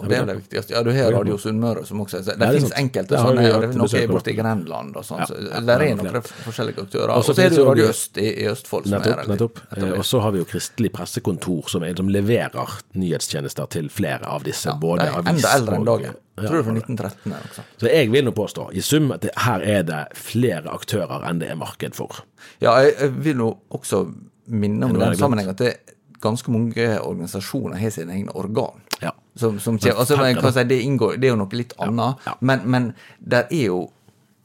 Og 0.00 0.08
det 0.08 0.16
er 0.16 0.28
det 0.30 0.36
viktigste. 0.38 0.74
Ja, 0.74 0.82
du 0.86 0.90
har 0.96 1.12
Radio 1.12 1.36
Sunnmøre, 1.40 1.84
som 1.86 2.00
også 2.00 2.20
er 2.20 2.24
Det 2.26 2.36
det 2.40 2.46
er 2.48 2.56
finnes 2.58 2.72
enkelte 2.80 3.14
Det 3.14 3.20
sånne, 3.20 3.44
og 3.52 3.64
det 3.64 3.68
er 3.70 3.80
noe 3.80 4.02
borte 4.14 4.32
i 4.32 4.36
Grenland 4.38 4.96
og 4.96 5.04
sånn. 5.04 5.20
Ja, 5.20 5.26
Så 5.28 5.36
der 5.36 5.66
det 5.66 5.74
er 5.76 5.84
er 5.86 6.00
noen 6.00 6.22
forskjellige 6.46 6.86
aktører. 6.86 7.12
Og 7.16 7.26
så 7.26 7.34
er 7.36 7.52
det 7.52 7.60
jo 7.60 7.66
Radio 7.68 7.88
Øst 7.90 8.20
i, 8.20 8.28
Østfold, 8.50 8.88
som 8.88 8.96
er 8.96 9.04
Nettopp. 9.04 9.20
relativt 9.20 9.34
nettopp. 9.36 9.60
Eh. 9.76 9.98
Og 9.98 10.04
så 10.08 10.22
har 10.24 10.32
vi 10.32 10.42
jo 10.42 10.48
Kristelig 10.50 10.92
pressekontor, 10.96 11.68
som, 11.68 11.84
er, 11.84 11.94
som 11.96 12.08
leverer 12.08 12.80
nyhetstjenester 12.94 13.70
til 13.76 13.90
flere 13.92 14.26
av 14.26 14.42
disse. 14.48 14.68
Ja, 14.70 14.76
både 14.80 15.04
de 15.04 15.12
er 15.12 15.20
avis 15.20 15.32
enda 15.36 15.54
eldre 15.58 15.78
enn 15.80 15.86
dagen. 15.90 16.18
Tror 16.40 16.56
det 16.56 16.60
er 16.62 16.66
fra 16.70 16.74
1913 16.78 17.32
eller 17.32 17.44
noe. 17.44 17.64
Så 17.82 17.90
jeg 17.90 18.10
vil 18.12 18.24
nå 18.24 18.32
påstå, 18.36 18.66
i 18.72 18.80
sum, 18.84 19.10
at 19.12 19.24
det, 19.26 19.32
her 19.44 19.60
er 19.60 19.82
det 19.88 20.00
flere 20.16 20.72
aktører 20.72 21.26
enn 21.28 21.40
det 21.42 21.50
er 21.52 21.58
marked 21.60 21.96
for. 21.98 22.22
Ja, 22.64 22.78
jeg, 22.86 23.12
vil 23.20 23.36
nå 23.40 23.50
også 23.76 24.06
minne 24.50 24.88
om 24.88 24.96
er 24.96 25.10
den 25.10 25.20
sammenhengen 25.20 25.52
at 25.52 25.60
det, 25.62 25.74
ganske 26.20 26.52
mange 26.52 26.86
organisasjoner 27.00 27.78
har 27.80 27.90
sine 27.94 28.12
egne 28.18 28.34
organ. 28.36 28.82
Ja. 29.00 29.12
Som, 29.38 29.58
som 29.62 29.78
altså, 29.80 30.18
si, 30.52 30.64
det, 30.68 30.80
inngår, 30.84 31.16
det 31.20 31.28
er 31.30 31.34
jo 31.34 31.40
noe 31.40 31.56
litt 31.56 31.72
annet, 31.80 32.20
ja. 32.26 32.34
men, 32.44 32.64
men 32.68 32.88
der 33.20 33.46
er 33.48 33.62
jo 33.70 33.78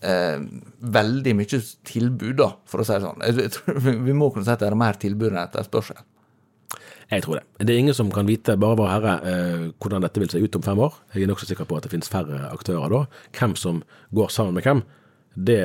eh, 0.06 0.40
veldig 0.80 1.34
mye 1.36 1.60
tilbud, 1.90 2.36
da, 2.40 2.52
for 2.70 2.80
å 2.84 2.86
si 2.88 2.94
det 2.96 3.04
sånn. 3.04 3.24
Jeg, 3.28 3.52
tror, 3.58 3.80
vi- 3.84 3.98
vi 4.08 4.16
må 4.16 4.30
kunne 4.32 4.46
si 4.48 4.54
at 4.54 4.62
det 4.64 4.70
er 4.72 4.78
mer 4.80 5.00
tilbud 5.02 5.32
enn 5.34 5.42
etterspørsel. 5.44 6.00
Jeg 7.12 7.22
tror 7.22 7.38
det. 7.38 7.44
Det 7.68 7.74
er 7.76 7.78
ingen 7.84 7.94
som 7.94 8.08
kan 8.14 8.26
vite, 8.26 8.56
bare 8.58 8.78
vår 8.80 8.88
herre, 8.90 9.12
eh, 9.30 9.66
hvordan 9.78 10.02
dette 10.02 10.22
vil 10.24 10.32
se 10.32 10.40
ut 10.42 10.56
om 10.58 10.64
fem 10.66 10.80
år. 10.88 10.96
Jeg 11.14 11.26
er 11.28 11.30
nokså 11.30 11.46
sikker 11.52 11.68
på 11.70 11.78
at 11.78 11.86
det 11.86 11.92
finnes 11.94 12.10
færre 12.10 12.48
aktører 12.50 12.90
da. 12.96 13.02
Hvem 13.38 13.54
som 13.62 13.84
går 14.16 14.32
sammen 14.34 14.56
med 14.58 14.66
hvem, 14.66 14.82
det, 15.36 15.60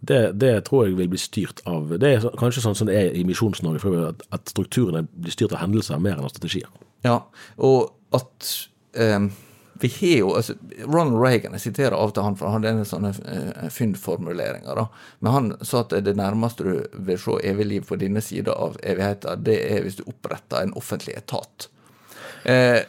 det, 0.00 0.38
det 0.38 0.52
tror 0.68 0.86
jeg 0.86 0.96
vil 0.98 1.10
bli 1.10 1.18
styrt 1.18 1.60
av 1.66 1.90
Det 1.98 2.10
er 2.14 2.26
kanskje 2.38 2.62
sånn 2.62 2.76
som 2.78 2.86
det 2.86 2.96
er 3.00 3.16
i 3.18 3.24
Misjons-Norge, 3.26 4.04
at, 4.12 4.22
at 4.34 4.52
strukturene 4.52 5.08
blir 5.10 5.34
styrt 5.34 5.56
av 5.56 5.64
hendelser 5.64 5.98
mer 6.02 6.18
enn 6.18 6.28
av 6.28 6.32
strategier. 6.32 6.70
Ja, 7.06 7.20
og 7.56 7.90
at 8.14 8.52
eh, 8.98 9.26
vi 9.80 9.90
har 10.00 10.18
jo 10.18 10.34
altså, 10.38 10.54
Ronald 10.86 11.18
Reagan, 11.22 11.54
jeg 11.54 11.68
siterer 11.68 11.96
av 11.96 12.10
og 12.10 12.14
til 12.16 12.26
han, 12.26 12.36
for 12.38 12.50
han 12.50 12.62
hadde 12.62 12.74
en 12.80 12.88
sånne 12.88 13.12
eh, 13.30 13.66
fyndformuleringer, 13.74 14.78
da. 14.78 14.86
Men 15.22 15.34
han 15.34 15.50
sa 15.62 15.84
at 15.84 15.94
det 16.06 16.16
nærmeste 16.18 16.66
du 16.66 17.02
vil 17.08 17.20
se 17.22 17.38
evig 17.50 17.66
liv 17.66 17.88
på 17.88 17.98
denne 18.00 18.22
sida 18.24 18.54
av 18.54 18.78
evigheta, 18.82 19.36
det 19.38 19.58
er 19.68 19.84
hvis 19.86 20.00
du 20.00 20.06
oppretter 20.10 20.62
en 20.62 20.74
offentlig 20.78 21.14
etat. 21.18 21.68
Eh, 22.44 22.82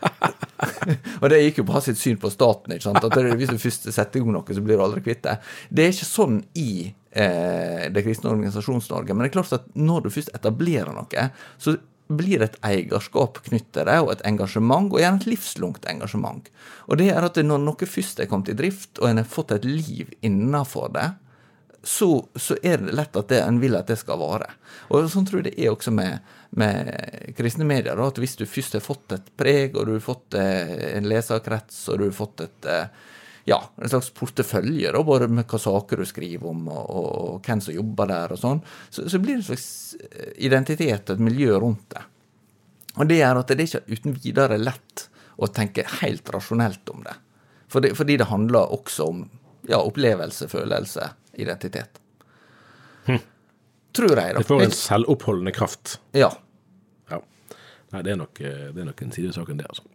og 1.22 1.28
det 1.32 1.42
gikk 1.44 1.62
jo 1.62 1.68
på 1.70 1.76
hans 1.78 1.90
syn 2.00 2.20
på 2.22 2.32
staten. 2.34 2.76
ikke 2.76 2.88
sant? 2.90 3.04
At 3.04 3.16
det, 3.16 3.36
Hvis 3.40 3.52
du 3.54 3.62
først 3.62 3.90
setter 3.90 4.20
i 4.20 4.24
gang 4.24 4.34
noe, 4.36 4.56
så 4.56 4.64
blir 4.66 4.80
du 4.80 4.86
aldri 4.86 5.04
kvitt 5.06 5.24
det. 5.26 5.38
Det 5.70 5.86
er 5.86 5.94
ikke 5.96 6.10
sånn 6.10 6.42
i 6.60 6.72
eh, 7.12 7.86
det 7.94 8.06
kristne 8.06 8.34
Organisasjons-Norge. 8.34 9.16
Men 9.16 9.26
det 9.26 9.32
er 9.32 9.38
klart 9.40 9.56
at 9.60 9.70
når 9.76 10.08
du 10.08 10.12
først 10.14 10.34
etablerer 10.38 10.92
noe, 10.96 11.30
så 11.62 11.78
blir 12.10 12.42
det 12.42 12.48
et 12.48 12.62
eierskap 12.66 13.38
knyttet 13.46 13.74
til 13.78 13.86
det, 13.86 14.00
og 14.02 14.16
et 14.16 14.24
engasjement, 14.26 14.90
og 14.90 15.02
gjerne 15.02 15.22
et 15.22 15.30
livslangt 15.30 15.84
engasjement. 15.92 16.48
Og 16.90 16.98
det 16.98 17.12
er 17.14 17.26
at 17.26 17.38
når 17.46 17.62
noe 17.62 17.90
først 17.90 18.22
er 18.22 18.30
kommet 18.32 18.50
i 18.50 18.58
drift, 18.58 18.96
og 18.98 19.12
en 19.12 19.22
har 19.22 19.30
fått 19.30 19.54
et 19.54 19.68
liv 19.68 20.10
innafor 20.26 20.90
det, 20.96 21.12
så, 21.84 22.10
så 22.36 22.58
er 22.64 22.82
det 22.82 22.96
lett 22.98 23.16
at 23.16 23.30
det, 23.32 23.44
en 23.46 23.60
vil 23.62 23.78
at 23.78 23.88
det 23.88 24.00
skal 24.02 24.20
vare. 24.20 24.50
Og 24.90 25.08
sånn 25.12 25.28
tror 25.28 25.40
jeg 25.40 25.52
det 25.52 25.62
er 25.62 25.72
også 25.72 25.94
med, 25.96 26.26
med 26.50 27.34
kristne 27.38 27.68
medier. 27.68 27.96
Da, 27.96 28.08
at 28.10 28.20
hvis 28.22 28.38
du 28.40 28.46
først 28.50 28.78
har 28.78 28.84
fått 28.84 29.14
et 29.16 29.30
preg, 29.38 29.78
og 29.78 29.88
du 29.88 29.96
har 29.96 30.04
fått 30.04 30.38
eh, 30.40 30.74
en 30.96 31.08
leserkrets, 31.10 31.82
og 31.92 32.02
du 32.02 32.08
har 32.08 32.16
fått 32.18 32.46
et 32.46 32.70
eh, 32.70 33.08
ja, 33.50 33.60
en 33.82 33.90
slags 33.90 34.12
portefølje, 34.14 34.92
da, 34.94 35.02
både 35.06 35.30
med 35.32 35.48
hva 35.50 35.60
saker 35.62 36.02
du 36.02 36.06
skriver 36.06 36.50
om, 36.52 36.68
og, 36.70 36.84
og, 36.90 37.08
og 37.22 37.48
hvem 37.48 37.62
som 37.66 37.74
jobber 37.74 38.12
der, 38.12 38.36
og 38.36 38.42
sånn, 38.42 38.60
så, 38.90 39.08
så 39.10 39.22
blir 39.22 39.38
det 39.38 39.44
en 39.44 39.48
slags 39.52 39.70
eh, 40.00 40.34
identitet 40.50 41.10
og 41.10 41.18
et 41.18 41.26
miljø 41.30 41.58
rundt 41.62 41.88
det. 41.96 42.04
Og 43.00 43.10
det 43.10 43.22
er 43.24 43.40
at 43.40 43.50
det 43.50 43.64
er 43.64 43.70
ikke 43.70 43.98
uten 43.98 44.18
videre 44.18 44.60
lett 44.60 45.08
å 45.40 45.48
tenke 45.56 45.86
helt 46.02 46.30
rasjonelt 46.34 46.90
om 46.92 47.04
det. 47.06 47.16
Fordi, 47.70 47.94
fordi 47.96 48.18
det 48.20 48.28
handler 48.30 48.74
også 48.76 49.08
om 49.08 49.24
ja, 49.70 49.80
opplevelse, 49.80 50.50
følelse, 50.52 51.12
identitet. 51.40 52.02
Tror 53.96 54.16
jeg, 54.16 54.34
da. 54.34 54.40
Det 54.40 54.48
får 54.48 54.64
en 54.64 54.76
selvoppholdende 54.76 55.54
kraft. 55.56 56.00
Ja. 56.18 56.30
Ja. 57.10 57.22
Nei, 57.94 58.02
det 58.06 58.14
er 58.14 58.20
nok, 58.20 58.42
eh, 58.42 58.66
det 58.74 58.84
er 58.84 58.90
nok 58.92 59.06
en 59.06 59.14
sidesak 59.16 59.50
enn 59.50 59.62
det, 59.62 59.70
altså. 59.70 59.88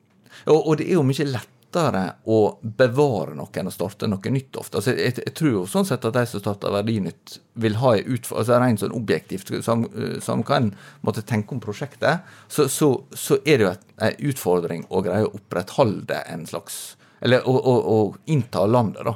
Og, 0.51 0.59
og 0.59 0.79
det 0.81 0.89
er 0.89 0.99
jo 0.99 1.05
mye 1.07 1.27
lettere 1.31 2.03
å 2.31 2.39
bevare 2.63 3.37
noe 3.39 3.61
enn 3.61 3.71
å 3.71 3.75
starte 3.75 4.09
noe 4.11 4.33
nytt 4.35 4.59
ofte. 4.59 4.81
Altså, 4.81 4.95
jeg, 4.99 5.15
jeg 5.23 5.35
tror 5.39 5.53
jo 5.53 5.63
sånn 5.71 5.87
sett 5.87 6.07
at 6.07 6.17
de 6.17 6.25
som 6.31 6.43
starter 6.43 6.75
Verdinytt, 6.75 7.37
vil 7.63 7.79
ha 7.79 7.95
en 7.95 8.11
utfordring 8.17 8.43
altså 8.43 8.59
Rent 8.63 8.83
sånn 8.83 8.97
objektivt, 8.99 9.55
som, 9.67 9.87
som 10.23 10.43
kan 10.47 10.73
måtte 11.07 11.23
tenke 11.27 11.55
om 11.55 11.63
prosjektet, 11.63 12.27
så, 12.51 12.67
så, 12.71 12.91
så 13.15 13.39
er 13.45 13.63
det 13.63 13.69
jo 13.69 13.73
en 14.09 14.29
utfordring 14.31 14.87
å 14.91 15.03
greie 15.07 15.29
å 15.29 15.33
opprettholde 15.39 16.19
en 16.31 16.47
slags 16.51 16.97
Eller 17.25 17.47
å, 17.47 17.55
å, 17.55 17.75
å 17.95 17.99
innta 18.27 18.67
landet, 18.67 19.07
da, 19.07 19.15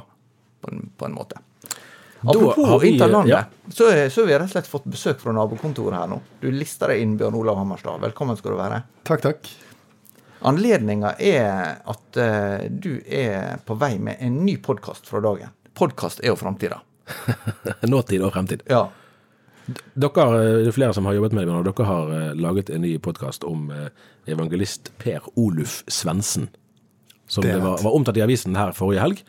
på 0.63 0.71
en, 0.71 0.87
på 0.97 1.05
en 1.05 1.19
måte. 1.19 1.43
Apropos 2.21 2.65
har 2.67 2.75
å 2.75 2.79
vi- 2.81 2.91
innta 2.93 3.07
landet, 3.07 3.31
ja. 3.31 3.43
så, 3.71 3.87
så 4.11 4.21
har 4.21 4.27
vi 4.27 4.33
rett 4.35 4.49
og 4.49 4.51
slett 4.51 4.67
fått 4.67 4.87
besøk 4.91 5.21
fra 5.21 5.31
nabokontoret 5.35 5.95
her 6.01 6.09
nå. 6.11 6.17
Du 6.41 6.49
lister 6.51 6.91
deg 6.91 7.01
inn, 7.05 7.13
Bjørn 7.19 7.37
Olav 7.39 7.55
Hammerstad. 7.61 8.01
Velkommen 8.03 8.35
skal 8.39 8.51
du 8.55 8.57
være. 8.59 8.81
Takk, 9.07 9.23
takk. 9.23 9.49
Anledninga 10.49 11.13
er 11.19 11.79
at 11.87 12.19
uh, 12.19 12.67
du 12.71 13.01
er 13.07 13.59
på 13.67 13.75
vei 13.79 13.93
med 13.99 14.19
en 14.23 14.37
ny 14.45 14.57
podkast 14.63 15.07
fra 15.07 15.19
dagen. 15.23 15.51
Podkast 15.79 16.19
er 16.23 16.31
jo 16.33 16.37
framtida. 16.39 16.81
Nåtid 17.91 18.23
og 18.23 18.33
fremtid. 18.35 18.63
Ja. 18.69 18.85
Dere, 19.69 20.23
eh, 20.39 20.59
det 20.63 20.71
er 20.71 20.75
flere 20.75 20.95
som 20.97 21.05
har 21.05 21.13
jobbet 21.17 21.35
med 21.37 21.45
det, 21.47 21.53
og 21.55 21.67
dere 21.67 21.85
har 21.87 22.13
eh, 22.15 22.29
laget 22.39 22.71
en 22.73 22.81
ny 22.83 22.95
podkast 23.03 23.43
om 23.45 23.67
evangelist 24.29 24.91
Per 25.01 25.27
Oluf 25.37 25.83
Svendsen. 25.91 26.47
Som 27.29 27.45
Det 27.45 27.53
det 27.53 27.61
var, 27.61 27.77
var 27.83 27.93
omtalt 27.95 28.17
i 28.17 28.23
avisen 28.25 28.55
her 28.57 28.71
forrige 28.73 29.03
helg, 29.03 29.19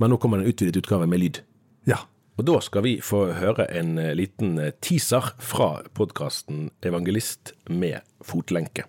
men 0.00 0.10
nå 0.10 0.16
kommer 0.18 0.40
det 0.40 0.46
en 0.46 0.54
utvidet 0.54 0.80
utgave 0.80 1.06
med 1.10 1.20
lyd. 1.20 1.42
Ja. 1.90 1.98
Og 2.34 2.46
da 2.48 2.56
skal 2.58 2.82
vi 2.82 2.96
få 2.98 3.28
høre 3.38 3.68
en 3.78 3.94
eh, 3.98 4.14
liten 4.18 4.58
eh, 4.58 4.72
teaser 4.82 5.34
fra 5.38 5.84
podkasten 5.94 6.66
Evangelist 6.82 7.52
med 7.70 8.02
fotlenke. 8.26 8.88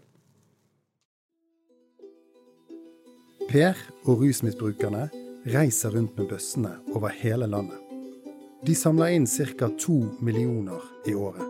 Per 3.45 3.77
og 4.08 4.23
rusmisbrukerne 4.23 5.05
reiser 5.53 5.93
rundt 5.93 6.17
med 6.17 6.31
bøssene 6.31 6.73
over 6.95 7.13
hele 7.13 7.45
landet. 7.45 7.77
De 8.65 8.73
samler 8.73 9.13
inn 9.13 9.27
ca. 9.29 9.69
to 9.77 9.99
millioner 10.25 10.81
i 11.05 11.13
året. 11.13 11.45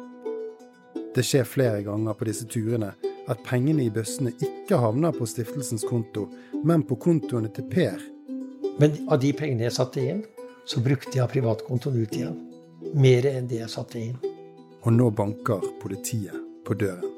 Det 1.16 1.24
skjer 1.24 1.48
flere 1.48 1.80
ganger 1.88 2.14
på 2.14 2.28
disse 2.28 2.44
turene 2.52 2.92
at 3.32 3.44
pengene 3.48 3.86
i 3.88 3.94
bøssene 3.94 4.36
ikke 4.44 4.82
havner 4.84 5.16
på 5.16 5.24
stiftelsens 5.24 5.88
konto, 5.88 6.28
men 6.68 6.84
på 6.84 7.00
kontoene 7.00 7.48
til 7.56 7.72
Per. 7.72 8.04
Men 8.84 9.00
av 9.08 9.22
de 9.24 9.32
pengene 9.32 9.70
jeg 9.70 9.78
satte 9.80 10.04
inn, 10.04 10.26
så 10.66 10.82
brukte 10.84 11.18
jeg 11.18 11.32
privatkontoen 11.32 12.02
ut 12.02 12.16
igjen. 12.18 12.40
Mer 12.94 13.28
enn 13.30 13.50
det 13.50 13.62
jeg 13.62 13.74
satte 13.74 14.02
inn. 14.02 14.18
Og 14.86 14.92
nå 14.94 15.10
banker 15.16 15.64
politiet 15.82 16.36
på 16.66 16.78
døren. 16.78 17.12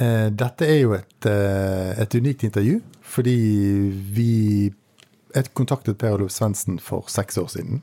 Eh, 0.00 0.28
Dette 0.32 0.68
er 0.68 0.78
jo 0.80 0.94
et, 0.96 1.26
eh, 1.28 2.00
et 2.00 2.14
unikt 2.14 2.44
intervju, 2.48 2.80
fordi 3.02 3.36
vi 4.16 4.72
jeg 5.32 5.52
kontaktet 5.56 5.96
Per 5.96 6.12
Olof 6.12 6.32
Svendsen 6.34 6.78
for 6.82 7.08
seks 7.08 7.38
år 7.40 7.48
siden. 7.48 7.82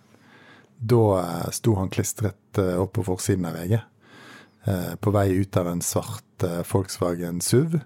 Da 0.79 1.03
eh, 1.19 1.47
sto 1.55 1.75
han 1.79 1.89
klistret 1.89 2.59
eh, 2.61 2.75
opp 2.79 2.93
på 2.97 3.05
forsiden 3.07 3.47
av 3.49 3.57
VG, 3.57 3.79
eh, 4.69 4.91
på 5.01 5.13
vei 5.15 5.27
ut 5.41 5.57
av 5.57 5.71
en 5.71 5.81
svart 5.81 6.25
Volkswagen 6.69 7.41
SUV. 7.43 7.81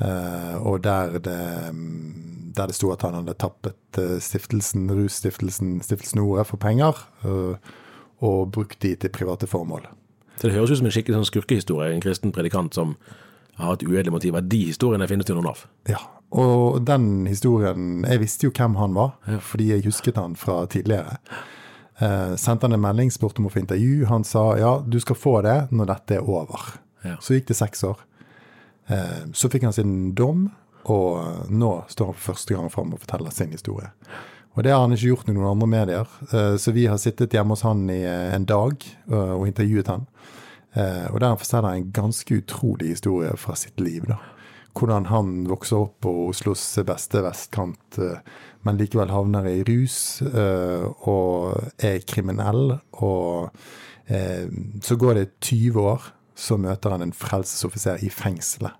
Eh, 0.00 0.56
og 0.66 0.82
der 0.84 1.18
det, 1.18 1.38
mm, 1.74 2.52
der 2.56 2.66
det 2.66 2.76
sto 2.76 2.92
at 2.92 3.02
han 3.02 3.14
hadde 3.14 3.34
tappet 3.38 3.98
eh, 4.00 4.18
stiftelsen, 4.20 4.90
russtiftelsen 4.90 5.80
Stiftelsen 5.82 6.20
Ordet 6.20 6.46
for 6.46 6.56
penger, 6.56 6.96
eh, 7.24 7.56
og 8.22 8.52
brukt 8.52 8.80
de 8.82 8.94
til 8.94 9.10
private 9.10 9.46
formål. 9.46 9.86
Så 10.38 10.48
det 10.48 10.56
høres 10.56 10.70
ut 10.70 10.80
som 10.80 10.88
en 10.88 10.94
skikkelig 10.94 11.18
sånn 11.18 11.28
skurkehistorie, 11.28 11.92
en 11.92 12.02
kristen 12.02 12.32
predikant 12.32 12.74
som 12.74 12.96
har 13.58 13.74
hatt 13.74 13.82
motiv. 14.10 14.34
Er 14.34 14.40
De 14.40 14.64
historiene 14.64 15.08
finnes 15.08 15.26
det 15.26 15.34
noen 15.36 15.50
av. 15.52 15.66
Ja, 15.88 16.00
og 16.30 16.86
den 16.86 17.26
historien 17.26 18.04
Jeg 18.04 18.20
visste 18.20 18.46
jo 18.46 18.52
hvem 18.52 18.76
han 18.76 18.94
var, 18.94 19.18
fordi 19.40 19.72
jeg 19.72 19.84
husket 19.84 20.16
han 20.16 20.34
fra 20.36 20.66
tidligere. 20.66 21.18
Eh, 22.02 22.36
sendte 22.36 22.66
han 22.66 22.72
en 22.72 22.82
melding, 22.82 23.10
spurte 23.12 23.42
om 23.42 23.46
å 23.46 23.52
få 23.52 23.60
intervju. 23.62 24.06
Han 24.10 24.24
sa 24.24 24.56
ja, 24.58 24.82
du 24.86 24.98
skal 25.00 25.18
få 25.18 25.40
det 25.42 25.68
når 25.70 25.92
dette 25.92 26.16
er 26.18 26.28
over. 26.28 26.72
Ja. 27.04 27.18
Så 27.20 27.36
gikk 27.36 27.50
det 27.50 27.58
seks 27.58 27.84
år. 27.84 28.00
Eh, 28.86 29.30
så 29.32 29.48
fikk 29.48 29.66
han 29.68 29.72
sin 29.76 30.14
dom, 30.18 30.48
og 30.90 31.48
nå 31.52 31.72
står 31.88 32.10
han 32.10 32.18
for 32.18 32.32
første 32.32 32.56
gang 32.56 32.70
fram 32.72 32.94
og 32.94 33.02
forteller 33.04 33.34
sin 33.34 33.54
historie. 33.54 33.92
Og 34.52 34.66
det 34.66 34.74
har 34.74 34.82
han 34.82 34.92
ikke 34.92 35.12
gjort 35.12 35.30
i 35.30 35.36
noen 35.36 35.52
andre 35.54 35.68
medier, 35.70 36.10
eh, 36.32 36.56
så 36.60 36.74
vi 36.74 36.88
har 36.90 37.00
sittet 37.00 37.32
hjemme 37.32 37.54
hos 37.54 37.64
han 37.66 37.86
i 37.92 38.02
eh, 38.02 38.34
en 38.34 38.48
dag 38.48 38.84
og 39.12 39.46
intervjuet 39.48 39.90
han. 39.90 40.08
Og 40.72 41.18
der 41.20 41.34
forteller 41.36 41.68
han 41.68 41.82
en 41.82 41.90
ganske 41.92 42.38
utrolig 42.40 42.94
historie 42.94 43.34
fra 43.36 43.52
sitt 43.60 43.80
liv. 43.80 44.06
da. 44.08 44.16
Hvordan 44.72 45.10
han 45.10 45.32
vokser 45.44 45.82
opp 45.82 45.98
på 46.00 46.12
Oslos 46.30 46.62
beste 46.88 47.20
vestkant, 47.20 47.98
men 48.64 48.78
likevel 48.80 49.12
havner 49.12 49.50
i 49.50 49.58
rus 49.68 50.22
og 50.24 51.52
er 51.76 52.00
kriminell. 52.08 52.78
Og 53.04 53.52
så 54.08 54.96
går 54.96 55.20
det 55.20 55.26
20 55.44 55.76
år, 55.92 56.08
så 56.34 56.56
møter 56.60 56.94
han 56.94 57.04
en 57.04 57.16
frelsesoffiser 57.16 58.04
i 58.04 58.10
fengselet. 58.12 58.78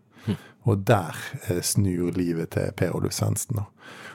Og 0.62 0.84
der 0.86 1.16
eh, 1.48 1.62
snur 1.62 2.12
livet 2.14 2.52
til 2.54 2.70
Per 2.78 2.94
Oluf 2.94 3.16
Svendsen. 3.16 3.58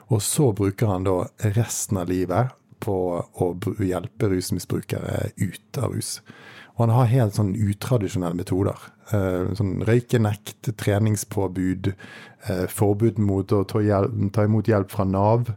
Og 0.08 0.22
så 0.24 0.54
bruker 0.56 0.88
han 0.88 1.08
da 1.08 1.26
resten 1.58 2.00
av 2.00 2.08
livet 2.12 2.54
på 2.84 2.96
å 3.20 3.48
hjelpe 3.84 4.30
rusmisbrukere 4.32 5.32
ut 5.36 5.82
av 5.82 5.96
rus. 5.96 6.20
Og 6.78 6.86
han 6.86 6.94
har 6.94 7.12
helt 7.12 7.36
sånn 7.36 7.56
utradisjonelle 7.58 8.38
metoder. 8.38 8.80
Eh, 9.12 9.54
sånn 9.58 9.82
røykenekt, 9.88 10.72
treningspåbud, 10.80 11.94
eh, 12.48 12.66
forbud 12.72 13.20
mot 13.20 13.52
å 13.52 13.64
ta, 13.68 13.82
hjelp, 13.84 14.16
ta 14.32 14.46
imot 14.48 14.70
hjelp 14.70 14.94
fra 14.94 15.08
Nav. 15.10 15.52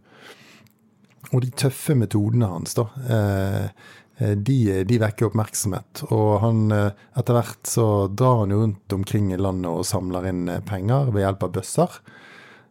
Og 1.30 1.44
de 1.44 1.52
tøffe 1.54 1.94
metodene 1.94 2.48
hans, 2.48 2.72
da, 2.74 2.88
de, 4.20 4.58
de 4.84 4.98
vekker 5.00 5.30
oppmerksomhet. 5.30 6.02
Og 6.12 6.40
han, 6.42 6.64
eh, 6.76 7.04
etter 7.16 7.38
hvert 7.38 7.68
så 7.68 7.86
drar 8.12 8.42
han 8.42 8.54
jo 8.54 8.62
rundt 8.64 8.96
omkring 8.96 9.30
i 9.32 9.40
landet 9.40 9.70
og 9.70 9.86
samler 9.88 10.28
inn 10.30 10.48
eh, 10.52 10.64
penger 10.66 11.12
ved 11.14 11.24
hjelp 11.24 11.46
av 11.46 11.54
bøsser. 11.56 12.00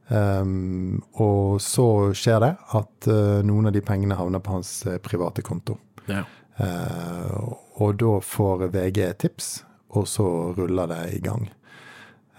Um, 0.09 1.03
og 1.21 1.59
så 1.61 1.85
skjer 2.17 2.39
det 2.41 2.53
at 2.79 3.07
eh, 3.13 3.41
noen 3.45 3.69
av 3.69 3.75
de 3.75 3.81
pengene 3.85 4.17
havner 4.17 4.41
på 4.41 4.55
hans 4.55 4.71
eh, 4.89 4.97
private 5.05 5.43
konto. 5.45 5.77
Ja. 6.09 6.23
Uh, 6.59 7.53
og 7.79 7.99
da 8.01 8.15
får 8.25 8.65
VG 8.73 9.03
tips, 9.21 9.51
og 9.95 10.09
så 10.09 10.25
ruller 10.57 10.89
det 10.91 11.03
i 11.15 11.21
gang. 11.23 11.45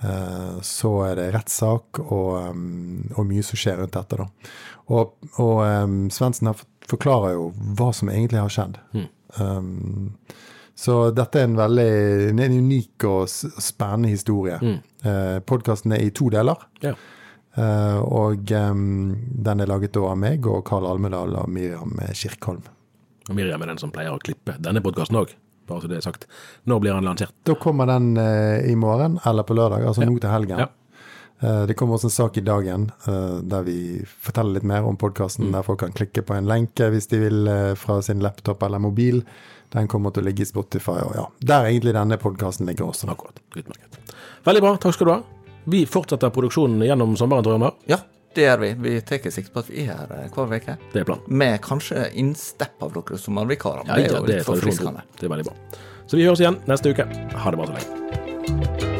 Uh, 0.02 0.58
så 0.66 0.90
er 1.06 1.18
det 1.20 1.28
rettssak 1.36 2.02
og, 2.02 2.50
um, 2.50 3.06
og 3.14 3.26
mye 3.30 3.46
som 3.46 3.60
skjer 3.60 3.78
rundt 3.80 3.94
dette. 3.94 4.18
da. 4.18 4.26
Og, 4.90 5.14
og 5.38 5.62
um, 5.62 6.02
Svendsen 6.12 6.50
her 6.50 6.58
forklarer 6.90 7.36
jo 7.36 7.50
hva 7.78 7.90
som 7.96 8.10
egentlig 8.12 8.42
har 8.42 8.52
skjedd. 8.52 8.80
Um, 9.38 10.16
så 10.80 11.10
dette 11.14 11.38
er 11.40 11.48
en 11.48 11.58
veldig 11.58 11.90
en 12.32 12.58
unik 12.58 13.06
og 13.08 13.30
spennende 13.30 14.12
historie. 14.12 14.58
Uh, 15.04 15.38
Podkasten 15.46 15.94
er 15.96 16.04
i 16.06 16.12
to 16.14 16.30
deler. 16.32 16.68
ja. 16.84 16.96
Eh, 17.58 17.98
og 17.98 18.50
um, 18.54 19.14
den 19.42 19.62
er 19.62 19.66
laget 19.66 19.96
av 19.98 20.14
meg 20.18 20.46
og 20.46 20.62
Karl 20.68 20.86
Almedal 20.86 21.34
og 21.34 21.48
Miriam 21.50 21.96
Kirkholm. 22.14 22.62
Og 23.26 23.36
Miriam 23.36 23.62
er 23.64 23.72
den 23.72 23.80
som 23.82 23.90
pleier 23.94 24.14
å 24.14 24.20
klippe 24.22 24.54
denne 24.62 24.82
podkasten 24.84 25.18
òg, 25.18 25.32
bare 25.68 25.82
så 25.82 25.90
det 25.90 25.98
er 25.98 26.06
sagt. 26.06 26.28
Når 26.70 26.82
blir 26.82 26.94
den 26.94 27.08
lansert? 27.10 27.34
Da 27.46 27.56
kommer 27.58 27.90
den 27.90 28.12
eh, 28.22 28.70
i 28.70 28.76
morgen, 28.78 29.18
eller 29.26 29.46
på 29.46 29.56
lørdag, 29.58 29.82
altså 29.86 30.06
nå 30.06 30.14
til 30.22 30.30
helgen. 30.30 30.62
Ja. 30.62 30.68
Eh, 31.40 31.62
det 31.66 31.74
kommer 31.74 31.96
også 31.96 32.06
en 32.06 32.10
sak 32.10 32.36
i 32.36 32.44
dagen 32.44 32.90
eh, 33.08 33.38
der 33.42 33.64
vi 33.64 33.78
forteller 34.04 34.58
litt 34.58 34.66
mer 34.68 34.84
om 34.84 34.98
podkasten, 35.00 35.52
der 35.54 35.64
folk 35.64 35.80
kan 35.80 35.94
klikke 35.96 36.24
på 36.26 36.36
en 36.36 36.48
lenke 36.48 36.90
hvis 36.92 37.08
de 37.12 37.22
vil 37.22 37.48
eh, 37.48 37.72
fra 37.80 38.00
sin 38.04 38.20
laptop 38.20 38.62
eller 38.66 38.82
mobil. 38.82 39.22
Den 39.72 39.88
kommer 39.88 40.12
til 40.12 40.24
å 40.24 40.28
ligge 40.28 40.44
i 40.44 40.48
Spotify, 40.48 40.98
og 41.06 41.14
ja, 41.16 41.26
der 41.46 41.68
egentlig 41.70 41.94
denne 41.94 42.18
podkasten 42.20 42.66
ligger 42.68 42.90
også. 42.90 43.08
Akkurat. 43.12 43.38
Utmerket. 43.54 44.00
Veldig 44.44 44.64
bra, 44.64 44.72
takk 44.82 44.96
skal 44.96 45.08
du 45.08 45.12
ha. 45.14 45.20
Vi 45.70 45.84
fortsetter 45.86 46.32
produksjonen 46.34 46.82
gjennom 46.84 47.14
sommeren, 47.20 47.46
tror 47.46 47.62
jeg. 47.62 47.76
Ja, 47.92 48.00
det 48.34 48.48
gjør 48.48 48.60
vi. 48.64 48.72
Vi 48.82 48.94
tar 49.06 49.30
sikte 49.30 49.54
på 49.54 49.62
at 49.62 49.70
vi 49.70 49.86
er 49.86 49.94
her 49.94 50.34
hver 50.34 50.56
uke. 50.56 50.76
Det 50.92 51.04
er 51.04 51.06
planen. 51.06 51.24
Med 51.30 51.60
kanskje 51.62 52.08
innstepp 52.18 52.82
av 52.82 52.96
dere 52.98 53.20
sommervikarer. 53.22 53.86
Ja, 53.86 53.94
det 53.94 54.08
er 54.08 54.10
ja, 54.10 54.18
jo 54.18 54.26
det 54.26 54.34
er 54.34 54.42
litt 54.42 54.50
forfriskende. 54.50 55.06
Det 55.16 55.28
er 55.28 55.36
veldig 55.36 55.50
bra. 55.52 55.58
Så 56.10 56.18
vi 56.18 56.26
høres 56.26 56.42
igjen 56.42 56.58
neste 56.66 56.90
uke. 56.90 57.06
Ha 57.06 57.54
det 57.54 57.62
bra 57.62 57.70
så 57.70 57.78
lenge. 57.78 58.99